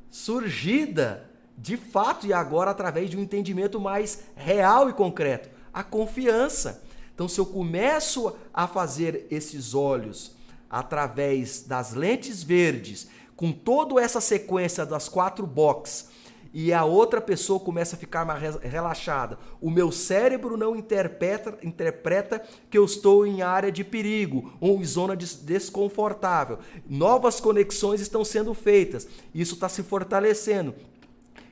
surgida 0.10 1.30
de 1.58 1.78
fato 1.78 2.26
e 2.26 2.34
agora 2.34 2.72
através 2.72 3.10
de 3.10 3.18
um 3.18 3.22
entendimento 3.22 3.80
mais 3.80 4.24
real 4.36 4.90
e 4.90 4.94
concreto 4.94 5.50
a 5.74 5.84
confiança. 5.84 6.84
Então, 7.14 7.28
se 7.28 7.40
eu 7.40 7.46
começo 7.46 8.36
a 8.54 8.68
fazer 8.68 9.28
esses 9.30 9.74
olhos 9.74 10.36
através 10.70 11.64
das 11.64 11.94
lentes 11.94 12.44
verdes, 12.44 13.10
com 13.36 13.52
toda 13.52 14.02
essa 14.02 14.22
sequência 14.22 14.86
das 14.86 15.08
quatro 15.08 15.46
boxes, 15.46 16.10
e 16.54 16.74
a 16.74 16.84
outra 16.84 17.22
pessoa 17.22 17.60
começa 17.60 17.96
a 17.96 18.00
ficar 18.00 18.26
mais 18.26 18.56
relaxada. 18.58 19.38
O 19.60 19.70
meu 19.70 19.92
cérebro 19.92 20.58
não 20.58 20.76
interpreta, 20.76 21.58
interpreta 21.64 22.42
que 22.70 22.78
eu 22.78 22.86
estou 22.86 23.26
em 23.26 23.42
área 23.42 23.72
de 23.72 23.84
perigo 23.84 24.54
ou 24.60 24.80
em 24.80 24.86
zona 24.86 25.16
desconfortável. 25.16 26.60
Novas 26.88 27.40
conexões 27.40 28.02
estão 28.02 28.26
sendo 28.26 28.54
feitas. 28.54 29.08
Isso 29.34 29.56
está 29.56 29.70
se 29.70 29.84
fortalecendo 29.84 30.76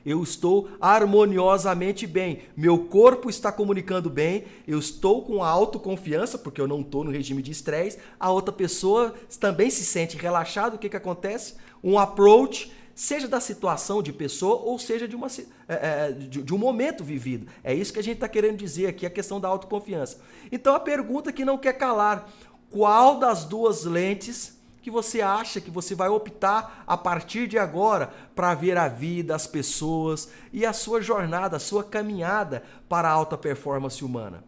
eu 0.04 0.22
estou 0.22 0.68
harmoniosamente 0.80 2.06
bem, 2.06 2.42
meu 2.56 2.86
corpo 2.86 3.28
está 3.28 3.52
comunicando 3.52 4.08
bem, 4.08 4.44
eu 4.66 4.78
estou 4.78 5.22
com 5.22 5.44
autoconfiança, 5.44 6.38
porque 6.38 6.60
eu 6.60 6.68
não 6.68 6.80
estou 6.80 7.04
no 7.04 7.10
regime 7.10 7.42
de 7.42 7.50
estresse, 7.50 7.98
a 8.18 8.30
outra 8.30 8.52
pessoa 8.52 9.14
também 9.38 9.70
se 9.70 9.84
sente 9.84 10.16
relaxada, 10.16 10.76
o 10.76 10.78
que, 10.78 10.88
que 10.88 10.96
acontece? 10.96 11.54
Um 11.82 11.98
approach, 11.98 12.72
seja 13.00 13.26
da 13.26 13.40
situação 13.40 14.02
de 14.02 14.12
pessoa 14.12 14.56
ou 14.56 14.78
seja 14.78 15.08
de, 15.08 15.16
uma, 15.16 15.26
é, 15.26 15.48
é, 15.68 16.12
de, 16.12 16.42
de 16.42 16.54
um 16.54 16.58
momento 16.58 17.02
vivido. 17.02 17.50
É 17.64 17.72
isso 17.72 17.94
que 17.94 17.98
a 17.98 18.02
gente 18.02 18.16
está 18.16 18.28
querendo 18.28 18.58
dizer 18.58 18.88
aqui, 18.88 19.06
a 19.06 19.10
questão 19.10 19.40
da 19.40 19.48
autoconfiança. 19.48 20.20
Então 20.52 20.74
a 20.74 20.80
pergunta 20.80 21.32
que 21.32 21.42
não 21.42 21.56
quer 21.56 21.72
calar, 21.78 22.28
qual 22.68 23.18
das 23.18 23.46
duas 23.46 23.84
lentes 23.84 24.60
que 24.82 24.90
você 24.90 25.22
acha 25.22 25.62
que 25.62 25.70
você 25.70 25.94
vai 25.94 26.10
optar 26.10 26.84
a 26.86 26.94
partir 26.94 27.46
de 27.46 27.58
agora 27.58 28.12
para 28.34 28.54
ver 28.54 28.76
a 28.76 28.86
vida, 28.86 29.34
as 29.34 29.46
pessoas 29.46 30.28
e 30.52 30.66
a 30.66 30.74
sua 30.74 31.00
jornada, 31.00 31.56
a 31.56 31.60
sua 31.60 31.82
caminhada 31.82 32.62
para 32.86 33.08
a 33.08 33.12
alta 33.12 33.38
performance 33.38 34.04
humana. 34.04 34.44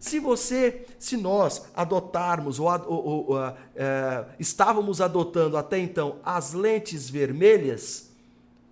Se 0.00 0.18
você, 0.18 0.86
se 0.98 1.14
nós 1.14 1.66
adotarmos 1.76 2.58
ou, 2.58 2.66
ou, 2.66 3.06
ou 3.06 3.34
uh, 3.34 3.50
uh, 3.50 4.26
estávamos 4.38 4.98
adotando 5.02 5.58
até 5.58 5.78
então 5.78 6.16
as 6.24 6.54
lentes 6.54 7.10
vermelhas, 7.10 8.10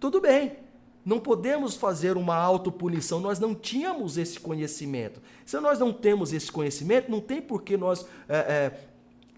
tudo 0.00 0.22
bem. 0.22 0.56
Não 1.04 1.20
podemos 1.20 1.74
fazer 1.74 2.16
uma 2.16 2.34
autopunição, 2.34 3.20
nós 3.20 3.38
não 3.38 3.54
tínhamos 3.54 4.16
esse 4.16 4.40
conhecimento. 4.40 5.20
Se 5.44 5.60
nós 5.60 5.78
não 5.78 5.92
temos 5.92 6.32
esse 6.32 6.50
conhecimento, 6.50 7.10
não 7.10 7.20
tem 7.20 7.42
por 7.42 7.62
que 7.62 7.76
nós 7.76 8.06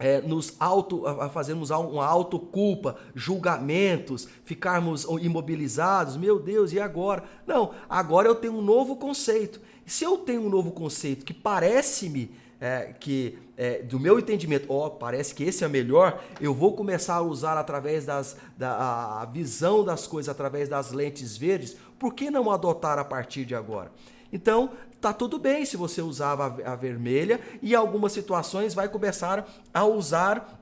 é, 0.00 0.20
nos 0.22 0.54
auto, 0.58 1.02
fazermos 1.32 1.70
uma 1.70 2.06
autoculpa, 2.06 2.96
julgamentos, 3.14 4.26
ficarmos 4.44 5.04
imobilizados, 5.20 6.16
meu 6.16 6.40
Deus, 6.40 6.72
e 6.72 6.80
agora? 6.80 7.22
Não, 7.46 7.72
agora 7.88 8.26
eu 8.26 8.34
tenho 8.34 8.54
um 8.54 8.62
novo 8.62 8.96
conceito. 8.96 9.60
Se 9.90 10.04
eu 10.04 10.18
tenho 10.18 10.42
um 10.42 10.48
novo 10.48 10.70
conceito 10.70 11.24
que 11.24 11.34
parece-me 11.34 12.30
é, 12.60 12.94
que, 13.00 13.36
é, 13.56 13.82
do 13.82 13.98
meu 13.98 14.20
entendimento, 14.20 14.66
ó, 14.68 14.86
oh, 14.86 14.90
parece 14.92 15.34
que 15.34 15.42
esse 15.42 15.64
é 15.64 15.68
melhor, 15.68 16.22
eu 16.40 16.54
vou 16.54 16.76
começar 16.76 17.16
a 17.16 17.22
usar 17.22 17.58
através 17.58 18.06
das, 18.06 18.36
da 18.56 19.28
visão 19.32 19.82
das 19.82 20.06
coisas, 20.06 20.28
através 20.28 20.68
das 20.68 20.92
lentes 20.92 21.36
verdes, 21.36 21.76
por 21.98 22.14
que 22.14 22.30
não 22.30 22.52
adotar 22.52 23.00
a 23.00 23.04
partir 23.04 23.44
de 23.44 23.52
agora? 23.52 23.90
Então, 24.32 24.70
tá 25.00 25.12
tudo 25.12 25.40
bem 25.40 25.66
se 25.66 25.76
você 25.76 26.00
usava 26.00 26.62
a, 26.64 26.76
vermelha 26.76 27.40
e 27.60 27.72
em 27.72 27.74
algumas 27.74 28.12
situações 28.12 28.72
vai 28.74 28.88
começar 28.88 29.44
a 29.74 29.84
usar 29.84 30.56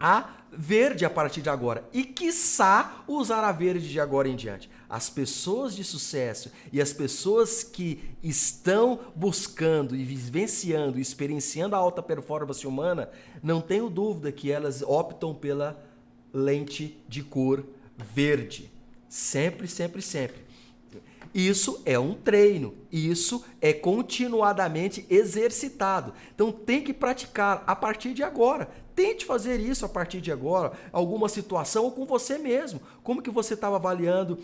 a 0.00 0.30
verde 0.50 1.04
a 1.04 1.10
partir 1.10 1.42
de 1.42 1.50
agora. 1.50 1.84
E 1.92 2.04
quiçá 2.04 3.04
usar 3.06 3.44
a 3.44 3.52
verde 3.52 3.90
de 3.90 4.00
agora 4.00 4.30
em 4.30 4.34
diante. 4.34 4.70
As 4.92 5.08
pessoas 5.08 5.74
de 5.74 5.82
sucesso 5.82 6.52
e 6.70 6.78
as 6.78 6.92
pessoas 6.92 7.64
que 7.64 8.14
estão 8.22 9.00
buscando 9.16 9.96
e 9.96 10.04
vivenciando, 10.04 11.00
experienciando 11.00 11.74
a 11.74 11.78
alta 11.78 12.02
performance 12.02 12.66
humana, 12.66 13.08
não 13.42 13.62
tenho 13.62 13.88
dúvida 13.88 14.30
que 14.30 14.52
elas 14.52 14.82
optam 14.82 15.34
pela 15.34 15.82
lente 16.30 17.02
de 17.08 17.22
cor 17.22 17.64
verde. 17.96 18.70
Sempre, 19.08 19.66
sempre, 19.66 20.02
sempre. 20.02 20.42
Isso 21.32 21.80
é 21.86 21.98
um 21.98 22.12
treino, 22.12 22.74
isso 22.92 23.42
é 23.62 23.72
continuadamente 23.72 25.06
exercitado. 25.08 26.12
Então 26.34 26.52
tem 26.52 26.82
que 26.82 26.92
praticar 26.92 27.64
a 27.66 27.74
partir 27.74 28.12
de 28.12 28.22
agora. 28.22 28.68
Tente 28.94 29.24
fazer 29.24 29.58
isso 29.58 29.86
a 29.86 29.88
partir 29.88 30.20
de 30.20 30.30
agora, 30.30 30.72
alguma 30.92 31.30
situação 31.30 31.84
ou 31.84 31.92
com 31.92 32.04
você 32.04 32.36
mesmo. 32.36 32.78
Como 33.02 33.22
que 33.22 33.30
você 33.30 33.54
estava 33.54 33.76
avaliando 33.76 34.38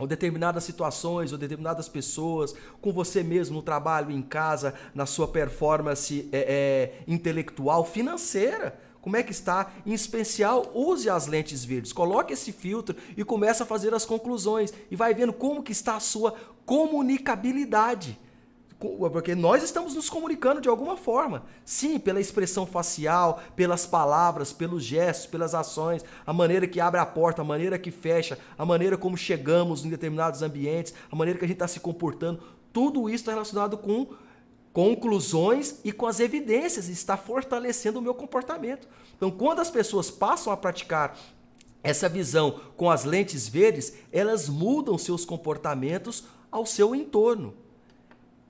ou 0.00 0.06
determinadas 0.06 0.64
situações, 0.64 1.30
ou 1.30 1.38
determinadas 1.38 1.88
pessoas, 1.88 2.54
com 2.80 2.92
você 2.92 3.22
mesmo 3.22 3.56
no 3.56 3.62
trabalho, 3.62 4.10
em 4.10 4.22
casa, 4.22 4.74
na 4.94 5.04
sua 5.04 5.28
performance 5.28 6.28
é, 6.32 6.38
é, 6.38 7.04
intelectual, 7.06 7.84
financeira. 7.84 8.80
Como 9.02 9.16
é 9.16 9.22
que 9.22 9.32
está? 9.32 9.72
Em 9.86 9.92
especial, 9.92 10.70
use 10.74 11.08
as 11.08 11.26
lentes 11.26 11.64
verdes. 11.64 11.92
Coloque 11.92 12.32
esse 12.32 12.52
filtro 12.52 12.96
e 13.16 13.24
comece 13.24 13.62
a 13.62 13.66
fazer 13.66 13.94
as 13.94 14.04
conclusões. 14.04 14.72
E 14.90 14.96
vai 14.96 15.14
vendo 15.14 15.32
como 15.32 15.62
que 15.62 15.72
está 15.72 15.96
a 15.96 16.00
sua 16.00 16.34
comunicabilidade. 16.66 18.18
Porque 18.80 19.34
nós 19.34 19.62
estamos 19.62 19.94
nos 19.94 20.08
comunicando 20.08 20.58
de 20.58 20.68
alguma 20.68 20.96
forma. 20.96 21.44
Sim, 21.66 21.98
pela 21.98 22.18
expressão 22.18 22.64
facial, 22.64 23.42
pelas 23.54 23.84
palavras, 23.84 24.54
pelos 24.54 24.82
gestos, 24.82 25.26
pelas 25.26 25.54
ações, 25.54 26.02
a 26.26 26.32
maneira 26.32 26.66
que 26.66 26.80
abre 26.80 26.98
a 26.98 27.04
porta, 27.04 27.42
a 27.42 27.44
maneira 27.44 27.78
que 27.78 27.90
fecha, 27.90 28.38
a 28.56 28.64
maneira 28.64 28.96
como 28.96 29.18
chegamos 29.18 29.84
em 29.84 29.90
determinados 29.90 30.40
ambientes, 30.40 30.94
a 31.12 31.14
maneira 31.14 31.38
que 31.38 31.44
a 31.44 31.48
gente 31.48 31.56
está 31.56 31.68
se 31.68 31.78
comportando. 31.78 32.42
Tudo 32.72 33.08
isso 33.10 33.16
está 33.16 33.32
relacionado 33.32 33.76
com 33.76 34.08
conclusões 34.72 35.80
e 35.84 35.92
com 35.92 36.06
as 36.06 36.18
evidências, 36.18 36.88
está 36.88 37.18
fortalecendo 37.18 37.98
o 37.98 38.02
meu 38.02 38.14
comportamento. 38.14 38.88
Então, 39.14 39.30
quando 39.30 39.60
as 39.60 39.70
pessoas 39.70 40.10
passam 40.10 40.50
a 40.50 40.56
praticar 40.56 41.18
essa 41.82 42.08
visão 42.08 42.60
com 42.78 42.90
as 42.90 43.04
lentes 43.04 43.46
verdes, 43.46 43.92
elas 44.10 44.48
mudam 44.48 44.96
seus 44.96 45.24
comportamentos 45.26 46.24
ao 46.50 46.64
seu 46.64 46.94
entorno. 46.94 47.54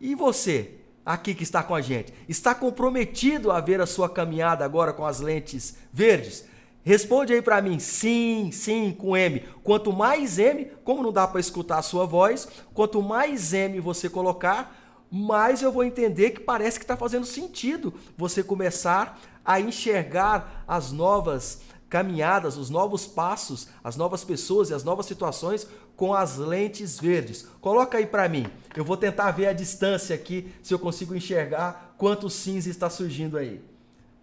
E 0.01 0.15
você, 0.15 0.77
aqui 1.05 1.35
que 1.35 1.43
está 1.43 1.63
com 1.63 1.75
a 1.75 1.83
gente, 1.83 2.15
está 2.27 2.55
comprometido 2.55 3.53
a 3.53 3.61
ver 3.61 3.83
a 3.83 3.87
sua 3.87 4.09
caminhada 4.09 4.65
agora 4.65 4.95
com 4.95 5.05
as 5.05 5.21
lentes 5.21 5.77
verdes? 5.93 6.47
Responde 6.83 7.35
aí 7.35 7.43
para 7.43 7.61
mim, 7.61 7.79
sim, 7.79 8.51
sim, 8.51 8.97
com 8.99 9.15
M. 9.15 9.45
Quanto 9.63 9.93
mais 9.93 10.39
M, 10.39 10.65
como 10.83 11.03
não 11.03 11.13
dá 11.13 11.29
para 11.29 11.39
escutar 11.39 11.79
a 11.79 11.83
sua 11.83 12.07
voz, 12.07 12.49
quanto 12.73 13.03
mais 13.03 13.53
M 13.53 13.79
você 13.79 14.09
colocar, 14.09 14.75
mais 15.11 15.61
eu 15.61 15.71
vou 15.71 15.85
entender 15.85 16.31
que 16.31 16.41
parece 16.41 16.79
que 16.79 16.85
está 16.85 16.97
fazendo 16.97 17.27
sentido 17.27 17.93
você 18.17 18.43
começar 18.43 19.21
a 19.45 19.61
enxergar 19.61 20.65
as 20.67 20.93
novas 20.93 21.61
caminhadas, 21.91 22.57
os 22.57 22.71
novos 22.71 23.07
passos, 23.07 23.69
as 23.85 23.97
novas 23.97 24.25
pessoas 24.25 24.71
e 24.71 24.75
as 24.75 24.85
novas 24.85 25.05
situações 25.05 25.67
com 26.01 26.15
as 26.15 26.39
lentes 26.39 26.99
verdes. 26.99 27.47
Coloca 27.61 27.99
aí 27.99 28.07
para 28.07 28.27
mim. 28.27 28.47
Eu 28.75 28.83
vou 28.83 28.97
tentar 28.97 29.31
ver 29.33 29.49
a 29.49 29.53
distância 29.53 30.17
aqui, 30.17 30.51
se 30.63 30.73
eu 30.73 30.79
consigo 30.79 31.15
enxergar 31.15 31.95
quanto 31.99 32.31
cinza 32.31 32.71
está 32.71 32.89
surgindo 32.89 33.37
aí. 33.37 33.61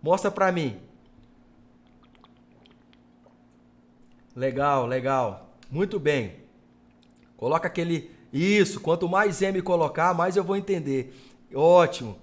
Mostra 0.01 0.31
para 0.31 0.51
mim. 0.51 0.79
Legal, 4.35 4.87
legal. 4.87 5.51
Muito 5.69 5.99
bem. 5.99 6.37
Coloca 7.37 7.67
aquele 7.67 8.09
isso, 8.33 8.79
quanto 8.79 9.07
mais 9.07 9.43
M 9.43 9.61
colocar, 9.61 10.15
mais 10.15 10.35
eu 10.35 10.43
vou 10.43 10.57
entender. 10.57 11.15
Ótimo. 11.53 12.17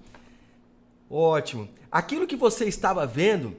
Ótimo. 1.09 1.69
Aquilo 1.89 2.27
que 2.27 2.35
você 2.35 2.65
estava 2.65 3.07
vendo 3.07 3.55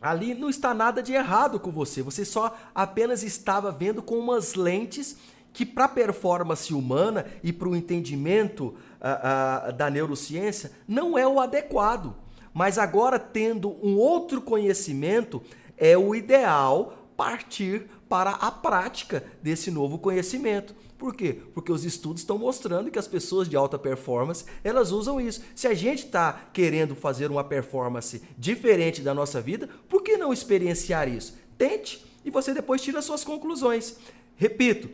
ali 0.00 0.34
não 0.34 0.48
está 0.48 0.72
nada 0.72 1.02
de 1.02 1.12
errado 1.12 1.58
com 1.58 1.70
você. 1.70 2.02
Você 2.02 2.24
só 2.24 2.56
apenas 2.74 3.22
estava 3.22 3.70
vendo 3.70 4.02
com 4.02 4.16
umas 4.18 4.54
lentes 4.54 5.16
que 5.52 5.66
para 5.66 5.86
a 5.86 5.88
performance 5.88 6.72
humana 6.72 7.26
e 7.42 7.52
para 7.52 7.68
o 7.68 7.76
entendimento 7.76 8.66
uh, 8.66 9.68
uh, 9.68 9.72
da 9.72 9.90
neurociência 9.90 10.72
não 10.86 11.18
é 11.18 11.26
o 11.26 11.40
adequado. 11.40 12.14
Mas 12.54 12.78
agora 12.78 13.18
tendo 13.18 13.70
um 13.84 13.96
outro 13.96 14.40
conhecimento, 14.40 15.42
é 15.76 15.96
o 15.96 16.14
ideal 16.14 17.08
partir 17.16 17.88
para 18.08 18.30
a 18.30 18.50
prática 18.50 19.24
desse 19.42 19.70
novo 19.70 19.98
conhecimento. 19.98 20.74
Por 20.96 21.14
quê? 21.14 21.38
Porque 21.54 21.70
os 21.70 21.84
estudos 21.84 22.22
estão 22.22 22.38
mostrando 22.38 22.90
que 22.90 22.98
as 22.98 23.06
pessoas 23.06 23.48
de 23.48 23.56
alta 23.56 23.78
performance, 23.78 24.44
elas 24.64 24.90
usam 24.90 25.20
isso. 25.20 25.42
Se 25.54 25.68
a 25.68 25.74
gente 25.74 26.06
está 26.06 26.48
querendo 26.52 26.96
fazer 26.96 27.30
uma 27.30 27.44
performance 27.44 28.22
diferente 28.36 29.00
da 29.00 29.14
nossa 29.14 29.40
vida, 29.40 29.68
por 29.88 30.02
que 30.02 30.16
não 30.16 30.32
experienciar 30.32 31.08
isso? 31.08 31.36
Tente 31.56 32.04
e 32.24 32.30
você 32.30 32.52
depois 32.52 32.82
tira 32.82 33.00
suas 33.00 33.22
conclusões. 33.22 33.96
Repito, 34.36 34.88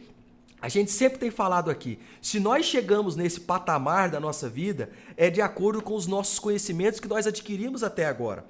a 0.60 0.68
gente 0.68 0.90
sempre 0.90 1.18
tem 1.18 1.30
falado 1.30 1.70
aqui, 1.70 1.98
se 2.22 2.40
nós 2.40 2.64
chegamos 2.64 3.16
nesse 3.16 3.38
patamar 3.38 4.08
da 4.08 4.18
nossa 4.18 4.48
vida, 4.48 4.90
é 5.14 5.28
de 5.28 5.42
acordo 5.42 5.82
com 5.82 5.94
os 5.94 6.06
nossos 6.06 6.38
conhecimentos 6.38 6.98
que 6.98 7.06
nós 7.06 7.26
adquirimos 7.26 7.82
até 7.82 8.06
agora. 8.06 8.46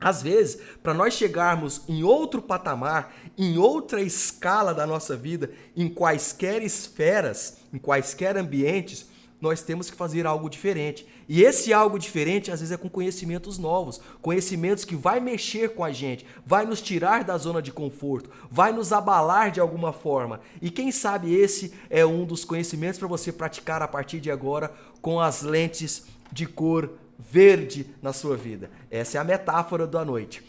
Às 0.00 0.22
vezes, 0.22 0.60
para 0.82 0.94
nós 0.94 1.14
chegarmos 1.14 1.82
em 1.88 2.04
outro 2.04 2.40
patamar, 2.40 3.14
em 3.36 3.58
outra 3.58 4.00
escala 4.00 4.72
da 4.72 4.86
nossa 4.86 5.16
vida, 5.16 5.50
em 5.76 5.88
quaisquer 5.88 6.62
esferas, 6.62 7.58
em 7.72 7.78
quaisquer 7.78 8.36
ambientes, 8.36 9.06
nós 9.40 9.62
temos 9.62 9.90
que 9.90 9.96
fazer 9.96 10.26
algo 10.26 10.48
diferente. 10.48 11.06
E 11.28 11.42
esse 11.42 11.72
algo 11.72 11.98
diferente, 11.98 12.50
às 12.50 12.60
vezes, 12.60 12.72
é 12.72 12.76
com 12.76 12.88
conhecimentos 12.88 13.58
novos, 13.58 14.00
conhecimentos 14.22 14.84
que 14.84 14.96
vai 14.96 15.20
mexer 15.20 15.74
com 15.74 15.84
a 15.84 15.92
gente, 15.92 16.24
vai 16.44 16.64
nos 16.64 16.80
tirar 16.80 17.22
da 17.22 17.36
zona 17.36 17.60
de 17.60 17.70
conforto, 17.70 18.30
vai 18.50 18.72
nos 18.72 18.92
abalar 18.92 19.50
de 19.50 19.60
alguma 19.60 19.92
forma. 19.92 20.40
E 20.62 20.70
quem 20.70 20.90
sabe 20.90 21.34
esse 21.34 21.72
é 21.90 22.04
um 22.04 22.24
dos 22.24 22.44
conhecimentos 22.44 22.98
para 22.98 23.08
você 23.08 23.32
praticar 23.32 23.82
a 23.82 23.88
partir 23.88 24.20
de 24.20 24.30
agora 24.30 24.72
com 25.00 25.20
as 25.20 25.42
lentes 25.42 26.04
de 26.32 26.46
cor 26.46 26.90
verde 27.18 27.86
na 28.00 28.12
sua 28.12 28.36
vida. 28.36 28.70
Essa 28.90 29.18
é 29.18 29.20
a 29.20 29.24
metáfora 29.24 29.86
da 29.86 30.04
noite. 30.04 30.42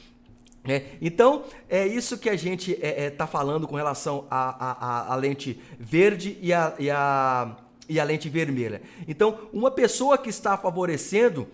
É, 0.63 0.84
então, 1.01 1.45
é 1.70 1.88
isso 1.88 2.17
que 2.17 2.30
a 2.30 2.36
gente 2.36 2.72
está 2.72 2.88
é, 2.88 3.05
é, 3.05 3.09
tá 3.09 3.26
falando 3.26 3.67
com 3.67 3.76
relação 3.76 4.28
à, 4.30 5.15
lente 5.15 5.59
verde 5.80 6.38
e 6.41 6.53
a, 6.53 6.76
e, 6.78 6.91
a, 6.91 7.55
e 7.88 7.99
a 7.99 8.03
lente 8.03 8.30
vermelha. 8.30 8.82
Então, 9.07 9.39
uma 9.51 9.72
pessoa 9.72 10.17
que 10.17 10.30
está 10.30 10.57
favorecendo 10.57 11.47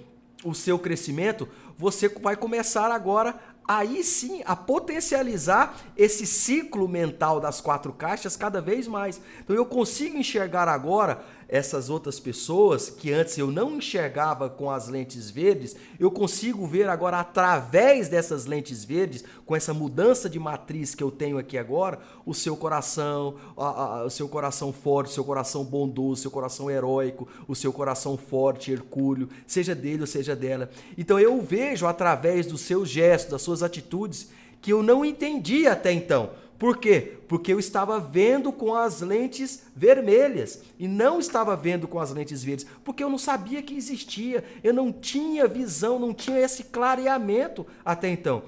o 0.44 0.54
seu 0.54 0.78
crescimento, 0.78 1.48
você 1.78 2.10
vai 2.10 2.36
começar 2.36 2.92
agora 2.92 3.40
aí 3.68 4.04
sim 4.04 4.42
a 4.46 4.56
potencializar 4.56 5.76
esse 5.98 6.26
ciclo 6.26 6.88
mental 6.88 7.40
das 7.40 7.60
quatro 7.60 7.92
caixas 7.92 8.38
cada 8.38 8.62
vez 8.62 8.88
mais. 8.88 9.20
Então 9.44 9.56
eu 9.56 9.66
consigo 9.66 10.18
enxergar 10.18 10.68
agora 10.68 11.24
essas 11.48 11.90
outras 11.90 12.20
pessoas 12.20 12.90
que 12.90 13.12
antes 13.12 13.38
eu 13.38 13.52
não 13.52 13.78
enxergava 13.78 14.50
com 14.50 14.70
as 14.70 14.88
lentes 14.88 15.30
verdes, 15.30 15.76
eu 16.00 16.10
consigo 16.10 16.66
ver 16.66 16.90
agora 16.90 17.20
através 17.20 18.10
dessas 18.10 18.46
lentes 18.46 18.84
verdes, 18.84 19.24
com 19.46 19.56
essa 19.56 19.74
mudança 19.74 20.30
de 20.30 20.40
matriz 20.40 20.96
que 20.96 21.04
eu 21.04 21.12
tenho 21.12 21.38
aqui 21.38 21.58
agora, 21.58 22.00
o 22.26 22.34
seu 22.34 22.56
coração, 22.56 23.36
a, 23.56 23.66
a, 23.66 24.06
o 24.06 24.10
seu 24.10 24.28
coração 24.28 24.74
forte, 24.74 25.10
o 25.10 25.14
seu 25.14 25.24
coração 25.24 25.64
bondoso, 25.64 26.14
o 26.14 26.22
seu 26.24 26.32
coração 26.32 26.70
heróico, 26.70 27.28
o 27.48 27.56
seu 27.56 27.72
coração 27.72 28.18
forte, 28.18 28.72
hercúleo, 28.72 29.30
seja 29.46 29.76
dele 29.76 30.02
ou 30.02 30.08
seja 30.08 30.36
dela. 30.36 30.70
Então 30.98 31.20
eu 31.20 31.42
vejo 31.42 31.86
através 31.86 32.46
dos 32.46 32.62
seus 32.62 32.90
gestos, 32.90 33.32
das 33.32 33.42
suas 33.42 33.62
atitudes, 33.62 34.30
que 34.62 34.74
eu 34.74 34.82
não 34.82 35.06
entendi 35.06 35.68
até 35.68 35.92
então. 35.92 36.32
Por 36.58 36.78
quê? 36.78 37.18
Porque 37.28 37.52
eu 37.52 37.60
estava 37.60 38.00
vendo 38.00 38.52
com 38.52 38.74
as 38.74 39.02
lentes 39.02 39.64
vermelhas 39.76 40.62
e 40.80 40.88
não 40.88 41.20
estava 41.20 41.56
vendo 41.56 41.88
com 41.88 42.00
as 42.00 42.12
lentes 42.12 42.44
verdes, 42.44 42.66
porque 42.84 43.04
eu 43.04 43.10
não 43.10 43.18
sabia 43.18 43.62
que 43.62 43.76
existia, 43.76 44.44
eu 44.64 44.74
não 44.74 44.92
tinha 44.92 45.48
visão, 45.48 46.00
não 46.00 46.14
tinha 46.14 46.40
esse 46.40 46.66
clareamento 46.66 47.66
até 47.84 48.08
então. 48.10 48.44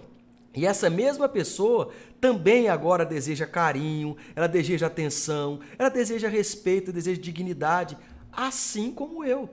E 0.55 0.66
essa 0.66 0.89
mesma 0.89 1.28
pessoa 1.28 1.91
também 2.20 2.70
agora 2.70 3.05
deseja 3.05 3.45
carinho, 3.45 4.16
ela 4.36 4.47
deseja 4.47 4.88
atenção, 4.88 5.60
ela 5.78 5.89
deseja 5.89 6.30
respeito, 6.30 6.93
deseja 6.93 7.22
dignidade, 7.22 7.97
assim 8.32 8.91
como 8.91 9.24
eu 9.24 9.49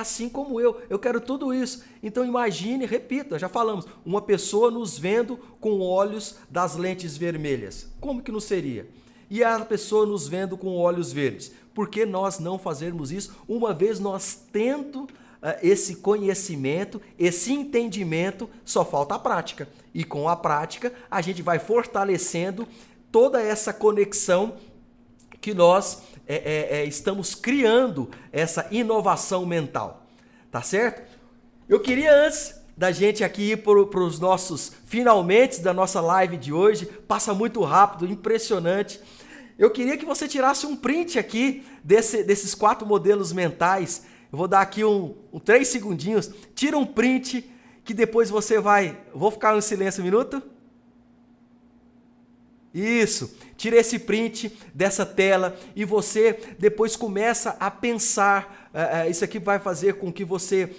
assim 0.00 0.28
como 0.28 0.60
eu. 0.60 0.80
Eu 0.88 0.98
quero 0.98 1.20
tudo 1.20 1.52
isso. 1.52 1.84
Então 2.02 2.24
imagine, 2.24 2.86
repita, 2.86 3.38
já 3.38 3.48
falamos, 3.48 3.86
uma 4.04 4.20
pessoa 4.20 4.70
nos 4.70 4.98
vendo 4.98 5.36
com 5.60 5.80
olhos 5.80 6.36
das 6.50 6.76
lentes 6.76 7.16
vermelhas. 7.16 7.88
Como 8.00 8.22
que 8.22 8.32
não 8.32 8.40
seria? 8.40 8.88
E 9.28 9.42
a 9.42 9.58
pessoa 9.60 10.06
nos 10.06 10.28
vendo 10.28 10.56
com 10.56 10.76
olhos 10.76 11.12
verdes. 11.12 11.52
Por 11.74 11.88
que 11.88 12.06
nós 12.06 12.38
não 12.38 12.58
fazermos 12.58 13.10
isso 13.10 13.36
uma 13.48 13.74
vez 13.74 13.98
nós 13.98 14.40
tendo 14.52 15.00
uh, 15.02 15.08
esse 15.62 15.96
conhecimento, 15.96 17.00
esse 17.18 17.52
entendimento, 17.52 18.48
só 18.64 18.84
falta 18.84 19.14
a 19.14 19.18
prática. 19.18 19.68
E 19.92 20.04
com 20.04 20.28
a 20.28 20.36
prática, 20.36 20.92
a 21.10 21.20
gente 21.20 21.42
vai 21.42 21.58
fortalecendo 21.58 22.66
toda 23.10 23.42
essa 23.42 23.72
conexão 23.72 24.56
que 25.40 25.54
nós 25.54 26.02
é, 26.26 26.34
é, 26.34 26.76
é, 26.78 26.84
estamos 26.84 27.34
criando 27.34 28.10
essa 28.32 28.66
inovação 28.70 29.46
mental. 29.46 30.06
Tá 30.50 30.62
certo? 30.62 31.02
Eu 31.68 31.80
queria 31.80 32.12
antes 32.26 32.54
da 32.76 32.92
gente 32.92 33.24
aqui 33.24 33.52
ir 33.52 33.56
para 33.58 34.00
os 34.00 34.20
nossos 34.20 34.72
finalmente 34.84 35.60
da 35.60 35.72
nossa 35.72 36.00
live 36.00 36.36
de 36.36 36.52
hoje, 36.52 36.86
passa 36.86 37.32
muito 37.32 37.62
rápido, 37.62 38.10
impressionante. 38.10 39.00
Eu 39.58 39.70
queria 39.70 39.96
que 39.96 40.04
você 40.04 40.28
tirasse 40.28 40.66
um 40.66 40.76
print 40.76 41.18
aqui 41.18 41.64
desse, 41.82 42.22
desses 42.22 42.54
quatro 42.54 42.86
modelos 42.86 43.32
mentais. 43.32 44.04
Eu 44.30 44.36
vou 44.36 44.46
dar 44.46 44.60
aqui 44.60 44.84
um, 44.84 45.14
um 45.32 45.38
três 45.38 45.68
segundinhos. 45.68 46.30
Tira 46.54 46.76
um 46.76 46.84
print 46.84 47.50
que 47.82 47.94
depois 47.94 48.28
você 48.28 48.60
vai. 48.60 48.98
Vou 49.14 49.30
ficar 49.30 49.56
em 49.56 49.60
silêncio 49.62 50.02
um 50.02 50.04
minuto. 50.04 50.42
Isso. 52.76 53.34
Tira 53.56 53.76
esse 53.76 53.98
print 53.98 54.52
dessa 54.74 55.06
tela 55.06 55.58
e 55.74 55.82
você 55.82 56.38
depois 56.58 56.94
começa 56.94 57.56
a 57.58 57.70
pensar. 57.70 58.68
Uh, 58.74 59.06
uh, 59.06 59.10
isso 59.10 59.24
aqui 59.24 59.38
vai 59.38 59.58
fazer 59.58 59.94
com 59.94 60.12
que 60.12 60.26
você 60.26 60.70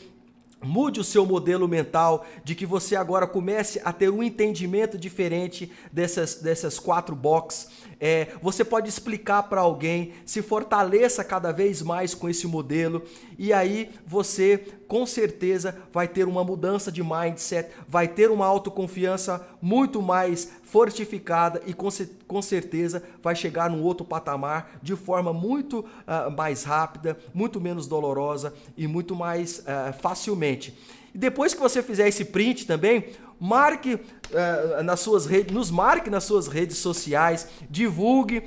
Mude 0.60 1.00
o 1.00 1.04
seu 1.04 1.24
modelo 1.24 1.68
mental, 1.68 2.26
de 2.44 2.56
que 2.56 2.66
você 2.66 2.96
agora 2.96 3.28
comece 3.28 3.80
a 3.86 3.94
ter 3.94 4.10
um 4.10 4.24
entendimento 4.24 4.98
diferente 4.98 5.72
dessas, 5.92 6.36
dessas 6.36 6.80
quatro 6.80 7.16
boxes. 7.16 7.70
É, 8.00 8.30
você 8.42 8.66
pode 8.66 8.90
explicar 8.90 9.44
para 9.44 9.62
alguém, 9.62 10.14
se 10.26 10.42
fortaleça 10.42 11.24
cada 11.24 11.52
vez 11.52 11.84
mais 11.84 12.16
com 12.16 12.28
esse 12.28 12.48
modelo, 12.48 13.04
e 13.38 13.54
aí 13.54 13.92
você 14.06 14.58
com 14.88 15.06
certeza 15.06 15.76
vai 15.92 16.08
ter 16.08 16.28
uma 16.28 16.44
mudança 16.44 16.92
de 16.92 17.04
mindset, 17.04 17.70
vai 17.88 18.08
ter 18.08 18.32
uma 18.32 18.46
autoconfiança 18.46 19.46
muito 19.62 20.02
mais 20.02 20.52
fortificada 20.64 21.62
e 21.66 21.74
com, 21.74 21.90
com 22.28 22.42
certeza 22.42 23.04
vai 23.22 23.36
chegar 23.36 23.70
num 23.70 23.84
outro 23.84 24.06
patamar 24.06 24.80
de 24.82 24.96
forma 24.96 25.34
muito 25.34 25.80
uh, 25.80 26.32
mais 26.36 26.64
rápida, 26.64 27.18
muito 27.34 27.60
menos 27.60 27.88
dolorosa 27.88 28.54
e 28.76 28.88
muito 28.88 29.16
mais 29.16 29.60
uh, 29.60 29.94
facilmente. 30.00 30.78
E 31.14 31.18
depois 31.18 31.54
que 31.54 31.60
você 31.60 31.82
fizer 31.82 32.08
esse 32.08 32.26
print 32.26 32.66
também, 32.66 33.10
marque 33.40 33.96
uh, 33.96 34.84
nas 34.84 35.00
suas 35.00 35.26
redes, 35.26 35.54
nos 35.54 35.70
marque 35.70 36.10
nas 36.10 36.24
suas 36.24 36.48
redes 36.48 36.78
sociais, 36.78 37.48
divulgue 37.70 38.44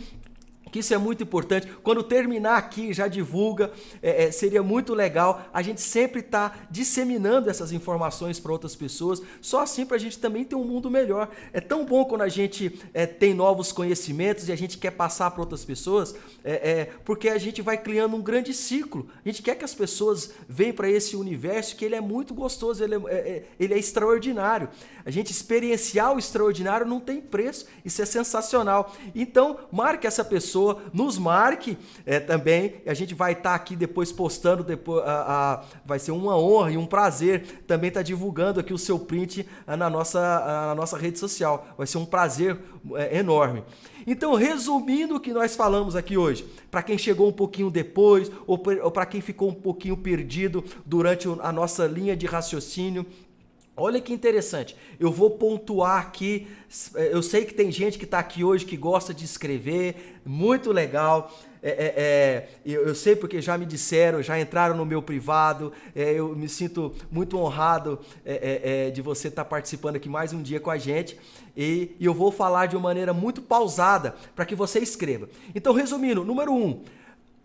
que 0.71 0.79
isso 0.79 0.95
é 0.95 0.99
muito 0.99 1.23
importante. 1.23 1.67
Quando 1.83 2.03
terminar 2.03 2.57
aqui, 2.57 2.93
já 2.93 3.09
divulga, 3.09 3.73
é, 4.03 4.25
é, 4.25 4.31
seria 4.31 4.63
muito 4.63 4.95
legal 4.95 5.43
a 5.53 5.63
gente 5.63 5.81
sempre 5.81 6.21
estar 6.21 6.51
tá 6.51 6.59
disseminando 6.71 7.51
essas 7.51 7.73
informações 7.73 8.39
para 8.39 8.53
outras 8.53 8.75
pessoas, 8.77 9.23
só 9.41 9.61
assim 9.61 9.85
para 9.85 9.97
a 9.97 10.01
gente 10.01 10.19
também 10.19 10.45
ter 10.45 10.55
um 10.55 10.65
mundo 10.65 10.91
melhor. 10.91 11.29
É 11.53 11.61
tão 11.61 11.85
bom 11.85 12.05
quando 12.05 12.23
a 12.23 12.29
gente 12.29 12.81
é, 12.95 13.07
tem 13.07 13.35
novos 13.35 13.73
conhecimentos 13.73 14.49
e 14.49 14.53
a 14.53 14.57
gente 14.57 14.79
quer 14.79 14.93
passar 14.93 15.31
para 15.31 15.41
outras 15.41 15.65
pessoas, 15.65 16.15
é, 16.45 16.71
é, 16.71 16.85
porque 17.05 17.29
a 17.29 17.39
gente 17.39 17.63
vai 17.63 17.77
criando 17.77 18.17
um 18.17 18.23
grande 18.23 18.55
ciclo. 18.55 19.09
A 19.25 19.29
gente 19.29 19.43
quer 19.43 19.57
que 19.57 19.65
as 19.65 19.75
pessoas 19.75 20.33
venham 20.49 20.75
para 20.75 20.89
esse 20.89 21.17
universo 21.17 21.77
que 21.77 21.85
ele 21.85 21.95
é 21.95 22.01
muito 22.01 22.35
gostoso, 22.35 22.83
ele 22.83 22.95
é, 23.09 23.45
ele 23.59 23.75
é 23.75 23.79
extraordinário. 23.79 24.69
A 25.05 25.11
gente 25.11 25.33
experienciar 25.33 26.15
o 26.15 26.19
extraordinário 26.19 26.87
não 26.87 27.01
tem 27.01 27.21
preço, 27.21 27.67
isso 27.85 28.01
é 28.03 28.05
sensacional. 28.05 28.95
Então, 29.15 29.59
marque 29.73 30.07
essa 30.07 30.25
pessoa 30.25 30.60
pessoa, 30.61 30.83
nos 30.93 31.19
marque 31.19 31.79
é, 32.05 32.21
também. 32.21 32.75
A 32.87 32.95
gente 32.95 33.15
vai 33.15 33.33
estar 33.33 33.51
tá 33.51 33.55
aqui 33.55 33.75
depois 33.75 34.13
postando, 34.13 34.63
depois, 34.63 35.03
a, 35.05 35.55
a, 35.55 35.65
vai 35.85 35.99
ser 35.99 36.13
uma 36.13 36.37
honra 36.37 36.73
e 36.73 36.77
um 36.77 36.87
prazer 36.87 37.63
também 37.67 37.89
estar 37.89 38.01
tá 38.01 38.05
divulgando 38.05 38.61
aqui 38.61 38.73
o 38.73 38.79
seu 38.79 38.99
print 38.99 39.47
a, 39.67 39.73
ah, 39.73 39.77
na 39.77 39.89
nossa, 39.89 40.21
a, 40.21 40.67
na 40.69 40.75
nossa 40.75 40.97
rede 40.99 41.19
social. 41.19 41.67
Vai 41.77 41.87
ser 41.87 41.99
um 41.99 42.05
prazer 42.05 42.59
é, 42.95 43.19
enorme. 43.19 43.65
Então, 44.07 44.35
resumindo 44.35 45.17
o 45.17 45.21
que 45.21 45.33
nós 45.33 45.55
falamos 45.55 45.95
aqui 45.95 46.17
hoje, 46.17 46.47
para 46.71 46.83
quem 46.83 46.97
chegou 46.97 47.29
um 47.29 47.33
pouquinho 47.33 47.71
depois 47.71 48.31
ou 48.47 48.59
para 48.59 49.07
quem 49.07 49.21
ficou 49.21 49.51
um 49.51 49.55
pouquinho 49.55 49.97
perdido 49.97 50.65
durante 50.87 51.29
a 51.41 51.53
nossa 51.53 51.87
linha 51.87 52.17
de 52.17 52.27
raciocínio, 52.27 53.07
Olha 53.81 53.99
que 53.99 54.13
interessante. 54.13 54.77
Eu 54.99 55.11
vou 55.11 55.31
pontuar 55.31 55.99
aqui. 55.99 56.47
Eh, 56.95 57.11
eu 57.13 57.23
sei 57.23 57.47
que 57.47 57.55
tem 57.55 57.73
gente 57.73 57.99
que 57.99 58.05
está 58.05 58.19
aqui 58.19 58.45
hoje 58.45 58.67
que 58.67 58.77
gosta 58.77 59.15
de 59.15 59.25
escrever, 59.25 60.21
muito 60.25 60.71
legal. 60.71 61.33
É, 61.63 61.71
é, 61.71 61.95
é, 61.97 62.49
eu, 62.65 62.95
sei 62.95 63.17
porque 63.17 63.41
já 63.41 63.57
me 63.57 63.67
disseram, 63.67 64.23
já 64.23 64.39
entraram 64.39 64.77
no 64.77 64.85
meu 64.85 65.01
privado. 65.01 65.73
É, 65.95 66.13
eu 66.13 66.37
me 66.37 66.47
sinto 66.47 66.95
muito 67.11 67.39
honrado 67.39 67.99
é, 68.25 68.87
é, 68.87 68.91
de 68.91 69.01
você 69.01 69.29
estar 69.29 69.45
tá 69.45 69.49
participando 69.49 69.97
aqui 69.97 70.11
mais 70.11 70.35
um 70.35 70.43
dia 70.43 70.61
com 70.61 70.71
a 70.71 70.77
gente. 70.77 71.19
E, 71.57 71.97
e 71.99 72.05
eu 72.05 72.13
vou 72.13 72.31
falar 72.31 72.67
de 72.67 72.77
uma 72.77 72.83
maneira 72.83 73.15
muito 73.15 73.41
pausada 73.41 74.15
para 74.37 74.45
que 74.45 74.55
você 74.55 74.79
escreva. 74.79 75.27
Então, 75.55 75.73
resumindo, 75.73 76.23
número 76.23 76.53
um, 76.53 76.83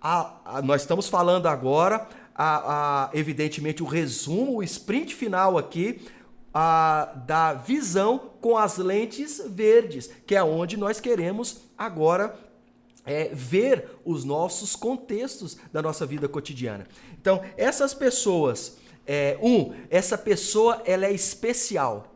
a, 0.02 0.34
a, 0.46 0.62
nós 0.62 0.82
estamos 0.82 1.08
falando 1.08 1.48
agora, 1.48 2.08
a, 2.36 3.10
evidentemente, 3.14 3.82
o 3.82 3.86
resumo, 3.86 4.58
o 4.58 4.64
sprint 4.64 5.16
final 5.16 5.58
aqui 5.58 6.02
a, 6.58 7.14
da 7.28 7.54
visão 7.54 8.32
com 8.40 8.58
as 8.58 8.78
lentes 8.78 9.42
verdes, 9.46 10.10
que 10.26 10.34
é 10.34 10.42
onde 10.42 10.78
nós 10.78 11.02
queremos 11.02 11.64
agora 11.78 12.34
é, 13.06 13.30
ver 13.34 13.90
os 14.06 14.24
nossos 14.24 14.74
contextos 14.74 15.58
da 15.74 15.82
nossa 15.82 16.06
vida 16.06 16.30
cotidiana. 16.30 16.88
Então, 17.20 17.44
essas 17.58 17.94
pessoas, 17.94 18.78
é, 19.06 19.38
um, 19.42 19.74
essa 19.90 20.18
pessoa 20.18 20.82
ela 20.86 21.06
é 21.06 21.12
especial. 21.12 22.14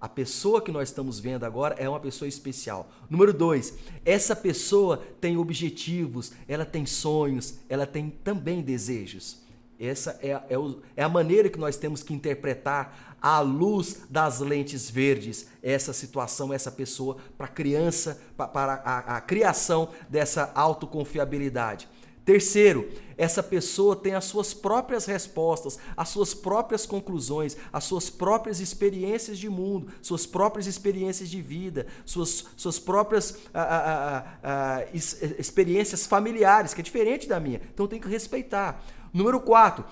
A 0.00 0.08
pessoa 0.08 0.62
que 0.62 0.70
nós 0.70 0.90
estamos 0.90 1.18
vendo 1.18 1.42
agora 1.42 1.74
é 1.76 1.88
uma 1.88 1.98
pessoa 1.98 2.28
especial. 2.28 2.88
Número 3.10 3.32
dois, 3.32 3.74
essa 4.04 4.36
pessoa 4.36 5.02
tem 5.20 5.36
objetivos, 5.36 6.30
ela 6.46 6.64
tem 6.64 6.86
sonhos, 6.86 7.54
ela 7.68 7.84
tem 7.84 8.10
também 8.10 8.62
desejos. 8.62 9.44
Essa 9.78 10.18
é, 10.22 10.30
é, 10.30 10.56
é 10.96 11.02
a 11.02 11.08
maneira 11.08 11.50
que 11.50 11.58
nós 11.58 11.76
temos 11.76 12.02
que 12.02 12.14
interpretar 12.14 13.05
à 13.20 13.40
luz 13.40 14.02
das 14.08 14.40
lentes 14.40 14.90
verdes 14.90 15.48
essa 15.62 15.92
situação, 15.92 16.52
essa 16.52 16.70
pessoa, 16.70 17.16
para 17.36 17.46
a 17.46 17.50
criança, 17.50 18.20
para 18.36 18.74
a, 18.84 19.16
a 19.16 19.20
criação 19.20 19.88
dessa 20.08 20.52
autoconfiabilidade. 20.54 21.88
Terceiro, 22.26 22.88
essa 23.16 23.40
pessoa 23.40 23.94
tem 23.94 24.14
as 24.14 24.24
suas 24.24 24.52
próprias 24.52 25.06
respostas, 25.06 25.78
as 25.96 26.08
suas 26.08 26.34
próprias 26.34 26.84
conclusões, 26.84 27.56
as 27.72 27.84
suas 27.84 28.10
próprias 28.10 28.58
experiências 28.58 29.38
de 29.38 29.48
mundo, 29.48 29.92
suas 30.02 30.26
próprias 30.26 30.66
experiências 30.66 31.30
de 31.30 31.40
vida, 31.40 31.86
suas, 32.04 32.44
suas 32.56 32.80
próprias 32.80 33.38
ah, 33.54 33.62
ah, 33.62 34.38
ah, 34.42 34.78
ah 34.80 34.84
experiências 34.92 36.04
familiares, 36.04 36.74
que 36.74 36.80
é 36.80 36.84
diferente 36.84 37.28
da 37.28 37.38
minha. 37.38 37.60
Então 37.72 37.86
tem 37.86 38.00
que 38.00 38.08
respeitar. 38.08 38.84
Número 39.12 39.40
4, 39.40 39.84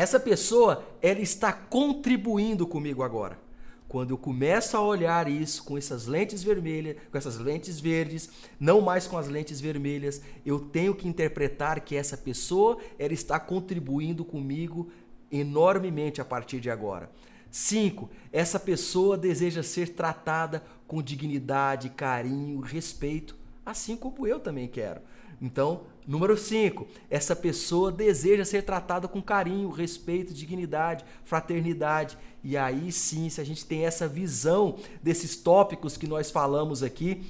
essa 0.00 0.20
pessoa, 0.20 0.84
ela 1.00 1.20
está 1.20 1.52
contribuindo 1.52 2.66
comigo 2.66 3.02
agora. 3.02 3.38
Quando 3.88 4.10
eu 4.10 4.18
começo 4.18 4.76
a 4.76 4.82
olhar 4.82 5.28
isso 5.30 5.64
com 5.64 5.78
essas 5.78 6.06
lentes 6.06 6.42
vermelhas, 6.42 6.96
com 7.10 7.16
essas 7.16 7.38
lentes 7.38 7.80
verdes, 7.80 8.28
não 8.60 8.82
mais 8.82 9.06
com 9.06 9.16
as 9.16 9.28
lentes 9.28 9.62
vermelhas, 9.62 10.20
eu 10.44 10.60
tenho 10.60 10.94
que 10.94 11.08
interpretar 11.08 11.80
que 11.80 11.96
essa 11.96 12.16
pessoa 12.16 12.76
ela 12.98 13.14
está 13.14 13.40
contribuindo 13.40 14.26
comigo 14.26 14.90
enormemente 15.32 16.20
a 16.20 16.24
partir 16.24 16.60
de 16.60 16.70
agora. 16.70 17.10
5. 17.50 18.10
Essa 18.30 18.60
pessoa 18.60 19.16
deseja 19.16 19.62
ser 19.62 19.90
tratada 19.94 20.62
com 20.86 21.02
dignidade, 21.02 21.88
carinho, 21.88 22.60
respeito, 22.60 23.36
assim 23.64 23.96
como 23.96 24.26
eu 24.26 24.38
também 24.38 24.68
quero. 24.68 25.00
Então, 25.40 25.84
número 26.08 26.38
5, 26.38 26.86
essa 27.10 27.36
pessoa 27.36 27.92
deseja 27.92 28.42
ser 28.42 28.62
tratada 28.62 29.06
com 29.06 29.20
carinho, 29.20 29.68
respeito, 29.68 30.32
dignidade, 30.32 31.04
fraternidade. 31.22 32.16
E 32.42 32.56
aí 32.56 32.90
sim, 32.90 33.28
se 33.28 33.42
a 33.42 33.44
gente 33.44 33.66
tem 33.66 33.84
essa 33.84 34.08
visão 34.08 34.76
desses 35.02 35.36
tópicos 35.36 35.98
que 35.98 36.06
nós 36.06 36.30
falamos 36.30 36.82
aqui, 36.82 37.22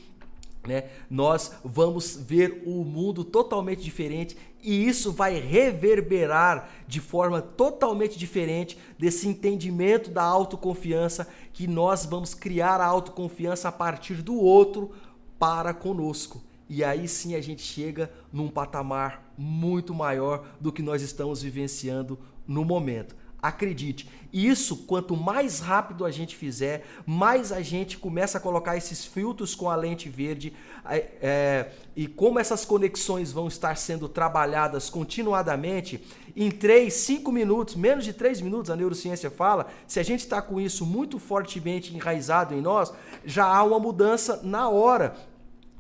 né, 0.65 0.85
nós 1.11 1.53
vamos 1.65 2.15
ver 2.15 2.63
o 2.67 2.85
mundo 2.85 3.25
totalmente 3.25 3.83
diferente 3.83 4.37
e 4.63 4.87
isso 4.87 5.11
vai 5.13 5.41
reverberar 5.41 6.69
de 6.87 7.01
forma 7.01 7.41
totalmente 7.41 8.17
diferente 8.17 8.79
desse 8.99 9.27
entendimento 9.27 10.11
da 10.11 10.23
autoconfiança 10.23 11.27
que 11.53 11.67
nós 11.67 12.05
vamos 12.05 12.33
criar 12.33 12.81
a 12.81 12.87
autoconfiança 12.87 13.69
a 13.69 13.73
partir 13.73 14.23
do 14.23 14.37
outro 14.37 14.93
para 15.39 15.75
conosco. 15.75 16.48
E 16.69 16.85
aí 16.85 17.09
sim 17.09 17.35
a 17.35 17.41
gente 17.41 17.63
chega 17.63 18.11
num 18.33 18.49
patamar 18.49 19.33
muito 19.37 19.95
maior 19.95 20.45
do 20.61 20.73
que 20.73 20.83
nós 20.83 21.03
estamos 21.03 21.43
vivenciando 21.43 22.19
no 22.47 22.65
momento. 22.65 23.17
Acredite, 23.41 24.11
isso 24.33 24.79
quanto 24.79 25.17
mais 25.17 25.61
rápido 25.61 26.05
a 26.05 26.11
gente 26.11 26.35
fizer, 26.35 26.85
mais 27.07 27.53
a 27.53 27.63
gente 27.63 27.97
começa 27.97 28.37
a 28.37 28.41
colocar 28.41 28.77
esses 28.77 29.05
filtros 29.05 29.55
com 29.55 29.71
a 29.71 29.77
lente 29.77 30.09
verde 30.09 30.53
é, 30.85 31.71
e 31.95 32.09
como 32.09 32.41
essas 32.41 32.65
conexões 32.65 33.31
vão 33.31 33.47
estar 33.47 33.77
sendo 33.77 34.09
trabalhadas 34.09 34.91
continuadamente, 34.91 36.05
em 36.35 36.51
3, 36.51 36.93
5 36.93 37.31
minutos, 37.31 37.77
menos 37.77 38.05
de 38.05 38.13
3 38.13 38.41
minutos, 38.41 38.73
a 38.73 38.77
neurociência 38.77 39.31
fala, 39.31 39.69
se 39.87 40.01
a 40.01 40.03
gente 40.03 40.21
está 40.21 40.43
com 40.43 40.61
isso 40.61 40.85
muito 40.85 41.21
fortemente 41.21 41.95
enraizado 41.95 42.55
em 42.55 42.61
nós, 42.61 42.93
já 43.25 43.47
há 43.47 43.63
uma 43.63 43.79
mudança 43.79 44.41
na 44.43 44.69
hora 44.69 45.15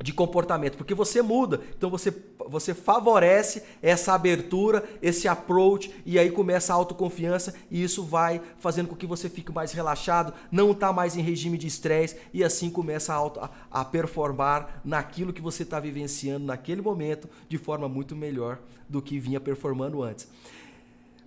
de 0.02 0.12
comportamento, 0.12 0.76
porque 0.76 0.94
você 0.94 1.20
muda, 1.20 1.60
então 1.76 1.90
você, 1.90 2.14
você 2.48 2.72
favorece 2.72 3.64
essa 3.82 4.12
abertura, 4.12 4.88
esse 5.02 5.26
approach, 5.26 5.92
e 6.06 6.18
aí 6.18 6.30
começa 6.30 6.72
a 6.72 6.76
autoconfiança, 6.76 7.54
e 7.70 7.82
isso 7.82 8.04
vai 8.04 8.40
fazendo 8.58 8.88
com 8.88 8.94
que 8.94 9.06
você 9.06 9.28
fique 9.28 9.52
mais 9.52 9.72
relaxado, 9.72 10.32
não 10.52 10.70
está 10.70 10.92
mais 10.92 11.16
em 11.16 11.20
regime 11.20 11.58
de 11.58 11.66
estresse, 11.66 12.16
e 12.32 12.44
assim 12.44 12.70
começa 12.70 13.12
a, 13.12 13.16
auto, 13.16 13.40
a, 13.40 13.50
a 13.70 13.84
performar 13.84 14.80
naquilo 14.84 15.32
que 15.32 15.42
você 15.42 15.64
está 15.64 15.80
vivenciando 15.80 16.46
naquele 16.46 16.80
momento 16.80 17.28
de 17.48 17.58
forma 17.58 17.88
muito 17.88 18.14
melhor 18.14 18.60
do 18.88 19.02
que 19.02 19.18
vinha 19.18 19.40
performando 19.40 20.02
antes. 20.02 20.28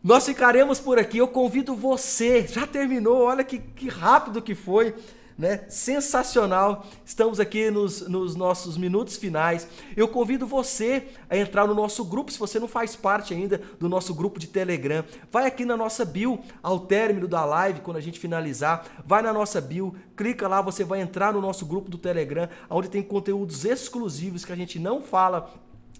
Nós 0.03 0.25
ficaremos 0.25 0.79
por 0.79 0.97
aqui, 0.97 1.19
eu 1.19 1.27
convido 1.27 1.75
você, 1.75 2.47
já 2.47 2.65
terminou, 2.65 3.21
olha 3.23 3.43
que, 3.43 3.59
que 3.59 3.87
rápido 3.87 4.41
que 4.41 4.55
foi 4.55 4.95
né? 5.41 5.65
Sensacional. 5.67 6.85
Estamos 7.03 7.39
aqui 7.39 7.71
nos, 7.71 8.07
nos, 8.07 8.35
nossos 8.35 8.77
minutos 8.77 9.17
finais. 9.17 9.67
Eu 9.97 10.07
convido 10.07 10.45
você 10.45 11.07
a 11.27 11.35
entrar 11.35 11.65
no 11.65 11.73
nosso 11.73 12.05
grupo, 12.05 12.31
se 12.31 12.37
você 12.37 12.59
não 12.59 12.67
faz 12.67 12.95
parte 12.95 13.33
ainda 13.33 13.59
do 13.79 13.89
nosso 13.89 14.13
grupo 14.13 14.39
de 14.39 14.45
Telegram. 14.45 15.03
Vai 15.31 15.47
aqui 15.47 15.65
na 15.65 15.75
nossa 15.75 16.05
bio, 16.05 16.39
ao 16.61 16.81
término 16.81 17.27
da 17.27 17.43
live, 17.43 17.81
quando 17.81 17.97
a 17.97 18.01
gente 18.01 18.19
finalizar, 18.19 18.85
vai 19.03 19.23
na 19.23 19.33
nossa 19.33 19.59
bio, 19.59 19.95
clica 20.15 20.47
lá, 20.47 20.61
você 20.61 20.83
vai 20.83 21.01
entrar 21.01 21.33
no 21.33 21.41
nosso 21.41 21.65
grupo 21.65 21.89
do 21.89 21.97
Telegram, 21.97 22.47
onde 22.69 22.87
tem 22.87 23.01
conteúdos 23.01 23.65
exclusivos 23.65 24.45
que 24.45 24.53
a 24.53 24.55
gente 24.55 24.77
não 24.77 25.01
fala 25.01 25.51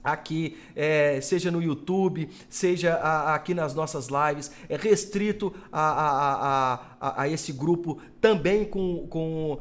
aqui, 0.04 0.58
é, 0.76 1.20
seja 1.22 1.52
no 1.52 1.62
YouTube, 1.62 2.30
seja 2.50 2.96
a, 2.96 3.36
aqui 3.36 3.54
nas 3.54 3.74
nossas 3.74 4.08
lives, 4.08 4.52
é 4.68 4.76
restrito 4.76 5.54
a, 5.72 5.82
a, 5.82 6.74
a, 7.00 7.22
a 7.24 7.30
esse 7.30 7.52
grupo 7.54 8.00
também 8.20 8.66
com, 8.66 9.08
com 9.08 9.60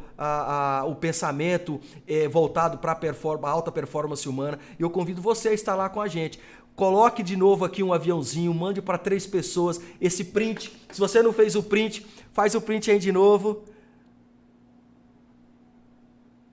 o 0.86 0.94
pensamento 0.94 1.80
é, 2.06 2.28
voltado 2.28 2.78
para 2.78 2.92
a 2.92 3.50
alta 3.50 3.72
performance 3.72 4.28
humana. 4.28 4.58
E 4.78 4.82
eu 4.82 4.90
convido 4.90 5.22
você 5.22 5.48
a 5.48 5.52
estar 5.52 5.74
lá 5.74 5.88
com 5.88 6.00
a 6.00 6.08
gente. 6.08 6.38
Coloque 6.76 7.22
de 7.22 7.36
novo 7.36 7.64
aqui 7.64 7.82
um 7.82 7.92
aviãozinho, 7.92 8.54
mande 8.54 8.80
para 8.80 8.96
três 8.96 9.26
pessoas 9.26 9.80
esse 10.00 10.24
print. 10.24 10.72
Se 10.90 10.98
você 10.98 11.22
não 11.22 11.32
fez 11.32 11.54
o 11.54 11.62
print, 11.62 12.06
faz 12.32 12.54
o 12.54 12.60
print 12.60 12.90
aí 12.90 12.98
de 12.98 13.12
novo. 13.12 13.64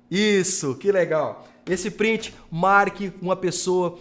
Isso, 0.10 0.76
que 0.76 0.92
legal. 0.92 1.48
Esse 1.68 1.92
print, 1.92 2.34
marque 2.50 3.12
uma 3.22 3.36
pessoa, 3.36 3.98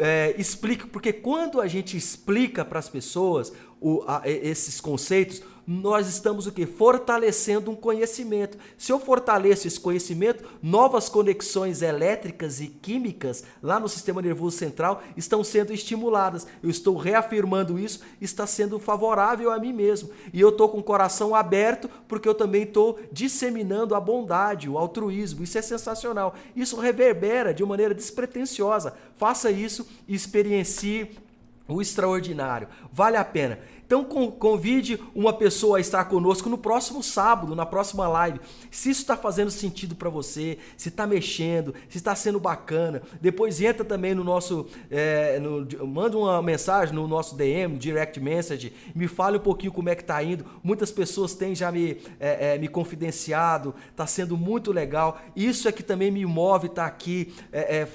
é, 0.00 0.34
explique, 0.38 0.86
porque 0.86 1.12
quando 1.12 1.60
a 1.60 1.66
gente 1.66 1.96
explica 1.96 2.64
para 2.64 2.78
as 2.78 2.88
pessoas 2.88 3.52
o, 3.80 4.02
a, 4.06 4.22
esses 4.24 4.80
conceitos, 4.80 5.42
nós 5.66 6.06
estamos 6.06 6.46
o 6.46 6.52
que? 6.52 6.64
Fortalecendo 6.64 7.72
um 7.72 7.74
conhecimento. 7.74 8.56
Se 8.78 8.92
eu 8.92 9.00
fortaleço 9.00 9.66
esse 9.66 9.80
conhecimento, 9.80 10.44
novas 10.62 11.08
conexões 11.08 11.82
elétricas 11.82 12.60
e 12.60 12.68
químicas 12.68 13.42
lá 13.60 13.80
no 13.80 13.88
sistema 13.88 14.22
nervoso 14.22 14.56
central 14.56 15.02
estão 15.16 15.42
sendo 15.42 15.72
estimuladas. 15.72 16.46
Eu 16.62 16.70
estou 16.70 16.96
reafirmando 16.96 17.78
isso, 17.78 18.00
está 18.20 18.46
sendo 18.46 18.78
favorável 18.78 19.50
a 19.50 19.58
mim 19.58 19.72
mesmo. 19.72 20.10
E 20.32 20.40
eu 20.40 20.50
estou 20.50 20.68
com 20.68 20.78
o 20.78 20.84
coração 20.84 21.34
aberto 21.34 21.90
porque 22.06 22.28
eu 22.28 22.34
também 22.34 22.62
estou 22.62 23.00
disseminando 23.10 23.96
a 23.96 24.00
bondade, 24.00 24.68
o 24.68 24.78
altruísmo. 24.78 25.42
Isso 25.42 25.58
é 25.58 25.62
sensacional. 25.62 26.36
Isso 26.54 26.78
reverbera 26.78 27.52
de 27.52 27.64
maneira 27.64 27.92
despretensiosa. 27.92 28.94
Faça 29.16 29.50
isso 29.50 29.84
e 30.06 30.14
experiencie 30.14 31.25
o 31.68 31.80
extraordinário. 31.80 32.68
Vale 32.92 33.16
a 33.16 33.24
pena. 33.24 33.58
Então 33.86 34.02
convide 34.04 35.00
uma 35.14 35.32
pessoa 35.32 35.78
a 35.78 35.80
estar 35.80 36.04
conosco 36.06 36.50
no 36.50 36.58
próximo 36.58 37.02
sábado, 37.04 37.54
na 37.54 37.64
próxima 37.64 38.08
live. 38.08 38.40
Se 38.68 38.90
isso 38.90 39.02
está 39.02 39.16
fazendo 39.16 39.50
sentido 39.50 39.94
para 39.94 40.10
você, 40.10 40.58
se 40.76 40.88
está 40.88 41.06
mexendo, 41.06 41.72
se 41.88 41.96
está 41.96 42.12
sendo 42.16 42.40
bacana, 42.40 43.00
depois 43.20 43.60
entra 43.60 43.84
também 43.84 44.12
no 44.12 44.24
nosso, 44.24 44.66
é, 44.90 45.38
no, 45.38 45.86
manda 45.86 46.18
uma 46.18 46.42
mensagem 46.42 46.92
no 46.92 47.06
nosso 47.06 47.36
DM, 47.36 47.78
direct 47.78 48.18
message, 48.18 48.72
me 48.92 49.06
fale 49.06 49.36
um 49.36 49.40
pouquinho 49.40 49.72
como 49.72 49.88
é 49.88 49.94
que 49.94 50.02
está 50.02 50.20
indo. 50.20 50.44
Muitas 50.64 50.90
pessoas 50.90 51.34
têm 51.34 51.54
já 51.54 51.70
me, 51.70 51.98
é, 52.18 52.54
é, 52.54 52.58
me 52.58 52.66
confidenciado, 52.66 53.72
está 53.88 54.06
sendo 54.06 54.36
muito 54.36 54.72
legal. 54.72 55.20
Isso 55.36 55.68
é 55.68 55.72
que 55.72 55.84
também 55.84 56.10
me 56.10 56.26
move 56.26 56.66
estar 56.66 56.82
tá 56.82 56.88
aqui 56.88 57.32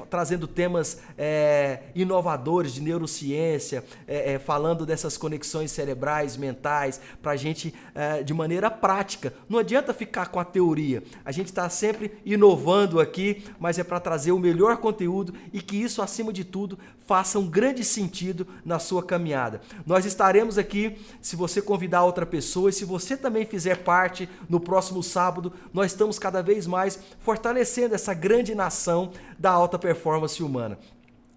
trazendo 0.09 0.47
temas 0.47 1.01
inovadores 1.93 2.73
de 2.73 2.81
neurociência, 2.81 3.60
falando 4.45 4.85
dessas 4.85 5.17
conexões 5.17 5.71
cerebrais, 5.71 6.37
mentais, 6.37 6.99
para 7.21 7.31
a 7.31 7.35
gente 7.35 7.73
é, 7.93 8.23
de 8.23 8.33
maneira 8.33 8.69
prática. 8.69 9.33
Não 9.47 9.59
adianta 9.59 9.93
ficar 9.93 10.29
com 10.29 10.39
a 10.39 10.45
teoria. 10.45 11.03
A 11.23 11.31
gente 11.31 11.47
está 11.47 11.69
sempre 11.69 12.11
inovando 12.25 12.99
aqui, 12.99 13.43
mas 13.59 13.77
é 13.77 13.83
para 13.83 13.99
trazer 13.99 14.31
o 14.31 14.39
melhor 14.39 14.77
conteúdo 14.77 15.33
e 15.53 15.61
que 15.61 15.75
isso, 15.75 16.01
acima 16.01 16.31
de 16.33 16.43
tudo, 16.43 16.77
faça 17.05 17.37
um 17.37 17.49
grande 17.49 17.83
sentido 17.83 18.47
na 18.63 18.79
sua 18.79 19.03
caminhada. 19.03 19.61
Nós 19.85 20.05
estaremos 20.05 20.57
aqui 20.57 20.97
se 21.21 21.35
você 21.35 21.61
convidar 21.61 22.03
outra 22.03 22.25
pessoa 22.25 22.69
e 22.69 22.73
se 22.73 22.85
você 22.85 23.17
também 23.17 23.45
fizer 23.45 23.77
parte 23.79 24.29
no 24.47 24.59
próximo 24.59 25.03
sábado, 25.03 25.51
nós 25.73 25.91
estamos 25.91 26.17
cada 26.17 26.41
vez 26.41 26.65
mais 26.65 26.99
fortalecendo 27.19 27.95
essa 27.95 28.13
grande 28.13 28.55
nação 28.55 29.11
da 29.37 29.51
alta 29.51 29.77
performance 29.77 30.41
humana. 30.41 30.77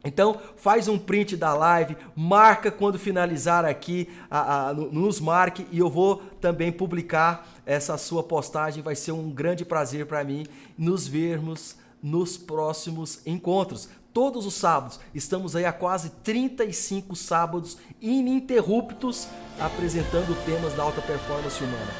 Então 0.05 0.39
faz 0.57 0.87
um 0.87 0.99
print 0.99 1.37
da 1.37 1.55
live, 1.55 1.97
marca 2.15 2.71
quando 2.71 2.99
finalizar 2.99 3.65
aqui, 3.65 4.09
a, 4.31 4.69
a, 4.69 4.75
nos 4.75 5.19
marque 5.19 5.67
e 5.73 5.79
eu 5.79 5.89
vou 5.89 6.23
também 6.41 6.71
publicar 6.71 7.49
essa 7.65 7.97
sua 7.97 8.23
postagem. 8.23 8.83
Vai 8.83 8.95
ser 8.95 9.13
um 9.13 9.31
grande 9.31 9.65
prazer 9.65 10.05
para 10.07 10.23
mim 10.23 10.47
nos 10.77 11.09
vermos 11.09 11.77
nos 12.03 12.37
próximos 12.37 13.21
encontros. 13.25 13.89
Todos 14.13 14.47
os 14.47 14.55
sábados, 14.55 15.01
estamos 15.13 15.57
aí 15.57 15.65
há 15.65 15.73
quase 15.73 16.11
35 16.23 17.17
sábados 17.17 17.79
ininterruptos 18.01 19.27
apresentando 19.59 20.37
temas 20.45 20.75
da 20.75 20.85
alta 20.85 21.01
performance 21.01 21.65
humana. 21.65 21.93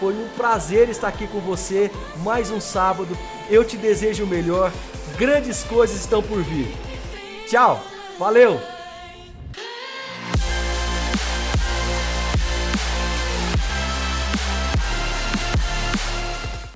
Foi 0.00 0.14
um 0.14 0.28
prazer 0.36 0.88
estar 0.88 1.08
aqui 1.08 1.26
com 1.26 1.40
você 1.40 1.90
mais 2.22 2.50
um 2.50 2.60
sábado. 2.60 3.18
Eu 3.50 3.64
te 3.64 3.76
desejo 3.76 4.24
o 4.24 4.28
melhor. 4.28 4.72
Grandes 5.18 5.64
coisas 5.64 5.98
estão 5.98 6.22
por 6.22 6.40
vir. 6.42 6.87
Tchau, 7.48 7.80
valeu! 8.18 8.77